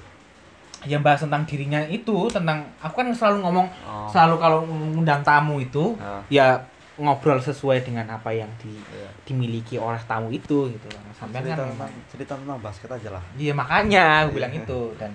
Yang 0.84 1.00
bahas 1.00 1.20
tentang 1.22 1.42
dirinya 1.46 1.80
itu, 1.86 2.16
tentang 2.28 2.66
aku 2.76 2.94
kan 2.98 3.08
selalu 3.08 3.36
ngomong 3.40 3.66
oh. 3.84 4.08
selalu 4.10 4.34
kalau 4.36 4.58
ngundang 4.66 5.22
tamu 5.22 5.56
itu 5.56 5.94
Ah. 5.96 6.20
ya 6.28 6.60
ngobrol 6.94 7.38
sesuai 7.38 7.82
dengan 7.82 8.06
apa 8.06 8.30
yang 8.30 8.46
di 8.58 8.70
Iya. 8.70 9.08
dimiliki 9.24 9.74
oleh 9.76 9.98
tamu 10.04 10.28
itu 10.30 10.70
gitu 10.70 10.86
kan 10.86 11.02
sampai 11.12 11.42
cerita 11.42 11.64
kan 11.74 11.90
cerita 12.06 12.32
tentang 12.38 12.58
basket 12.60 12.86
aja 12.86 13.08
lah 13.10 13.24
iya 13.34 13.50
makanya 13.50 14.22
aku 14.22 14.38
bilang 14.38 14.52
Iya. 14.52 14.62
itu 14.62 14.80
dan 14.94 15.10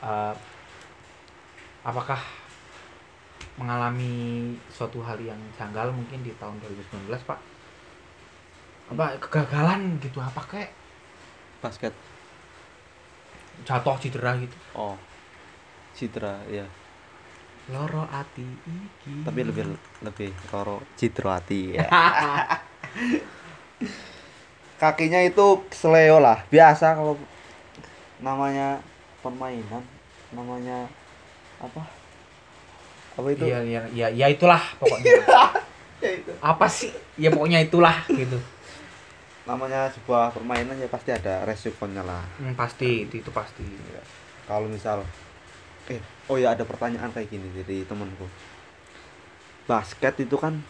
eh, 0.00 0.32
apakah 1.86 2.18
mengalami 3.54 4.52
suatu 4.68 4.98
hal 5.06 5.16
yang 5.22 5.38
janggal 5.54 5.94
mungkin 5.94 6.26
di 6.26 6.34
tahun 6.42 6.58
2019 6.58 7.14
pak? 7.22 7.38
Apa 8.90 9.14
kegagalan 9.22 10.02
gitu 10.02 10.18
apa 10.18 10.42
kayak 10.50 10.74
basket. 11.62 11.94
Jatuh 13.62 13.96
cedera 14.02 14.34
gitu. 14.36 14.58
Oh 14.74 14.98
citra 15.96 16.44
ya 16.52 16.68
loro 17.72 18.06
ati 18.12 18.44
iki. 18.44 19.26
Tapi 19.26 19.40
lebih 19.42 19.74
lebih 20.04 20.30
roro 20.54 20.84
citro 20.94 21.32
hati 21.32 21.74
ya. 21.74 21.88
Kakinya 24.80 25.24
itu 25.24 25.64
seleo 25.72 26.20
lah 26.20 26.44
biasa 26.52 26.94
kalau 26.94 27.16
namanya 28.20 28.78
permainan 29.24 29.82
namanya 30.30 30.86
apa? 31.60 31.82
Apa 33.16 33.28
itu? 33.32 33.44
Iya 33.48 33.60
iya 33.64 33.82
iya 33.92 34.06
ya 34.12 34.26
itulah 34.28 34.60
pokoknya. 34.80 35.12
Ya 35.96 36.12
itu. 36.12 36.28
apa 36.44 36.68
sih? 36.68 36.92
Ya 37.16 37.32
pokoknya 37.32 37.64
itulah 37.64 38.04
gitu. 38.12 38.36
Namanya 39.48 39.88
sebuah 39.88 40.28
permainan 40.28 40.76
ya 40.76 40.92
pasti 40.92 41.08
ada 41.08 41.40
resikonya 41.48 42.04
lah. 42.04 42.20
Hmm, 42.36 42.52
pasti 42.52 43.08
itu, 43.08 43.24
itu 43.24 43.30
pasti. 43.32 43.64
Ya. 43.64 44.04
kalau 44.44 44.68
misal 44.68 45.02
eh 45.88 45.98
oh 46.28 46.36
ya 46.36 46.52
ada 46.52 46.68
pertanyaan 46.68 47.08
kayak 47.16 47.32
gini 47.32 47.48
dari 47.48 47.88
temanku. 47.88 48.28
Basket 49.64 50.20
itu 50.20 50.36
kan 50.36 50.60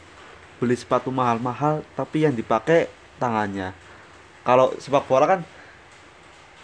beli 0.63 0.79
sepatu 0.79 1.11
mahal-mahal 1.11 1.83
tapi 1.99 2.23
yang 2.23 2.39
dipakai 2.39 2.87
tangannya. 3.19 3.75
Kalau 4.47 4.71
sepak 4.79 5.11
bola 5.11 5.27
kan 5.27 5.41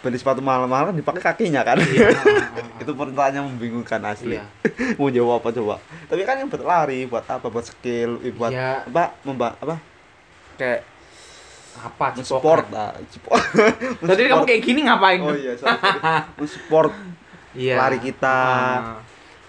beli 0.03 0.19
sepatu 0.19 0.43
mahal-mahal 0.43 0.91
kan 0.91 0.95
dipakai 0.95 1.23
kakinya 1.23 1.63
kan 1.63 1.79
Iya, 1.79 2.11
itu 2.83 2.91
pertanyaan 2.91 3.47
membingungkan 3.47 4.03
asli 4.03 4.35
Iya. 4.35 4.43
mau 4.99 5.07
jawab 5.07 5.39
apa 5.39 5.49
coba 5.49 5.75
tapi 6.05 6.21
kan 6.21 6.35
yang 6.35 6.51
buat 6.51 6.59
lari 6.61 7.07
buat 7.07 7.23
apa 7.23 7.47
buat 7.47 7.63
skill 7.63 8.19
buat 8.31 8.51
Ya. 8.51 8.83
apa 8.83 9.15
memba 9.23 9.55
apa 9.57 9.79
kayak 10.53 10.83
apa 11.73 12.05
sport 12.19 12.67
lah 12.69 12.91
Tadi 14.03 14.21
kamu 14.27 14.43
kayak 14.43 14.61
gini 14.61 14.83
ngapain? 14.83 15.17
oh 15.19 15.33
iya 15.33 15.55
sorry, 15.55 15.73
sorry. 15.73 16.45
sport 16.45 16.93
Iya. 17.53 17.75
lari 17.77 17.97
kita. 17.97 18.37
Ah. 18.75 18.97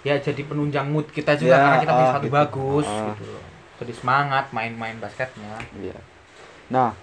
ya 0.01 0.15
jadi 0.15 0.41
penunjang 0.41 0.85
mood 0.85 1.09
kita 1.09 1.33
juga 1.33 1.51
Ya, 1.51 1.59
karena 1.59 1.77
kita 1.79 1.91
punya 1.91 2.01
ah, 2.01 2.11
sepatu 2.11 2.25
gitu. 2.25 2.37
bagus 2.37 2.85
Ah. 2.85 3.05
gitu 3.11 3.23
loh. 3.27 3.43
Jadi 3.75 3.93
semangat 3.93 4.45
main-main 4.49 4.95
basketnya. 4.95 5.57
Iya. 5.75 5.97
Nah, 6.69 6.93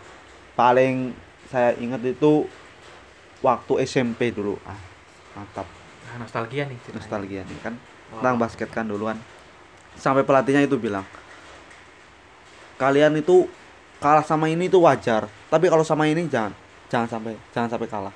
paling 0.54 1.10
saya 1.44 1.74
ingat 1.76 2.00
itu 2.00 2.46
waktu 3.42 3.72
SMP 3.84 4.30
dulu. 4.30 4.56
Ah, 4.62 4.78
mantap. 5.34 5.66
Nah, 6.08 6.22
nostalgia 6.22 6.64
nih. 6.70 6.78
ceritanya. 6.80 7.02
Nostalgia 7.02 7.40
nih 7.44 7.58
kan. 7.60 7.74
Wah. 7.76 8.22
Tentang 8.22 8.36
basket 8.38 8.68
kan 8.70 8.86
duluan. 8.86 9.18
Sampai 9.98 10.24
pelatihnya 10.24 10.64
itu 10.64 10.80
bilang, 10.80 11.04
kalian 12.80 13.20
itu 13.20 13.44
kalah 14.00 14.24
sama 14.24 14.48
ini 14.48 14.72
itu 14.72 14.80
wajar. 14.80 15.28
Tapi 15.52 15.68
kalau 15.68 15.84
sama 15.84 16.08
ini 16.08 16.24
jangan, 16.30 16.56
jangan 16.88 17.08
sampai, 17.12 17.34
jangan 17.52 17.68
sampai 17.76 17.88
kalah. 17.90 18.14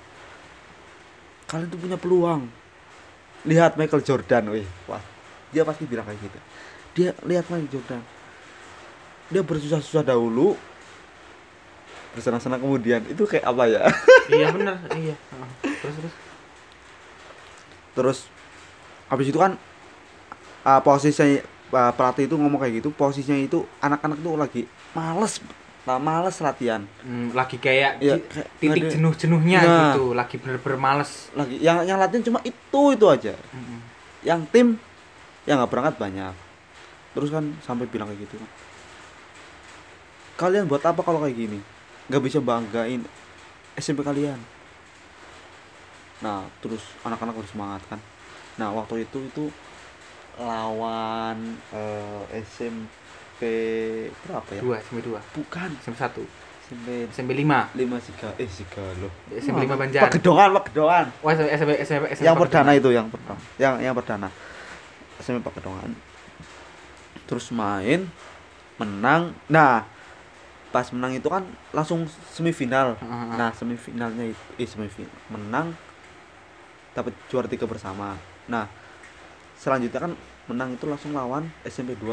Kalian 1.46 1.68
tuh 1.68 1.78
punya 1.78 2.00
peluang. 2.00 2.48
Lihat 3.46 3.78
Michael 3.78 4.02
Jordan, 4.02 4.50
wih, 4.50 4.66
wah, 4.90 4.98
dia 5.54 5.62
pasti 5.62 5.86
bilang 5.86 6.02
kayak 6.02 6.18
gitu. 6.18 6.38
Dia 6.96 7.10
lihat 7.22 7.46
Michael 7.46 7.70
Jordan. 7.70 8.02
Dia 9.30 9.42
bersusah-susah 9.46 10.02
dahulu, 10.02 10.58
bersenang-senang 12.16 12.58
kemudian. 12.58 13.04
Itu 13.04 13.22
kayak 13.22 13.44
apa 13.44 13.62
ya? 13.66 13.84
iya 14.32 14.48
bener, 14.48 14.74
iya. 14.96 15.14
Terus 15.62 15.94
terus. 15.94 16.14
terus 17.92 18.18
habis 19.06 19.26
itu 19.26 19.36
kan 19.36 19.56
uh, 20.62 20.80
posisinya 20.80 21.40
uh, 21.70 21.92
pelatih 21.92 22.24
itu 22.24 22.34
ngomong 22.34 22.58
kayak 22.58 22.74
gitu 22.76 22.88
posisinya 22.90 23.38
itu 23.38 23.64
anak-anak 23.78 24.18
tuh 24.18 24.36
lagi 24.36 24.62
males 24.92 25.40
nah, 25.82 25.96
males 25.96 26.36
latihan 26.38 26.84
Hmm, 27.00 27.32
lagi 27.32 27.56
kayak 27.56 27.96
Ya, 27.98 28.20
kayak 28.20 28.48
titik 28.58 28.82
ada- 28.82 28.92
jenuh-jenuhnya 28.92 29.58
Nah. 29.58 29.72
gitu, 29.88 30.12
lagi 30.12 30.36
bener-bener 30.36 30.76
males. 30.76 31.32
lagi 31.32 31.56
yang 31.56 31.84
yang 31.84 31.96
latihan 31.96 32.20
cuma 32.22 32.42
itu 32.42 32.82
itu 32.92 33.06
aja 33.06 33.32
Mm-mm. 33.32 33.78
yang 34.20 34.44
tim 34.46 34.76
yang 35.44 35.56
nggak 35.56 35.70
berangkat 35.70 35.96
banyak 35.96 36.34
terus 37.12 37.30
kan 37.30 37.48
sampai 37.62 37.86
bilang 37.86 38.12
kayak 38.12 38.28
gitu 38.28 38.36
kan 38.36 38.50
kalian 40.36 40.66
buat 40.66 40.84
apa 40.84 41.00
kalau 41.00 41.22
kayak 41.22 41.32
gini 41.34 41.64
nggak 42.06 42.22
bisa 42.22 42.38
banggain 42.38 43.02
SMP 43.76 44.06
kalian 44.06 44.38
nah 46.24 46.46
terus 46.64 46.80
anak-anak 47.04 47.36
harus 47.36 47.50
semangat 47.52 47.82
kan 47.90 48.00
nah 48.56 48.72
waktu 48.72 49.04
itu 49.04 49.20
itu 49.20 49.44
lawan 50.40 51.56
eh, 51.72 52.40
SMP 52.44 53.42
berapa 54.24 54.48
ya 54.56 54.60
dua 54.64 54.76
SMP 54.80 55.00
dua 55.04 55.20
bukan 55.36 55.68
SMP 55.84 55.96
satu 56.00 56.24
SMP 56.66 57.06
SMP 57.12 57.30
lima 57.36 57.68
lima 57.76 58.00
siga 58.00 58.32
eh 58.40 58.48
siga 58.48 58.82
loh 58.96 59.12
SMP 59.28 59.68
lima 59.68 59.76
Banjar 59.76 60.08
Pagedongan 60.08 60.48
Pagedongan 60.56 61.06
oh 61.20 61.28
SMP 61.30 61.50
SMP 61.56 61.72
SMP, 61.84 62.04
SMP 62.16 62.26
yang 62.26 62.36
perdana 62.36 62.70
itu 62.72 62.88
yang 62.90 63.06
perdana 63.12 63.40
yang 63.60 63.74
yang 63.80 63.94
perdana 63.94 64.28
SMP 65.20 65.44
Pagedongan 65.44 65.92
terus 67.28 67.52
main 67.52 68.08
menang 68.80 69.36
nah 69.52 69.95
pas 70.76 70.92
menang 70.92 71.16
itu 71.16 71.24
kan 71.32 71.40
langsung 71.72 72.04
semifinal. 72.36 73.00
Heeh. 73.00 73.32
nah 73.40 73.48
semifinalnya 73.56 74.28
itu 74.28 74.44
eh 74.60 74.68
semifinal 74.68 75.08
menang 75.32 75.72
dapat 76.92 77.16
juara 77.32 77.48
tiga 77.48 77.64
bersama. 77.64 78.12
Nah 78.44 78.68
selanjutnya 79.56 80.04
kan 80.04 80.12
menang 80.52 80.76
itu 80.76 80.84
langsung 80.84 81.16
lawan 81.16 81.48
SMP 81.64 81.96
2 81.96 82.12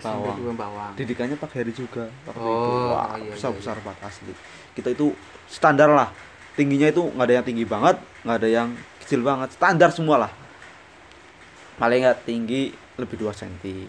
SMP 0.00 0.16
Bawang. 0.32 0.36
dua 0.40 0.52
Bawang. 0.56 0.92
didikannya 0.96 1.36
Pak 1.36 1.52
Heri 1.60 1.76
juga 1.76 2.08
waktu 2.24 2.40
itu 2.40 2.56
Oh, 2.72 2.96
wah 2.96 3.20
iya, 3.20 3.28
iya, 3.28 3.32
besar 3.36 3.52
besar 3.52 3.76
banget 3.84 4.00
asli. 4.00 4.32
Kita 4.72 4.88
itu 4.88 5.12
standar 5.44 5.92
lah. 5.92 6.08
Tingginya 6.56 6.88
itu 6.88 7.04
nggak 7.04 7.26
ada 7.28 7.34
yang 7.36 7.44
tinggi 7.44 7.64
banget 7.68 8.00
nggak 8.24 8.36
ada 8.40 8.48
yang 8.48 8.68
kecil 9.04 9.20
banget. 9.20 9.52
Standar 9.52 9.92
semua 9.92 10.16
lah. 10.24 10.32
Paling 11.76 12.00
nggak 12.00 12.24
tinggi 12.24 12.72
lebih 12.96 13.16
2 13.20 13.28
cm 13.36 13.88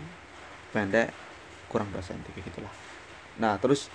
pendek 0.75 1.15
kurang 1.71 1.87
2 1.95 1.99
cm 2.03 2.19
kayak 2.35 2.47
gitulah 2.51 2.73
nah 3.39 3.55
terus 3.61 3.87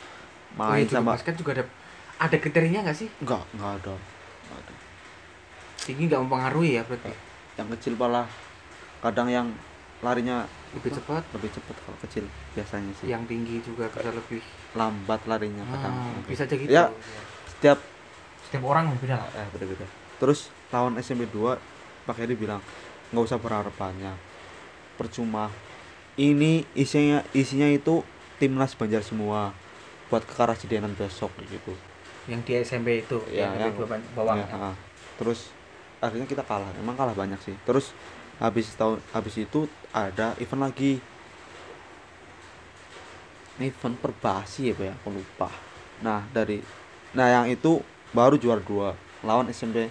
Oh, 0.57 0.73
main 0.73 0.87
iya, 0.87 0.89
juga 0.89 0.99
sama 1.05 1.13
basket 1.13 1.35
juga 1.37 1.51
ada 1.53 1.65
ada 2.17 2.37
kriterianya 2.41 2.81
nggak 2.89 2.97
sih? 2.97 3.09
Nggak 3.21 3.43
nggak 3.61 3.73
ada. 3.83 3.95
Nggak 4.49 4.59
ada. 4.65 4.73
Tinggi 5.85 6.03
nggak 6.09 6.21
mempengaruhi 6.25 6.71
ya 6.81 6.83
berarti? 6.89 7.13
Yang 7.61 7.69
kecil 7.77 7.93
malah 8.01 8.27
kadang 9.05 9.29
yang 9.29 9.47
larinya 10.01 10.49
lebih 10.73 10.97
cepat? 10.97 11.23
Lebih 11.37 11.51
cepat 11.53 11.77
kalau 11.85 11.99
kecil 12.01 12.25
biasanya 12.57 12.93
sih. 12.97 13.07
Yang 13.13 13.23
tinggi 13.29 13.57
juga 13.61 13.85
bisa 13.93 14.09
lebih 14.09 14.41
lambat 14.73 15.21
larinya 15.29 15.65
kadang. 15.69 15.93
Ah, 15.93 16.25
bisa 16.25 16.49
aja 16.49 16.57
gitu. 16.57 16.73
Ya. 16.73 16.89
setiap 17.53 17.79
setiap 18.49 18.65
orang 18.65 18.97
beda 18.97 19.21
lah. 19.21 19.29
Eh 19.37 19.47
beda-beda. 19.53 19.85
Terus 20.17 20.49
lawan 20.73 20.97
SMP 20.97 21.29
2 21.29 22.09
Pak 22.09 22.17
Heri 22.17 22.33
bilang 22.33 22.65
nggak 23.13 23.25
usah 23.29 23.37
berharap 23.37 23.77
banyak. 23.77 24.17
Percuma. 24.97 25.53
Ini 26.17 26.65
isinya 26.73 27.21
isinya 27.37 27.69
itu 27.69 28.01
timnas 28.37 28.77
Banjar 28.77 29.03
semua 29.03 29.53
buat 30.07 30.23
ke 30.23 30.33
Karasidenan 30.35 30.95
besok 30.95 31.33
gitu. 31.47 31.75
Yang 32.27 32.41
di 32.47 32.53
SMP 32.63 32.89
itu 33.03 33.19
Ya, 33.31 33.51
yang, 33.51 33.71
yang- 33.71 33.75
SMP 33.75 33.87
dua 33.87 33.99
bawang 34.15 34.39
Ya, 34.39 34.47
ah. 34.51 34.75
terus 35.19 35.51
akhirnya 35.99 36.27
kita 36.27 36.43
kalah. 36.43 36.71
Emang 36.79 36.95
kalah 36.95 37.15
banyak 37.17 37.39
sih. 37.43 37.57
Terus 37.65 37.91
habis 38.37 38.69
tahun 38.77 39.01
habis 39.11 39.35
itu 39.41 39.65
ada 39.91 40.37
event 40.39 40.63
lagi. 40.69 41.01
Event 43.57 43.97
perbasi 43.97 44.69
ya 44.71 44.75
Pak 44.77 44.85
ya? 44.85 44.93
Aku 45.01 45.09
lupa. 45.11 45.49
Nah 46.05 46.29
dari 46.31 46.61
nah 47.17 47.33
yang 47.33 47.49
itu 47.49 47.81
baru 48.13 48.37
juara 48.37 48.61
dua 48.61 48.93
lawan 49.25 49.49
SMP 49.49 49.89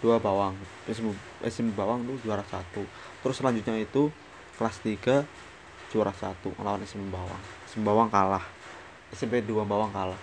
dua 0.00 0.16
bawang. 0.16 0.56
SMP, 0.88 1.12
SMP 1.44 1.76
bawang 1.76 2.04
itu 2.08 2.24
juara 2.24 2.40
satu. 2.48 2.84
Terus 3.20 3.36
selanjutnya 3.36 3.76
itu 3.80 4.08
kelas 4.54 4.76
3 4.80 5.24
juara 5.94 6.10
satu 6.10 6.50
lawan 6.58 6.82
SMP 6.82 7.06
bawang. 7.06 7.38
SMP 7.70 7.86
bawang 7.86 8.10
kalah. 8.10 8.42
SMP 9.14 9.46
2 9.46 9.62
bawang 9.62 9.94
kalah. 9.94 10.18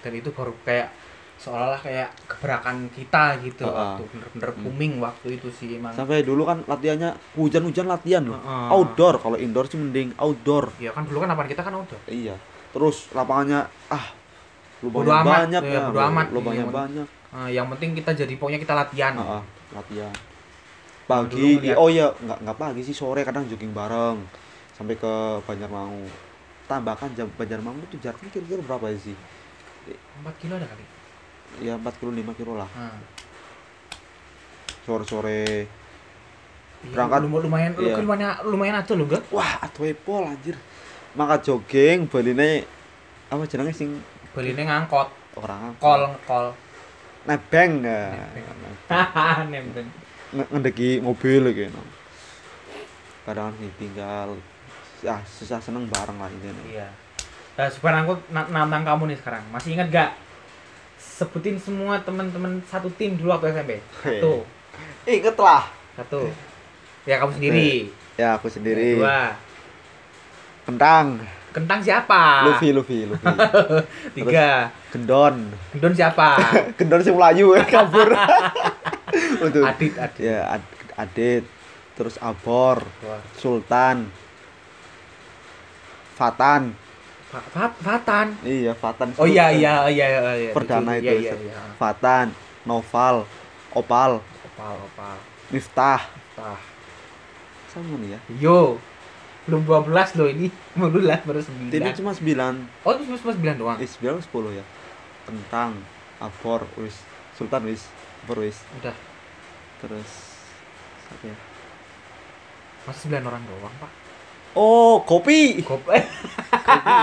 Dan 0.00 0.16
itu 0.16 0.32
baru 0.32 0.56
kayak 0.64 0.88
seolah-olah 1.36 1.76
kayak 1.76 2.08
gebrakan 2.24 2.88
kita 2.88 3.36
gitu 3.44 3.68
Ah, 3.68 3.68
ah. 3.68 3.76
waktu 3.92 4.02
bener-bener 4.08 4.50
Hmm. 4.56 4.62
booming 4.64 4.92
waktu 5.04 5.36
itu 5.36 5.52
sih 5.52 5.76
emang. 5.76 5.92
Sampai 5.92 6.24
dulu 6.24 6.48
kan 6.48 6.64
latihannya 6.64 7.12
hujan-hujan 7.36 7.84
latihan 7.84 8.24
loh. 8.24 8.40
Heeh. 8.40 8.68
outdoor 8.72 9.20
kalau 9.20 9.36
indoor 9.36 9.68
sih 9.68 9.76
mending 9.76 10.16
outdoor. 10.16 10.72
Ya 10.80 10.96
kan 10.96 11.04
dulu 11.04 11.20
kan 11.20 11.28
lapangan 11.28 11.50
kita 11.52 11.60
kan 11.60 11.76
udah 11.76 12.00
iya. 12.08 12.40
Terus 12.72 13.12
lapangannya 13.12 13.68
ah 13.92 14.06
lubangnya 14.80 15.20
amat, 15.20 15.36
banyak 15.44 15.62
ya, 15.62 15.70
ya, 15.70 15.80
bodo 15.86 16.00
amat. 16.00 16.26
lubangnya 16.32 16.64
Iya, 16.64 16.72
banyak 16.72 17.08
Eh, 17.32 17.48
yang 17.56 17.66
penting 17.72 17.96
kita 17.96 18.10
jadi 18.12 18.34
pokoknya 18.36 18.60
kita 18.60 18.74
latihan. 18.74 19.12
Ah, 19.14 19.38
ah, 19.38 19.42
latihan 19.76 20.12
pagi 21.02 21.58
oh 21.74 21.88
iya 21.90 22.08
nggak 22.08 22.38
nggak 22.40 22.56
pagi 22.56 22.80
sih 22.80 22.94
sore 22.94 23.20
kadang 23.20 23.44
jogging 23.44 23.74
bareng 23.74 24.22
sampai 24.72 24.94
ke 24.94 25.12
Banjarmangu 25.42 26.08
tambahkan 26.64 27.12
jam 27.12 27.28
Banjarmangu 27.30 27.82
itu 27.84 27.96
jaraknya 27.98 28.28
kira-kira 28.28 28.60
berapa 28.60 28.86
sih? 28.96 29.16
4 30.22 30.40
kilo 30.40 30.56
ada 30.56 30.64
kali? 30.64 30.84
Ya 31.60 31.74
4 31.74 31.84
kilo 31.96 32.10
5 32.10 32.32
kilo 32.32 32.52
lah. 32.54 32.68
Nah, 32.70 32.96
sore-sore. 34.82 35.66
Iya, 36.82 36.90
Berangkat. 36.90 37.18
lum- 37.22 37.38
lumayan 37.40 37.72
Iya. 37.78 37.94
lumayan 37.98 38.30
lumayan 38.42 38.74
aja 38.74 38.92
loh 38.94 39.06
enggak 39.06 39.22
wah 39.30 39.62
atuh 39.62 39.86
pol 40.02 40.26
anjir. 40.26 40.58
Maka 41.14 41.38
jogging 41.38 42.08
baline 42.08 42.66
apa 43.28 43.46
jenenge 43.46 43.70
sing 43.70 44.02
beline 44.34 44.66
ngangkot. 44.66 45.06
Orang 45.38 45.78
kol 45.78 46.10
kol 46.26 46.50
nebeng 47.22 47.86
ya. 47.86 48.26
Hahaha 48.90 49.46
nembeng 49.46 49.86
Nge- 50.34 50.48
ngedeki 50.48 50.90
mobil 50.98 51.44
gitu 51.52 51.82
kadang 53.22 53.54
ditinggal 53.54 54.34
ya 55.02 55.18
susah 55.26 55.58
seneng 55.58 55.90
bareng 55.90 56.16
lah 56.16 56.30
ini 56.30 56.78
iya. 56.78 56.86
Nah, 57.52 57.68
sekarang 57.68 58.08
aku 58.08 58.16
na- 58.32 58.48
nantang 58.48 58.80
kamu 58.80 59.12
nih 59.12 59.18
sekarang. 59.20 59.44
Masih 59.52 59.76
ingat 59.76 59.92
gak? 59.92 60.10
Sebutin 60.96 61.60
semua 61.60 62.00
teman-teman 62.00 62.62
satu 62.64 62.88
tim 62.96 63.18
dulu 63.18 63.28
waktu 63.28 63.52
SMP 63.52 63.76
satu 64.00 64.46
inget 65.04 65.36
lah. 65.36 65.68
Satu. 65.92 66.30
Ya 67.04 67.20
kamu 67.20 67.34
sendiri. 67.34 67.92
Ya 68.16 68.38
aku 68.38 68.48
sendiri. 68.48 68.96
Dua. 68.96 69.36
Kentang. 70.64 71.20
Kentang 71.52 71.84
siapa? 71.84 72.48
Luffy 72.48 72.72
Luffy 72.72 73.04
Luffy. 73.04 73.26
Tiga. 74.16 74.72
Gendon. 74.88 75.52
Gendon 75.76 75.92
siapa? 75.92 76.38
Gendon 76.80 77.02
sing 77.04 77.12
melayu 77.12 77.52
kabur. 77.68 78.08
Untuk 79.44 79.66
adit 79.66 79.92
adit. 79.98 80.22
Ya 80.24 80.56
Ad- 80.56 80.80
Adit. 80.96 81.44
Terus 81.92 82.16
Abor. 82.22 82.80
Wah, 83.04 83.20
Sultan 83.36 84.08
Fatan. 86.22 86.62
Fa- 87.32 87.48
Fa- 87.50 87.76
Fatan? 87.80 88.26
Iya 88.46 88.72
Fatan 88.78 89.08
oh 89.18 89.26
iya 89.26 89.48
Sultan. 89.50 89.58
iya 89.58 89.74
iya 89.90 90.06
iya 90.12 90.32
iya 90.38 90.50
Perdana 90.54 90.92
iya, 90.94 91.00
itu, 91.00 91.14
iya, 91.26 91.32
Sir. 91.34 91.40
iya. 91.48 91.56
Fatan 91.74 92.26
Noval 92.62 93.26
Opal. 93.72 94.20
Opal 94.52 94.74
opal. 94.78 95.16
Miftah. 95.50 96.00
Tah. 96.38 96.60
sama 97.72 97.96
nih 97.98 98.14
ya. 98.14 98.18
Yo 98.38 98.76
belum 99.48 99.64
12 99.66 99.90
loh 100.20 100.28
ini. 100.28 100.46
Dulu 100.78 101.02
lah 101.02 101.18
baru 101.24 101.40
9 101.40 101.72
Timnya 101.72 101.92
cuma 101.96 102.12
9 102.14 102.84
oh 102.84 102.90
itu 102.94 103.02
cuma 103.18 103.32
9 103.34 103.58
doang? 103.58 103.78
Eh 103.80 103.88
9 103.88 104.22
10 104.22 104.58
ya. 104.60 104.64
Kentang 105.26 105.80
Abor 106.20 106.68
wis 106.78 107.00
Sultan 107.34 107.64
wis 107.66 107.88
Abor 108.22 108.44
wis 108.44 108.60
udah. 108.78 108.94
Terus 109.80 110.10
Siapa 111.08 111.24
ya? 111.26 111.36
Masih 112.86 113.08
9 113.10 113.24
orang 113.24 113.42
doang 113.42 113.74
pak 113.80 114.01
Oh 114.52 115.00
kopi 115.08 115.62
kopi. 115.62 115.98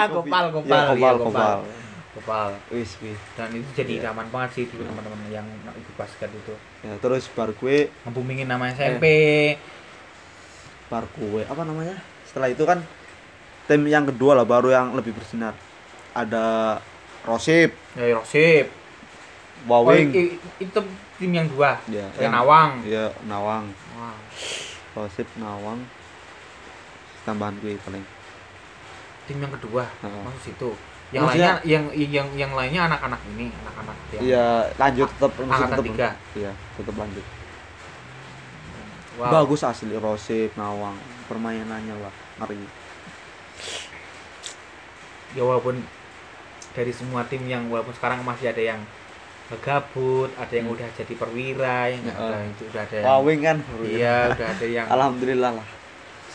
Gopal, 0.09 0.45
Gopal, 0.51 0.69
Ya, 0.69 0.93
iya, 0.93 1.09
Gopal, 1.11 1.15
Gopal. 1.19 1.57
Gopal. 2.11 2.49
Wis 2.69 2.97
wis 2.99 3.19
Dan 3.33 3.53
itu 3.53 3.69
jadi 3.73 4.01
idaman 4.01 4.27
banget 4.27 4.49
sih 4.53 4.63
dulu 4.65 4.81
teman-teman 4.83 5.19
yang 5.29 5.45
ikut 5.71 5.95
basket 5.95 6.29
itu. 6.29 6.53
ya, 6.81 6.93
Terus 6.97 7.29
bar 7.29 7.49
gue 7.51 7.89
Ngebumingin 8.03 8.45
nama 8.45 8.69
SMP. 8.69 9.05
Bar 10.87 11.05
gue 11.11 11.45
Apa 11.45 11.61
namanya 11.63 11.97
Setelah 12.23 12.49
itu 12.49 12.63
kan 12.63 12.81
Tim 13.65 13.85
yang 13.85 14.05
kedua 14.05 14.33
lah 14.33 14.43
baru 14.43 14.69
yang 14.69 14.93
lebih 14.93 15.13
bersinar 15.13 15.53
Ada 16.13 16.77
Rosip 17.21 17.73
Ya 17.93 18.09
Rosip. 18.11 18.65
Oh, 19.61 19.83
Wawing 19.83 20.09
i- 20.15 20.39
itu 20.57 20.79
tim 21.19 21.31
yang 21.31 21.43
dua. 21.45 21.75
ya, 21.85 22.07
Yang 22.15 22.31
Nawang. 22.31 22.71
ya 22.81 23.05
Nawang 23.23 23.67
Wah. 23.93 24.15
Rosip 24.95 25.27
Nawang 25.35 25.83
tambahan 27.29 27.55
gue 27.59 27.77
paling 27.79 28.01
Tim 29.23 29.37
yang 29.39 29.53
kedua 29.53 29.85
Heeh. 30.01 30.21
masuk 30.23 30.41
situ. 30.43 30.69
Yang 31.09 31.21
Maksudnya- 31.23 31.53
lainnya 31.55 31.65
yang 31.65 31.83
yang 32.09 32.27
yang 32.35 32.51
lainnya 32.51 32.81
anak-anak 32.85 33.21
ini, 33.29 33.49
anak-anak 33.55 33.97
yang 34.11 34.21
Iya 34.23 34.45
lanjut 34.75 35.07
tetap 35.11 35.31
masih 35.35 35.45
Angkatan 35.47 35.69
tetap 35.71 35.85
tiga. 35.87 36.07
Iya 36.33 36.51
tetap 36.75 36.95
lanjut 36.95 37.25
Wow. 39.17 39.29
bagus 39.35 39.61
asli 39.63 39.91
Rosip 39.95 40.55
Nawang 40.55 40.95
permainannya 41.25 41.91
lah 41.93 42.13
ngeri 42.39 42.63
Ya 45.31 45.43
walaupun 45.43 45.75
dari 46.71 46.89
semua 46.89 47.21
tim 47.25 47.43
yang 47.43 47.67
walaupun 47.67 47.91
sekarang 47.91 48.23
masih 48.23 48.49
ada 48.49 48.61
yang 48.63 48.81
gabut, 49.59 50.29
ada 50.35 50.53
yang 50.53 50.69
Hmm. 50.69 50.77
udah 50.77 50.87
jadi 50.93 51.13
perwira, 51.15 51.89
yang 51.89 52.01
Ya, 52.01 52.13
udah 52.15 52.41
itu 52.45 52.63
udah 52.65 52.81
ada 52.81 52.95
yang 52.95 53.41
kan 53.41 53.57
Iya, 53.81 54.15
udah 54.31 54.47
ada 54.47 54.65
yang 54.67 54.85
alhamdulillah 54.93 55.51
lah 55.57 55.67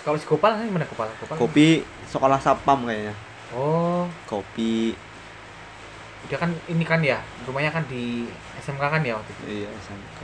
Kalau 0.05 0.17
si 0.17 0.25
Gopal 0.25 0.53
kan 0.53 0.63
gimana 0.63 0.85
Gopal? 0.85 1.09
Gopal. 1.17 1.37
kopi 1.39 1.81
sekolah 2.07 2.37
sapam 2.37 2.85
kayaknya 2.85 3.15
Oh, 3.51 4.05
kopi 4.25 4.93
dia 6.25 6.35
kan 6.35 6.49
ini 6.67 6.81
kan 6.83 6.99
ya, 6.99 7.21
rumahnya 7.45 7.69
kan 7.71 7.85
di 7.85 8.25
SMK 8.57 8.81
kan 8.81 9.01
ya 9.01 9.13
waktu 9.15 9.31
itu. 9.31 9.43
iya 9.55 9.69
SMK 9.71 10.21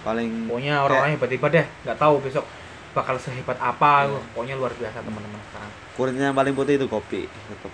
paling 0.00 0.46
Pokoknya 0.46 0.74
orang-orangnya 0.80 1.16
hebat-hebat 1.16 1.50
deh, 1.52 1.66
nggak 1.82 1.98
tahu 1.98 2.14
besok 2.20 2.44
bakal 2.90 3.14
sehebat 3.16 3.58
apa. 3.58 4.06
Pokoknya 4.32 4.54
luar 4.54 4.70
biasa 4.72 5.00
teman-teman 5.00 5.40
sekarang. 5.44 5.72
kulitnya 5.94 6.24
yang 6.24 6.36
paling 6.36 6.54
putih 6.54 6.74
itu 6.74 6.86
kopi 6.86 7.26
tetap 7.26 7.72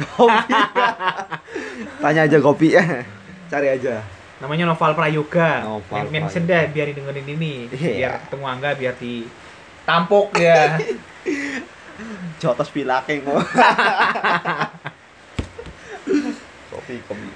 kopi 0.14 0.54
tanya 1.98 2.20
aja 2.22 2.38
kopi 2.38 2.68
ya 2.70 2.84
cari 3.46 3.68
aja 3.68 3.98
Namanya 4.38 4.64
Noval 4.64 4.94
Prayoga. 4.94 5.60
Noval 5.60 6.06
Men- 6.06 6.24
Mention 6.24 6.46
deh 6.46 6.64
biar 6.70 6.88
didengerin 6.88 7.28
ini. 7.28 7.68
Iya. 7.68 7.92
Biar 7.92 8.12
ketemu 8.24 8.44
Angga 8.46 8.70
biar 8.72 8.94
di 8.96 9.28
tampuk 9.90 10.30
ya. 10.36 10.78
jotos 12.38 12.70
pilaking 12.70 13.20
mau 13.22 13.42
kopi 16.70 16.94
kopi 17.04 17.28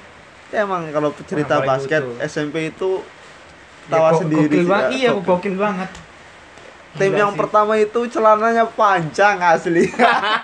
ya, 0.49 0.63
emang 0.63 0.87
kalau 0.89 1.11
cerita 1.21 1.59
paling 1.59 1.69
basket 1.69 2.03
lucu. 2.05 2.23
SMP 2.23 2.57
itu 2.71 3.03
Ya, 3.85 4.01
tawa 4.01 4.11
go- 4.11 4.19
sendiri 4.19 4.49
Gokil 4.49 4.65
banget. 4.65 4.89
ya. 4.89 4.97
Iya, 4.97 5.11
gokil 5.21 5.57
banget. 5.59 5.91
tim 6.95 7.11
Gila 7.11 7.21
yang 7.21 7.33
sih. 7.33 7.39
pertama 7.39 7.73
itu 7.77 8.01
celananya 8.09 8.65
panjang 8.67 9.37
asli 9.37 9.85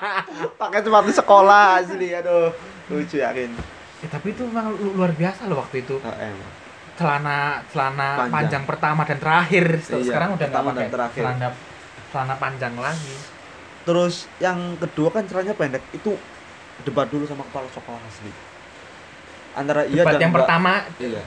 pakai 0.60 0.82
sepatu 0.82 1.08
sekolah 1.10 1.80
asli 1.80 2.10
aduh 2.12 2.50
lucu 2.88 3.16
yakin 3.16 3.48
Ya, 3.96 4.08
tapi 4.10 4.32
itu 4.32 4.42
memang 4.42 4.72
lu- 4.74 4.92
luar 4.94 5.12
biasa 5.12 5.44
loh 5.46 5.60
waktu 5.60 5.80
itu. 5.80 5.96
oh, 5.96 6.14
emang 6.14 6.52
Celana 6.96 7.38
celana 7.66 8.08
Panjang. 8.18 8.32
panjang, 8.34 8.62
pertama 8.66 9.00
dan 9.04 9.16
terakhir. 9.16 9.66
Iya, 9.78 10.00
Sekarang 10.02 10.28
udah 10.34 10.46
nggak 10.46 10.64
pakai 10.66 10.88
terakhir. 10.90 11.22
celana 11.22 11.48
celana 12.10 12.34
panjang 12.34 12.74
lagi. 12.74 13.14
terus 13.80 14.14
yang 14.36 14.76
kedua 14.76 15.08
kan 15.08 15.24
celananya 15.24 15.54
pendek 15.54 15.80
itu 15.90 16.12
debat 16.80 17.06
dulu 17.06 17.24
sama 17.24 17.42
kepala 17.42 17.66
sekolah 17.66 18.00
asli 18.02 18.32
antara 19.52 19.82
iya 19.84 20.02
Debat 20.02 20.12
dan 20.12 20.20
yang 20.20 20.28
enggak. 20.28 20.44
pertama 20.44 20.72
iya 20.98 21.22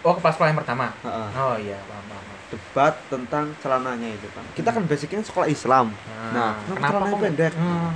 oh 0.00 0.14
kepala 0.14 0.32
sekolah 0.32 0.48
yang 0.48 0.60
pertama. 0.62 0.86
Heeh. 1.02 1.28
Oh 1.34 1.56
iya, 1.58 1.78
paham 1.82 2.04
paham. 2.06 2.36
debat 2.48 2.94
tentang 3.08 3.44
celananya 3.58 4.08
itu 4.08 4.28
kan 4.30 4.44
kita 4.54 4.70
kan 4.70 4.82
basicnya 4.82 5.20
sekolah 5.20 5.44
Islam 5.46 5.92
Nah, 6.32 6.56
kenapa 6.64 6.88
celananya 6.88 7.12
kok- 7.12 7.22
pendek? 7.22 7.52
Hmm, 7.52 7.92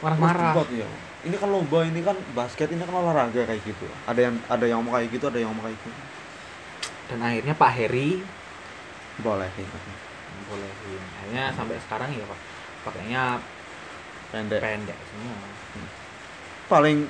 marah-marah. 0.00 0.52
debat, 0.56 0.68
ya. 0.74 0.88
ini 1.22 1.36
kan 1.36 1.48
lomba 1.48 1.78
ini 1.84 2.00
kan 2.00 2.16
basket 2.32 2.66
ini 2.66 2.80
kan 2.80 2.90
olahraga 2.92 3.44
kayak 3.44 3.62
gitu 3.62 3.86
ada 4.08 4.20
yang 4.20 4.34
ada 4.48 4.64
yang 4.64 4.80
mau 4.80 4.90
kayak 4.90 5.12
gitu 5.12 5.24
ada 5.28 5.38
yang 5.38 5.52
mau 5.52 5.62
kayak 5.62 5.76
gitu 5.76 5.90
Dan 7.06 7.18
akhirnya 7.20 7.54
Pak 7.54 7.70
Heri 7.70 8.10
boleh 9.18 9.50
bolehin. 10.50 11.02
Akhirnya 11.14 11.44
sampai 11.54 11.78
sekarang 11.78 12.10
ya 12.10 12.26
Pak 12.26 12.38
pakainya 12.82 13.22
pendek. 14.28 14.58
pendek 14.58 14.98
semua. 15.06 15.36
paling 16.66 17.02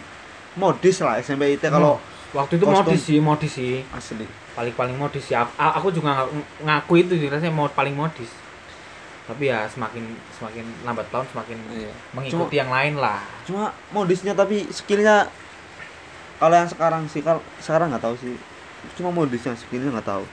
modis 0.55 0.97
lah 0.99 1.21
SMP 1.21 1.53
IT 1.53 1.69
kalau 1.69 2.01
waktu 2.33 2.57
itu 2.57 2.65
kostum- 2.65 2.81
modis 2.83 3.01
sih, 3.03 3.19
modis 3.21 3.53
sih. 3.53 3.85
asli. 3.91 4.25
Paling 4.51 4.73
paling 4.73 4.97
modis 4.97 5.25
ya 5.27 5.45
aku, 5.53 5.89
juga 5.91 6.25
ng- 6.25 6.65
ngaku 6.65 6.93
itu 6.99 7.15
sih 7.17 7.29
rasanya 7.29 7.53
mau 7.53 7.69
paling 7.69 7.93
modis. 7.93 8.33
Tapi 9.25 9.47
ya 9.47 9.63
semakin 9.65 10.03
semakin 10.33 10.65
lambat 10.83 11.07
tahun 11.09 11.29
semakin 11.29 11.59
Iya. 11.71 11.93
mengikuti 12.11 12.57
yang 12.57 12.69
lain 12.69 12.97
lah. 12.97 13.21
cuma 13.45 13.71
modisnya 13.91 14.33
tapi 14.33 14.67
skillnya 14.71 15.29
kalau 16.37 16.57
yang 16.57 16.67
sekarang 16.67 17.05
sih 17.07 17.21
kalau 17.21 17.39
sekarang 17.61 17.93
nggak 17.93 18.03
tahu 18.03 18.17
sih. 18.17 18.35
Cuma 18.97 19.13
modisnya 19.13 19.53
skillnya 19.55 19.93
nggak 19.93 20.09
tahu 20.09 20.25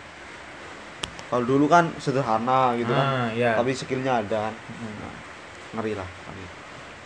kalau 1.28 1.44
dulu 1.44 1.66
kan 1.68 1.92
sederhana 2.00 2.72
gitu 2.80 2.92
kan. 2.92 3.06
Ah, 3.06 3.28
iya. 3.36 3.52
tapi 3.60 3.76
skillnya 3.76 4.24
ada 4.24 4.48
kan. 4.48 4.54
Mm. 4.56 4.94
nah, 5.02 5.14
ngeri 5.78 5.94
lah 6.00 6.10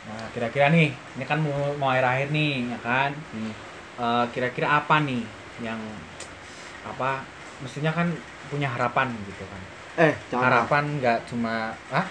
nah 0.01 0.25
kira-kira 0.33 0.73
nih 0.73 0.89
ini 0.89 1.23
kan 1.29 1.37
mau, 1.37 1.77
mau 1.77 1.93
akhir 1.93 2.05
akhir 2.09 2.27
nih 2.33 2.73
ya 2.73 2.79
kan? 2.81 3.11
Hmm. 3.31 3.53
Eh, 4.01 4.25
kira-kira 4.33 4.81
apa 4.81 4.97
nih 5.05 5.21
yang 5.61 5.77
apa 6.81 7.21
mestinya 7.61 7.93
kan 7.93 8.09
punya 8.49 8.65
harapan 8.73 9.13
gitu 9.29 9.45
kan? 9.45 9.61
Eh 10.01 10.13
jangan 10.33 10.49
harapan 10.49 10.83
nggak 10.97 11.19
cuma 11.29 11.69
ah 11.93 12.07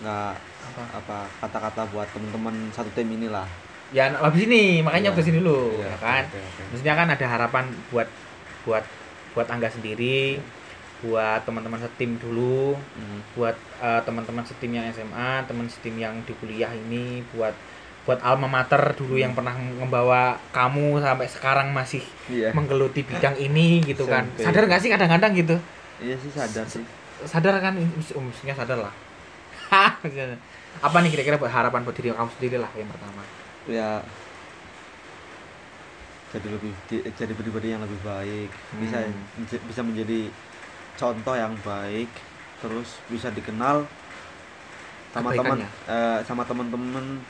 nggak 0.00 0.32
apa? 0.38 0.82
apa 1.02 1.18
kata-kata 1.42 1.82
buat 1.90 2.06
temen-temen 2.14 2.70
satu 2.70 2.90
tim 2.94 3.10
inilah. 3.10 3.46
Ya 3.90 4.10
habis 4.14 4.46
ini 4.46 4.78
makanya 4.82 5.10
Iya. 5.12 5.18
ke 5.18 5.22
sini 5.22 5.38
dulu 5.42 5.78
Iya, 5.78 5.90
ya 5.90 5.96
kan? 5.98 6.22
oke, 6.30 6.38
oke. 6.40 6.62
Maksudnya 6.72 6.94
kan 6.94 7.08
ada 7.10 7.26
harapan 7.26 7.64
buat 7.90 8.08
buat 8.64 8.84
buat 9.34 9.46
Angga 9.50 9.66
sendiri, 9.66 10.38
buat 11.04 11.44
teman-teman 11.44 11.76
setim 11.78 12.16
dulu, 12.16 12.72
Hmm. 12.96 13.20
buat 13.34 13.52
eh, 13.78 14.00
teman-teman 14.02 14.40
setim 14.42 14.72
yang 14.72 14.88
SMA, 14.88 15.44
teman 15.44 15.68
setim 15.68 15.94
yang 15.94 16.16
di 16.22 16.32
kuliah 16.34 16.72
ini, 16.72 17.20
buat 17.30 17.52
buat 18.04 18.20
alma 18.20 18.44
mater 18.46 18.92
dulu 18.92 19.16
yang 19.16 19.32
pernah 19.32 19.52
membawa 19.56 20.36
kamu 20.50 21.00
sampai 21.00 21.24
sekarang 21.24 21.72
masih 21.72 22.04
iya 22.28 22.52
menggeluti 22.52 23.00
bidang 23.00 23.32
ini 23.34 23.80
gitu 23.80 24.04
kan. 24.04 24.28
SMP. 24.30 24.44
Sadar 24.44 24.64
nggak 24.64 24.80
sih 24.80 24.90
kadang-kadang 24.90 25.32
gitu? 25.34 25.56
iya 25.96 26.16
sih 26.16 26.28
sadar 26.28 26.66
sih 26.66 26.84
Sadar 27.24 27.56
kan? 27.58 27.72
Oh, 28.12 28.20
Mestinya 28.20 28.52
sadar 28.52 28.84
lah. 28.84 28.94
Apa 30.82 30.96
nih 31.00 31.10
kira-kira 31.10 31.38
buat 31.38 31.48
harapan 31.48 31.80
buat 31.80 31.96
diri 31.96 32.12
kamu 32.12 32.28
sendiri 32.36 32.56
lah 32.58 32.68
yang 32.74 32.88
pertama? 32.88 33.22
ya 33.64 34.04
jadi 36.28 36.46
lebih 36.50 36.72
di- 36.84 37.04
jadi 37.14 37.32
pribadi 37.32 37.70
yang 37.70 37.80
lebih 37.80 37.96
baik 38.02 38.50
bisa 38.76 39.00
Hmm. 39.00 39.46
bisa 39.64 39.80
menjadi 39.80 40.28
contoh 40.94 41.34
yang 41.34 41.54
baik 41.60 42.10
terus 42.58 42.98
bisa 43.06 43.28
dikenal 43.28 43.84
sama 45.10 45.30
teman 45.30 45.62
Kebaikannya. 45.62 45.68
eh, 45.86 46.18
sama 46.24 46.42
teman-teman 46.42 47.20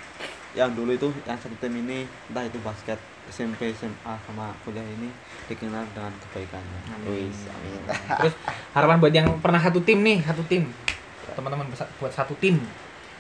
yang 0.55 0.71
dulu 0.71 0.95
itu 0.95 1.09
yang 1.27 1.35
satu 1.37 1.53
tim 1.59 1.75
ini 1.75 2.07
entah 2.31 2.47
itu 2.47 2.57
basket 2.63 2.97
SMP 3.27 3.73
SMA 3.75 4.15
sama 4.23 4.53
kuliah 4.63 4.85
ini 4.85 5.11
dikenal 5.45 5.83
dengan 5.91 6.13
kebaikannya 6.29 6.81
Amin. 6.95 7.33
Terus 8.21 8.35
harapan 8.71 8.97
buat 9.01 9.11
yang 9.11 9.27
pernah 9.41 9.59
satu 9.59 9.81
tim 9.81 10.01
nih, 10.01 10.21
satu 10.23 10.45
tim. 10.45 10.69
Teman-teman 11.35 11.67
buat 11.73 12.13
satu 12.13 12.37
tim. 12.39 12.61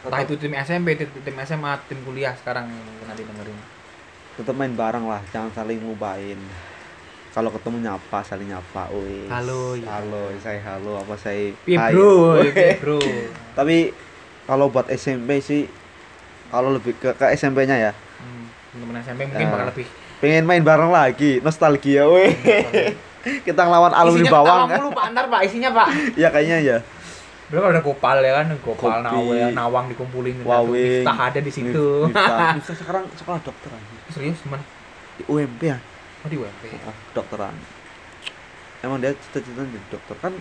Entah 0.04 0.20
itu 0.20 0.36
tim 0.36 0.52
SMP, 0.54 0.94
tim, 0.94 1.08
tim 1.10 1.36
SMA, 1.42 1.72
tim 1.88 1.98
kuliah 2.04 2.36
sekarang 2.36 2.68
nanti 3.02 3.24
dengerin. 3.24 3.56
tetap 4.34 4.50
main 4.52 4.74
bareng 4.74 5.06
lah 5.06 5.22
jangan 5.30 5.46
saling 5.54 5.78
lupain 5.78 6.34
kalau 7.34 7.50
ketemu 7.50 7.82
nyapa 7.82 8.18
saling 8.22 8.46
nyapa 8.46 8.86
wis 8.94 9.26
Halo, 9.26 9.74
ya. 9.74 9.90
halo 9.92 10.30
saya 10.38 10.60
halo 10.64 11.02
apa 11.02 11.14
saya 11.14 11.50
Piye 11.60 11.74
hai. 11.74 11.90
bro, 11.90 12.38
piye 12.40 12.78
bro. 12.80 12.98
tapi 13.52 13.90
kalau 14.44 14.70
buat 14.70 14.86
SMP 14.88 15.38
sih 15.40 15.66
kalau 16.46 16.70
lebih 16.72 16.94
ke, 16.94 17.10
ke 17.10 17.26
SMP-nya 17.34 17.76
ya 17.80 17.92
Hmm, 18.14 18.46
teman-teman 18.72 19.02
SMP 19.02 19.20
mungkin 19.26 19.42
Ya. 19.42 19.50
bakal 19.50 19.66
lebih 19.68 19.86
pengen 20.16 20.44
main 20.44 20.62
bareng 20.62 20.88
lagi 20.88 21.42
nostalgia 21.42 22.06
weh 22.06 22.30
kita 23.46 23.60
ngelawan 23.60 23.92
alumni 23.92 24.20
isinya 24.20 24.32
bawang 24.32 24.48
ketawa 24.54 24.64
kan 24.64 24.78
mulu 24.78 24.90
Pak 24.90 25.04
Antar 25.04 25.24
Pak, 25.26 25.40
isinya 25.42 25.70
Pak. 25.74 25.88
ya 26.22 26.28
kayaknya 26.30 26.58
ya 26.62 26.78
Belum 27.44 27.68
ada 27.68 27.80
Gopal 27.80 28.18
ya 28.18 28.32
kan, 28.34 28.46
Gopal 28.56 28.90
Kopi. 28.90 29.04
Nawang, 29.04 29.52
Nawang 29.52 29.84
dikumpulin 29.86 30.36
Wawing. 30.42 31.04
Miftah 31.04 31.18
ada 31.28 31.38
di 31.38 31.52
situ. 31.52 32.08
Miftah. 32.08 32.56
Miftah 32.56 32.72
sekarang 32.74 33.04
sekolah 33.14 33.38
dokteran 33.38 33.80
Serius 34.08 34.40
mana? 34.46 34.64
di 35.14 35.22
UMP 35.26 35.60
ya 35.60 35.76
Oh 36.24 36.28
di 36.28 36.40
UMP. 36.40 36.62
Ah, 36.82 36.96
dokteran. 37.12 37.52
Emang 38.80 38.96
dia 38.96 39.12
cita-cita 39.12 39.60
jadi 39.60 39.86
dokter? 39.92 40.16
Kan 40.20 40.32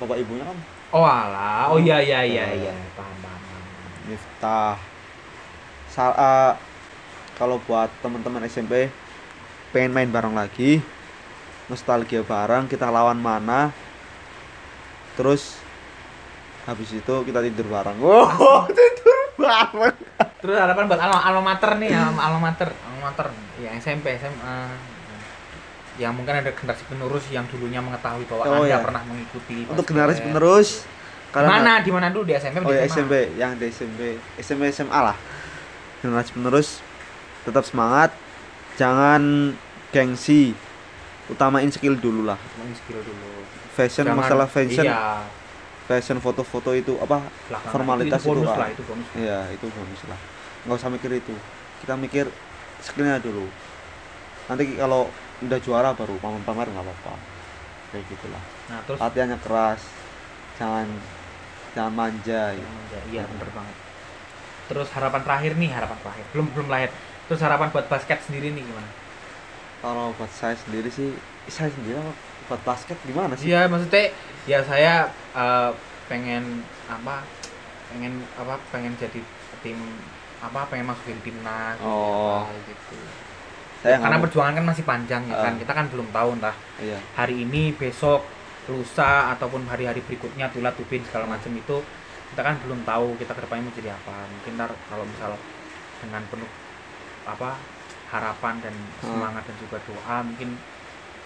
bapak 0.00 0.16
ibunya 0.20 0.48
kan? 0.48 0.56
Oh 0.96 1.04
alah, 1.04 1.68
oh 1.68 1.76
iya 1.76 2.00
iya 2.00 2.24
iya 2.24 2.44
Ya. 2.56 2.72
iya, 2.72 2.74
paham 2.96 3.16
paham. 3.20 3.62
Miftah. 4.08 4.76
Sal 5.92 6.12
eh, 6.12 6.52
kalau 7.36 7.60
buat 7.68 7.92
teman-teman 8.00 8.48
SMP 8.48 8.88
pengen 9.72 9.92
main 9.92 10.08
bareng 10.08 10.32
lagi 10.32 10.80
nostalgia 11.66 12.22
bareng 12.22 12.70
kita 12.70 12.86
lawan 12.88 13.18
mana 13.18 13.74
terus 15.18 15.58
habis 16.64 16.96
itu 16.96 17.14
kita 17.28 17.44
tidur 17.44 17.68
bareng. 17.68 17.96
Wow 18.00 18.64
tidur 18.78 19.20
bareng. 19.36 19.96
Terus 20.40 20.56
harapan 20.56 20.84
buat 20.88 21.00
alma, 21.00 21.18
alma 21.20 21.42
mater 21.52 21.76
nih, 21.76 21.92
alma, 21.92 22.20
alma 22.24 22.40
mater, 22.52 22.72
alma 22.72 23.00
mater, 23.12 23.26
ya 23.60 23.72
SMP, 23.76 24.16
SMA. 24.16 24.95
Yang 25.96 26.12
mungkin 26.12 26.34
ada 26.34 26.50
generasi 26.50 26.84
penerus 26.84 27.24
yang 27.28 27.44
dulunya 27.46 27.80
mengetahui 27.80 28.24
bahwa 28.26 28.42
Oh, 28.44 28.54
Anda 28.58 28.68
iya. 28.68 28.78
pernah 28.78 29.02
mengikuti. 29.02 29.64
untuk 29.64 29.80
basket. 29.80 29.90
generasi 29.90 30.20
penerus 30.22 30.68
kalian 31.28 31.50
Mana? 31.50 31.72
Di 31.80 31.90
mana 31.90 32.06
dulu 32.08 32.24
di 32.24 32.34
SMP? 32.34 32.56
oh 32.58 32.68
di 32.68 32.74
ya 32.74 32.84
SMA? 32.84 32.92
SMP 32.92 33.12
yang 33.34 33.52
di 33.54 33.64
SMP 33.66 34.00
SMP 34.36 34.62
SMA 34.70 34.92
lah 34.94 35.16
generasi 35.98 36.30
penerus 36.32 36.68
tetap 37.42 37.62
semangat 37.62 38.12
jangan 38.74 39.52
gengsi 39.88 40.52
utamain 41.26 41.66
skill 41.68 41.94
dulu 41.94 42.24
lah 42.24 42.36
Cuma 42.36 42.68
skill 42.72 43.00
dulu. 43.00 43.42
fashion 43.72 44.04
Jangan- 44.04 44.20
masalah 44.20 44.46
fashion 44.46 44.84
Iya. 44.84 45.24
fashion 45.84 46.18
foto-foto 46.18 46.70
itu 46.72 46.94
apa 46.96 47.18
belakangan. 47.46 47.72
Formalitas 47.72 48.20
itu, 48.20 48.28
bonus 48.28 48.44
itu, 48.44 48.52
lah, 48.52 48.58
ah. 48.58 48.68
itu 48.68 48.82
bonus. 48.84 49.06
Iya 49.14 49.38
itu 49.50 49.66
bonus 49.66 50.00
lah 50.04 50.18
nggak 50.62 50.76
usah 50.76 50.90
mikir 50.90 51.10
itu 51.14 51.34
kita 51.78 51.94
mikir 51.94 52.26
skillnya 52.80 53.18
dulu 53.18 53.46
nanti 54.46 54.74
kalau 54.74 55.06
udah 55.44 55.58
juara 55.60 55.90
baru 55.92 56.16
pamer-pamer 56.16 56.66
nggak 56.72 56.84
apa-apa 56.84 57.12
kayak 57.92 58.04
gitulah 58.08 58.42
Nah, 58.66 58.80
terus 58.88 58.98
latihannya 58.98 59.38
keras 59.44 59.82
jangan 60.56 60.88
jangan 61.76 61.92
manja 61.92 62.56
ya. 62.56 62.68
Iya 63.12 63.22
bener 63.28 63.48
banget. 63.52 63.76
Terus 64.66 64.88
harapan 64.96 65.20
terakhir 65.22 65.52
nih 65.60 65.70
harapan 65.70 65.98
terakhir 66.02 66.24
belum 66.32 66.46
belum 66.56 66.68
lahir. 66.72 66.90
Terus 67.28 67.40
harapan 67.44 67.68
buat 67.70 67.86
basket 67.86 68.18
sendiri 68.24 68.50
nih 68.56 68.64
gimana? 68.64 68.90
kalau 69.76 70.10
buat 70.16 70.32
saya 70.32 70.56
sendiri 70.56 70.88
sih 70.88 71.12
saya 71.46 71.68
sendiri 71.70 72.00
buat 72.48 72.58
basket 72.64 72.96
gimana 73.06 73.36
sih 73.36 73.52
Iya 73.52 73.68
maksudnya 73.68 74.10
ya 74.48 74.64
saya 74.64 75.12
eh, 75.36 75.70
pengen 76.08 76.64
apa 76.88 77.22
pengen 77.92 78.24
apa 78.34 78.56
pengen 78.72 78.96
jadi 78.98 79.20
tim 79.62 79.78
apa 80.40 80.64
pengen 80.72 80.90
masuk 80.90 81.06
di 81.06 81.22
timnas 81.22 81.76
Oh. 81.84 82.48
gitu. 82.66 82.98
Saya 83.80 83.96
Karena 84.00 84.16
perjuangan 84.18 84.54
kan 84.56 84.64
masih 84.66 84.84
panjang 84.84 85.22
ya 85.26 85.36
kan. 85.36 85.52
Ah. 85.54 85.58
Kita 85.60 85.72
kan 85.72 85.86
belum 85.92 86.08
tahu 86.10 86.28
entah 86.36 86.56
iya 86.80 86.98
hari 87.14 87.44
ini, 87.44 87.72
besok, 87.72 88.24
lusa 88.66 89.30
ataupun 89.32 89.64
hari-hari 89.66 90.00
berikutnya 90.02 90.50
tulat 90.50 90.74
tubin 90.74 91.04
segala 91.04 91.28
macam 91.28 91.52
itu 91.52 91.76
kita 92.26 92.42
kan 92.42 92.54
belum 92.66 92.82
tahu 92.82 93.14
kita 93.16 93.32
ke 93.32 93.40
depannya 93.46 93.62
mau 93.66 93.74
jadi 93.74 93.90
apa. 93.92 94.16
Mungkin 94.26 94.52
ntar 94.58 94.70
kalau 94.88 95.04
misal 95.06 95.32
dengan 96.02 96.22
penuh 96.26 96.50
apa 97.24 97.58
harapan 98.06 98.54
dan 98.60 98.74
Hmm. 99.02 99.18
semangat 99.18 99.42
dan 99.44 99.56
juga 99.58 99.78
doa 99.82 100.16
mungkin 100.22 100.54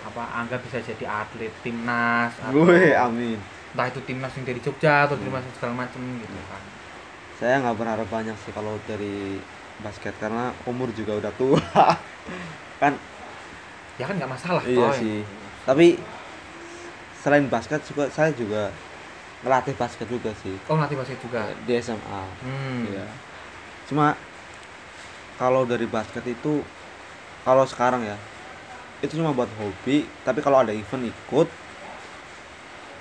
apa 0.00 0.22
Angga 0.32 0.56
bisa 0.58 0.80
jadi 0.80 1.04
atlet 1.04 1.52
timnas 1.60 2.32
atau 2.40 2.56
gue 2.56 2.96
amin 2.96 3.36
entah 3.70 3.86
itu 3.86 4.00
timnas 4.08 4.32
yang 4.32 4.48
dari 4.48 4.60
Jogja 4.64 5.04
atau 5.04 5.12
timnas 5.14 5.44
yang 5.44 5.54
segala 5.60 5.84
macam 5.84 6.00
gitu 6.16 6.40
kan. 6.48 6.62
saya 7.36 7.60
nggak 7.60 7.76
berharap 7.76 8.08
banyak 8.08 8.32
sih 8.40 8.52
kalau 8.56 8.80
dari 8.88 9.36
basket 9.80 10.14
karena 10.16 10.52
umur 10.64 10.88
juga 10.90 11.16
udah 11.16 11.32
tua 11.34 11.60
kan 12.82 12.94
Ya 13.96 14.04
kan 14.04 14.16
nggak 14.16 14.32
masalah 14.32 14.62
iya 14.64 14.80
toh. 14.80 14.96
sih 14.96 15.20
tapi 15.62 16.00
selain 17.16 17.44
basket 17.46 17.84
juga 17.84 18.08
saya 18.08 18.32
juga 18.32 18.72
ngelatih 19.40 19.74
basket 19.74 20.08
juga 20.08 20.32
sih 20.36 20.56
Oh 20.66 20.74
ngelatih 20.74 20.96
basket 20.96 21.18
juga. 21.18 21.52
di 21.64 21.72
SMA 21.76 22.22
Hmm. 22.40 22.80
Iya. 22.86 23.04
Cuma 23.84 24.16
kalau 25.36 25.64
dari 25.64 25.84
basket 25.84 26.24
itu 26.24 26.64
kalau 27.40 27.64
sekarang 27.64 28.04
ya 28.04 28.16
itu 29.00 29.16
cuma 29.16 29.32
buat 29.32 29.48
hobi, 29.56 30.04
tapi 30.22 30.38
kalau 30.38 30.60
ada 30.60 30.72
event 30.72 31.08
ikut 31.08 31.48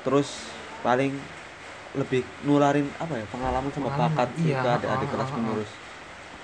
terus 0.01 0.47
paling 0.79 1.11
lebih 1.91 2.23
nularin 2.41 2.87
apa 2.95 3.13
ya 3.13 3.25
pengalaman 3.27 3.67
sama 3.69 3.87
Pengalaman, 3.89 4.15
bakat 4.15 4.29
iya, 4.39 4.63
ke 4.63 4.69
adik-adik 4.77 5.07
ah, 5.07 5.11
kelas 5.11 5.29
penerus 5.29 5.71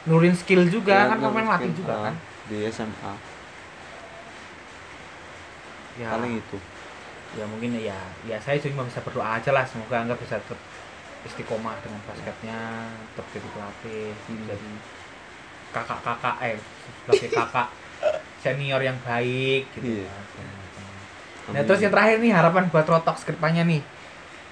Nurin 0.06 0.34
skill 0.34 0.66
juga 0.68 0.94
Ya, 0.96 1.10
kan 1.10 1.18
pemain 1.18 1.48
latih 1.48 1.74
juga 1.74 1.94
ah, 1.94 2.02
kan. 2.08 2.16
di 2.46 2.58
SMA 2.68 3.14
Ya. 5.96 6.12
paling 6.12 6.36
itu 6.36 6.58
ya 7.36 7.48
mungkin 7.48 7.72
ya 7.76 7.96
ya 8.24 8.36
saya 8.38 8.60
cuma 8.60 8.84
bisa 8.84 9.00
berdoa 9.00 9.40
aja 9.40 9.52
lah 9.52 9.64
semoga 9.64 9.96
Angga 9.98 10.16
bisa 10.16 10.36
tetap 10.38 10.60
istiqomah 11.24 11.80
dengan 11.80 12.00
basketnya 12.04 12.60
tetap 13.12 13.26
jadi 13.32 13.48
pelatih 13.50 14.12
Hmm. 14.26 14.44
jadi 14.46 14.70
kakak-kakak 15.72 16.36
eh 16.42 16.56
sebagai 17.04 17.30
kakak 17.34 17.68
senior 18.40 18.80
yang 18.80 19.00
baik 19.02 19.68
gitu 19.74 20.04
Iya. 20.04 20.12
kan. 20.12 20.48
Nah 21.52 21.62
terus 21.64 21.80
yang 21.80 21.92
terakhir 21.92 22.18
nih 22.20 22.32
harapan 22.32 22.68
buat 22.68 22.86
Rotox 22.86 23.24
ke 23.24 23.32
depannya 23.32 23.64
nih 23.64 23.82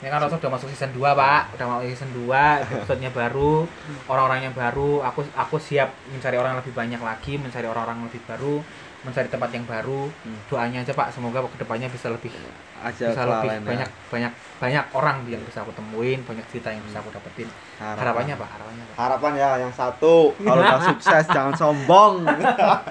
Ya 0.04 0.12
kan 0.12 0.20
Rotox 0.20 0.44
udah 0.44 0.52
masuk 0.60 0.68
season 0.68 0.92
2 0.92 1.16
pak. 1.16 1.56
Udah 1.56 1.66
mau 1.66 1.80
season 1.80 2.12
2 2.12 2.28
episode-nya 2.68 3.10
baru 3.16 3.64
Orang-orangnya 4.12 4.52
baru. 4.52 5.00
Aku 5.08 5.24
aku 5.32 5.56
siap 5.56 5.96
mencari 6.12 6.36
orang 6.36 6.60
lebih 6.60 6.76
banyak 6.76 7.00
lagi 7.00 7.40
Mencari 7.40 7.64
orang-orang 7.64 8.04
lebih 8.12 8.20
baru 8.28 8.60
Mencari 9.08 9.32
tempat 9.32 9.50
yang 9.56 9.64
baru. 9.64 10.12
Hmm. 10.12 10.40
Doanya 10.52 10.84
aja 10.84 10.92
pak. 10.92 11.16
Semoga 11.16 11.48
ke 11.48 11.56
depannya 11.56 11.88
bisa 11.88 12.12
lebih 12.12 12.36
aja 12.84 13.16
bisa 13.16 13.24
lebih 13.24 13.50
ya. 13.50 13.60
banyak 13.64 13.90
banyak 14.12 14.32
banyak 14.60 14.86
orang 14.92 15.24
yang 15.32 15.40
bisa 15.48 15.64
aku 15.64 15.72
temuin 15.72 16.20
banyak 16.28 16.44
cerita 16.52 16.68
yang 16.68 16.84
bisa 16.84 17.00
aku 17.00 17.10
dapetin. 17.16 17.48
Harapan. 17.80 18.00
harapannya 18.04 18.34
pak 18.36 18.50
harapannya 18.60 18.84
pak 18.84 18.96
harapan 19.00 19.32
ya 19.40 19.50
yang 19.64 19.74
satu. 19.74 20.16
Kalau 20.36 20.60
udah 20.60 20.82
sukses 20.92 21.24
jangan 21.32 21.54
sombong. 21.56 22.28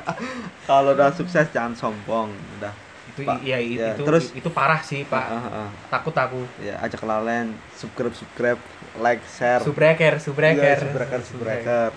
Kalau 0.68 0.90
udah 0.96 1.10
sukses 1.12 1.46
jangan 1.52 1.76
sombong. 1.76 2.32
Udah 2.58 2.72
itu 3.12 3.22
Pak, 3.22 3.44
iya 3.44 3.58
i- 3.60 3.76
ya, 3.76 3.92
itu 3.92 4.02
terus- 4.02 4.32
itu 4.32 4.48
parah 4.48 4.80
sih 4.80 5.04
pak. 5.04 5.20
Ah, 5.22 5.36
ah, 5.36 5.56
ah. 5.64 5.68
takut 5.88 6.16
aku. 6.16 6.40
Ya 6.58 6.80
ajak 6.80 6.96
kelalaian 6.98 7.52
subscribe 7.72 8.10
subscribe 8.10 8.60
like 8.96 9.20
share. 9.28 9.60
Subreker 9.60 10.16
subreker 10.16 10.64
Iya, 10.64 10.80
subreker 10.80 11.20
subreker 11.20 11.90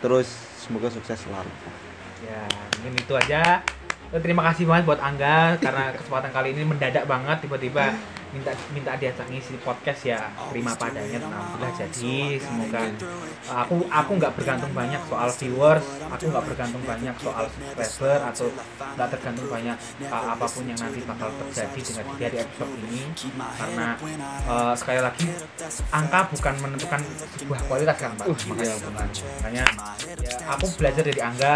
terus 0.00 0.28
semoga 0.56 0.88
sukses 0.88 1.20
selalu. 1.20 1.52
Ya 2.22 2.40
mungkin 2.80 2.96
itu 2.96 3.12
aja. 3.14 3.60
Eh, 4.10 4.18
terima 4.18 4.42
kasih 4.42 4.64
banget 4.64 4.88
buat 4.88 4.98
Angga 4.98 5.54
karena 5.56 5.92
kesempatan 5.92 6.32
kali 6.32 6.50
ini 6.50 6.64
mendadak 6.64 7.04
banget 7.04 7.44
tiba-tiba 7.44 7.94
minta 8.30 8.52
minta 8.72 8.92
diajak 8.96 9.26
ngisi 9.30 9.58
podcast 9.62 10.00
ya 10.06 10.30
terima 10.50 10.72
padanya 10.74 11.18
dan 11.22 11.30
alhamdulillah. 11.30 11.72
Jadi 11.76 12.16
semoga 12.38 12.82
aku 13.50 13.74
aku 13.88 14.10
nggak 14.18 14.32
bergantung 14.38 14.72
banyak 14.74 15.02
soal 15.08 15.28
viewers 15.34 15.86
aku 16.10 16.24
nggak 16.30 16.44
bergantung 16.46 16.82
banyak 16.86 17.14
soal 17.18 17.44
subscriber 17.50 18.18
atau 18.30 18.46
nggak 18.96 19.08
tergantung 19.16 19.46
banyak 19.50 19.76
uh, 20.06 20.24
apa 20.36 20.46
pun 20.46 20.64
yang 20.66 20.78
nanti 20.78 21.00
bakal 21.02 21.28
terjadi 21.46 21.80
dengan 21.80 22.04
dia 22.18 22.28
di 22.30 22.38
episode 22.42 22.72
ini. 22.86 23.02
Karena 23.58 23.86
uh, 24.46 24.74
sekali 24.74 25.00
lagi 25.02 25.26
angka 25.90 26.20
bukan 26.32 26.54
menentukan 26.62 27.00
sebuah 27.38 27.60
kualitas 27.66 27.96
kan 27.98 28.12
pak 28.16 28.26
makanya 28.30 28.74
bukan 28.80 29.08
makanya 29.40 29.64
ya 30.20 30.36
aku 30.54 30.66
belajar 30.78 31.02
dari 31.04 31.20
angga 31.20 31.54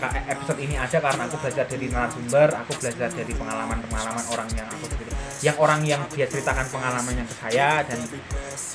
Ka- 0.00 0.26
episode 0.28 0.60
ini 0.60 0.74
ada 0.78 0.96
karena 0.98 1.22
aku 1.28 1.36
belajar 1.42 1.64
dari 1.68 1.86
narasumber 1.88 2.48
aku 2.54 2.72
belajar 2.78 3.08
dari 3.12 3.32
pengalaman 3.34 3.78
pengalaman 3.86 4.24
orang 4.32 4.48
yang 4.56 4.68
aku 4.70 4.86
yang 5.42 5.58
orang 5.58 5.82
yang 5.82 6.02
dia 6.14 6.30
ceritakan 6.30 6.70
pengalamannya 6.70 7.26
ke 7.26 7.34
saya 7.34 7.82
dan 7.82 7.98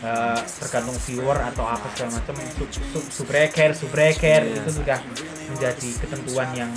uh, 0.03 0.39
tergantung 0.59 0.99
viewer 1.07 1.39
atau 1.39 1.63
apa 1.63 1.88
segala 1.95 2.20
macam 2.20 2.36
sub, 2.59 2.70
sub, 2.91 3.05
subreker 3.07 3.72
subreker 3.72 4.43
itu 4.51 4.70
sudah 4.84 4.99
menjadi 5.47 5.89
ketentuan 6.03 6.51
yang 6.51 6.72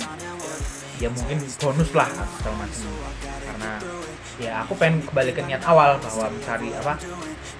ya 0.95 1.11
mungkin 1.11 1.43
bonus 1.59 1.91
lah 1.91 2.07
segala 2.39 2.55
macam. 2.63 2.81
Karena 3.21 3.71
ya 4.39 4.51
aku 4.63 4.73
pengen 4.79 5.03
kembali 5.03 5.31
ke 5.35 5.41
niat 5.43 5.63
awal 5.67 5.99
bahwa 5.99 6.25
mencari 6.31 6.71
apa 6.71 6.95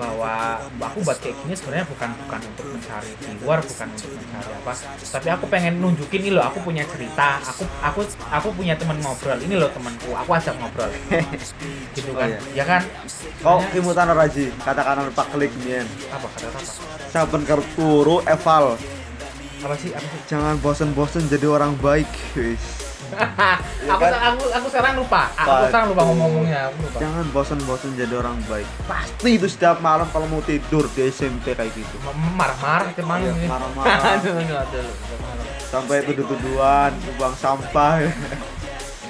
bahwa 0.01 0.57
aku 0.81 0.97
buat 1.05 1.17
kayak 1.21 1.37
gini 1.45 1.53
sebenarnya 1.53 1.85
bukan 1.85 2.09
bukan 2.25 2.39
untuk 2.41 2.65
mencari 2.73 3.11
viewer 3.21 3.59
bukan 3.61 3.87
untuk 3.93 4.09
mencari 4.17 4.51
apa. 4.57 4.73
Tapi 4.97 5.27
aku 5.29 5.45
pengen 5.45 5.73
nunjukin 5.77 6.21
ini 6.25 6.31
loh 6.33 6.49
aku 6.49 6.57
punya 6.65 6.81
cerita. 6.89 7.37
Aku 7.45 7.63
aku 7.85 8.01
aku 8.33 8.47
punya 8.57 8.73
teman 8.73 8.97
ngobrol. 8.97 9.37
Ini 9.37 9.61
loh 9.61 9.69
temanku 9.69 10.09
aku 10.17 10.29
ajak 10.33 10.57
ngobrol. 10.57 10.89
Gitu 11.95 12.11
kan 12.17 12.33
Oh, 12.33 12.41
ya 12.57 12.65
kan? 12.65 12.81
Makanya- 13.45 13.69
kimutan 13.69 14.07
raji 14.09 14.45
katakan 14.65 15.05
pak 15.13 15.27
klik 15.29 15.53
mien 15.61 15.85
apa 16.09 16.25
kata 16.33 16.47
apa? 16.49 16.59
Saben 17.13 17.41
turu 17.77 18.25
eval. 18.25 18.79
Apa 19.61 19.75
sih 19.77 19.93
apa 19.93 20.01
sih? 20.01 20.21
Jangan 20.25 20.57
bosen-bosen 20.57 21.29
jadi 21.29 21.45
orang 21.45 21.77
baik 21.77 22.09
wis 23.11 23.91
aku, 23.91 24.03
kan? 24.03 24.11
aku 24.33 24.43
aku 24.49 24.67
sekarang 24.71 24.93
lupa 24.97 25.23
aku 25.35 25.63
sekarang 25.67 25.87
lupa 25.91 26.01
aku 26.07 26.13
lupa 26.15 26.97
jangan 26.97 27.25
bosen-bosen 27.35 27.91
jadi 27.99 28.13
orang 28.17 28.37
baik 28.47 28.67
pasti 28.87 29.29
itu 29.35 29.47
setiap 29.51 29.77
malam 29.83 30.07
kalau 30.09 30.27
mau 30.31 30.41
tidur 30.41 30.87
di 30.95 31.11
SMP 31.11 31.53
kayak 31.53 31.75
gitu 31.75 31.95
marah-marah 32.35 32.91
ke 32.95 33.03
mana 33.03 33.19
Iya, 33.21 33.31
ini 33.37 33.47
marah-marah. 33.47 34.01
Aduh, 34.17 34.33
aduh, 34.41 34.57
aduh. 34.57 34.85
sampai 35.69 35.97
tuduh-tuduhan 36.07 36.91
buang 37.19 37.35
sampah 37.37 38.07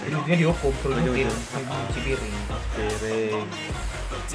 Ujungnya 0.01 0.33
dihukum, 0.33 0.73
nyuci 0.81 1.29
nyuci 1.29 1.99
piring. 2.01 3.45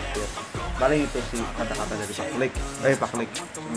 Piring 0.04 0.34
paling 0.76 1.00
itu 1.08 1.20
sih 1.32 1.40
kata-kata 1.56 1.94
dari 1.96 2.12
Pak 2.12 2.28
Klik 2.36 2.52
eh 2.84 2.96
Pak 3.00 3.10
Klik 3.16 3.30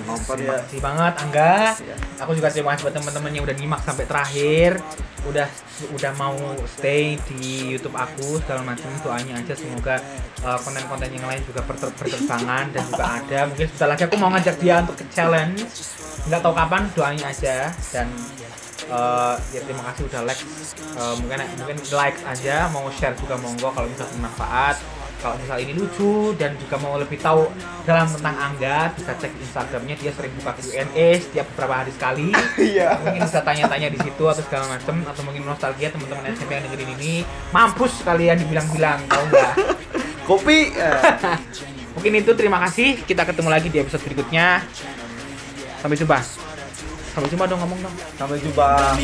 nonton 0.03 0.35
Terima 0.35 0.53
ya 0.55 0.59
kasih 0.63 0.79
banget 0.83 1.13
Angga. 1.21 1.55
Iya. 1.79 1.95
Aku 2.25 2.31
juga 2.35 2.47
terima 2.51 2.75
kasih 2.75 2.83
buat 2.87 2.95
teman-teman 2.99 3.31
yang 3.31 3.43
udah 3.47 3.55
nyimak 3.55 3.81
sampai 3.83 4.05
terakhir. 4.05 4.71
Udah 5.27 5.47
udah 5.95 6.11
mau 6.15 6.35
stay 6.67 7.19
di 7.27 7.75
YouTube 7.75 7.95
aku 7.95 8.39
segala 8.43 8.63
macam 8.63 8.89
doanya 9.03 9.39
aja 9.39 9.53
semoga 9.55 9.99
uh, 10.43 10.59
konten-konten 10.59 11.09
yang 11.11 11.25
lain 11.27 11.41
juga 11.47 11.61
berter- 11.63 11.95
dan 12.71 12.83
juga 12.87 13.05
ada. 13.05 13.39
Mungkin 13.47 13.65
sebentar 13.71 13.87
lagi 13.95 14.03
aku 14.07 14.15
mau 14.19 14.29
ngajak 14.35 14.55
dia 14.59 14.75
untuk 14.83 14.95
ke 14.99 15.05
challenge. 15.11 15.63
Nggak 16.27 16.39
tahu 16.43 16.53
kapan 16.55 16.83
doanya 16.95 17.25
aja 17.31 17.57
dan 17.95 18.07
uh, 18.91 19.35
ya 19.55 19.59
terima 19.63 19.83
kasih 19.91 20.03
udah 20.07 20.21
like 20.27 20.43
Uh, 20.99 21.15
mungkin 21.21 21.39
mungkin 21.63 21.79
like 21.95 22.19
aja 22.27 22.67
mau 22.75 22.83
share 22.91 23.15
juga 23.15 23.39
monggo 23.39 23.71
kalau 23.71 23.87
misalnya 23.87 24.19
bermanfaat 24.19 24.75
kalau 25.19 25.35
misal 25.35 25.59
ini 25.59 25.75
lucu 25.75 26.31
dan 26.39 26.55
juga 26.55 26.79
mau 26.79 26.95
lebih 26.95 27.19
tahu 27.19 27.51
dalam 27.83 28.07
tentang 28.07 28.35
Angga 28.39 28.95
bisa 28.95 29.11
cek 29.19 29.35
Instagramnya 29.35 29.95
dia 29.99 30.11
sering 30.15 30.31
buka 30.39 30.55
Q&A 30.55 31.19
setiap 31.19 31.45
beberapa 31.53 31.83
hari 31.83 31.91
sekali. 31.91 32.31
Iya. 32.59 32.99
Mungkin 33.01 33.23
bisa 33.23 33.39
tanya-tanya 33.41 33.87
di 33.89 33.99
situ 33.99 34.23
atau 34.27 34.43
segala 34.43 34.67
macem 34.67 35.01
atau 35.07 35.21
mungkin 35.23 35.47
nostalgia 35.47 35.89
teman-teman 35.89 36.31
SMP 36.35 36.59
yang 36.59 36.63
dengerin 36.69 36.91
ini. 36.99 37.13
Mampus 37.55 38.03
kalian 38.03 38.37
dibilang-bilang 38.45 38.99
tahu 39.07 39.23
nggak? 39.31 39.53
Kopi. 40.29 40.59
Mungkin 41.97 42.13
itu 42.19 42.31
terima 42.37 42.61
kasih. 42.67 43.01
Kita 43.03 43.25
ketemu 43.25 43.49
lagi 43.49 43.67
di 43.73 43.79
episode 43.81 44.03
berikutnya. 44.05 44.63
Sampai 45.81 45.97
jumpa. 45.97 46.19
Sampai 47.15 47.27
jumpa 47.31 47.49
dong 47.49 47.59
ngomong 47.63 47.79
dong. 47.83 47.95
Sampai 48.15 48.37
jumpa 48.39 48.95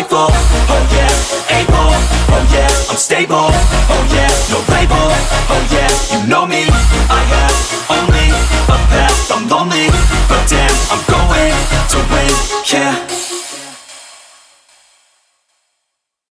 grateful. 0.00 0.28
Oh 0.72 0.88
yeah, 0.92 1.60
able. 1.60 1.92
Oh 2.32 2.48
yeah, 2.52 2.90
I'm 2.90 2.96
stable. 2.96 3.50
Oh 3.92 4.02
yeah, 4.14 4.30
no 4.50 4.58
label. 4.72 5.10
Oh 5.52 5.60
yeah, 5.70 5.88
you 6.12 6.26
know 6.26 6.46
me. 6.46 6.64
I 7.10 7.20
have 7.34 7.56
only 7.90 8.26
a 8.68 8.78
path. 8.88 9.30
I'm 9.30 9.48
lonely, 9.48 9.88
but 10.28 10.48
damn, 10.48 10.72
I'm 10.90 11.02
going 11.06 11.52
to 11.92 11.98
win. 12.12 12.32
Yeah. 12.72 13.19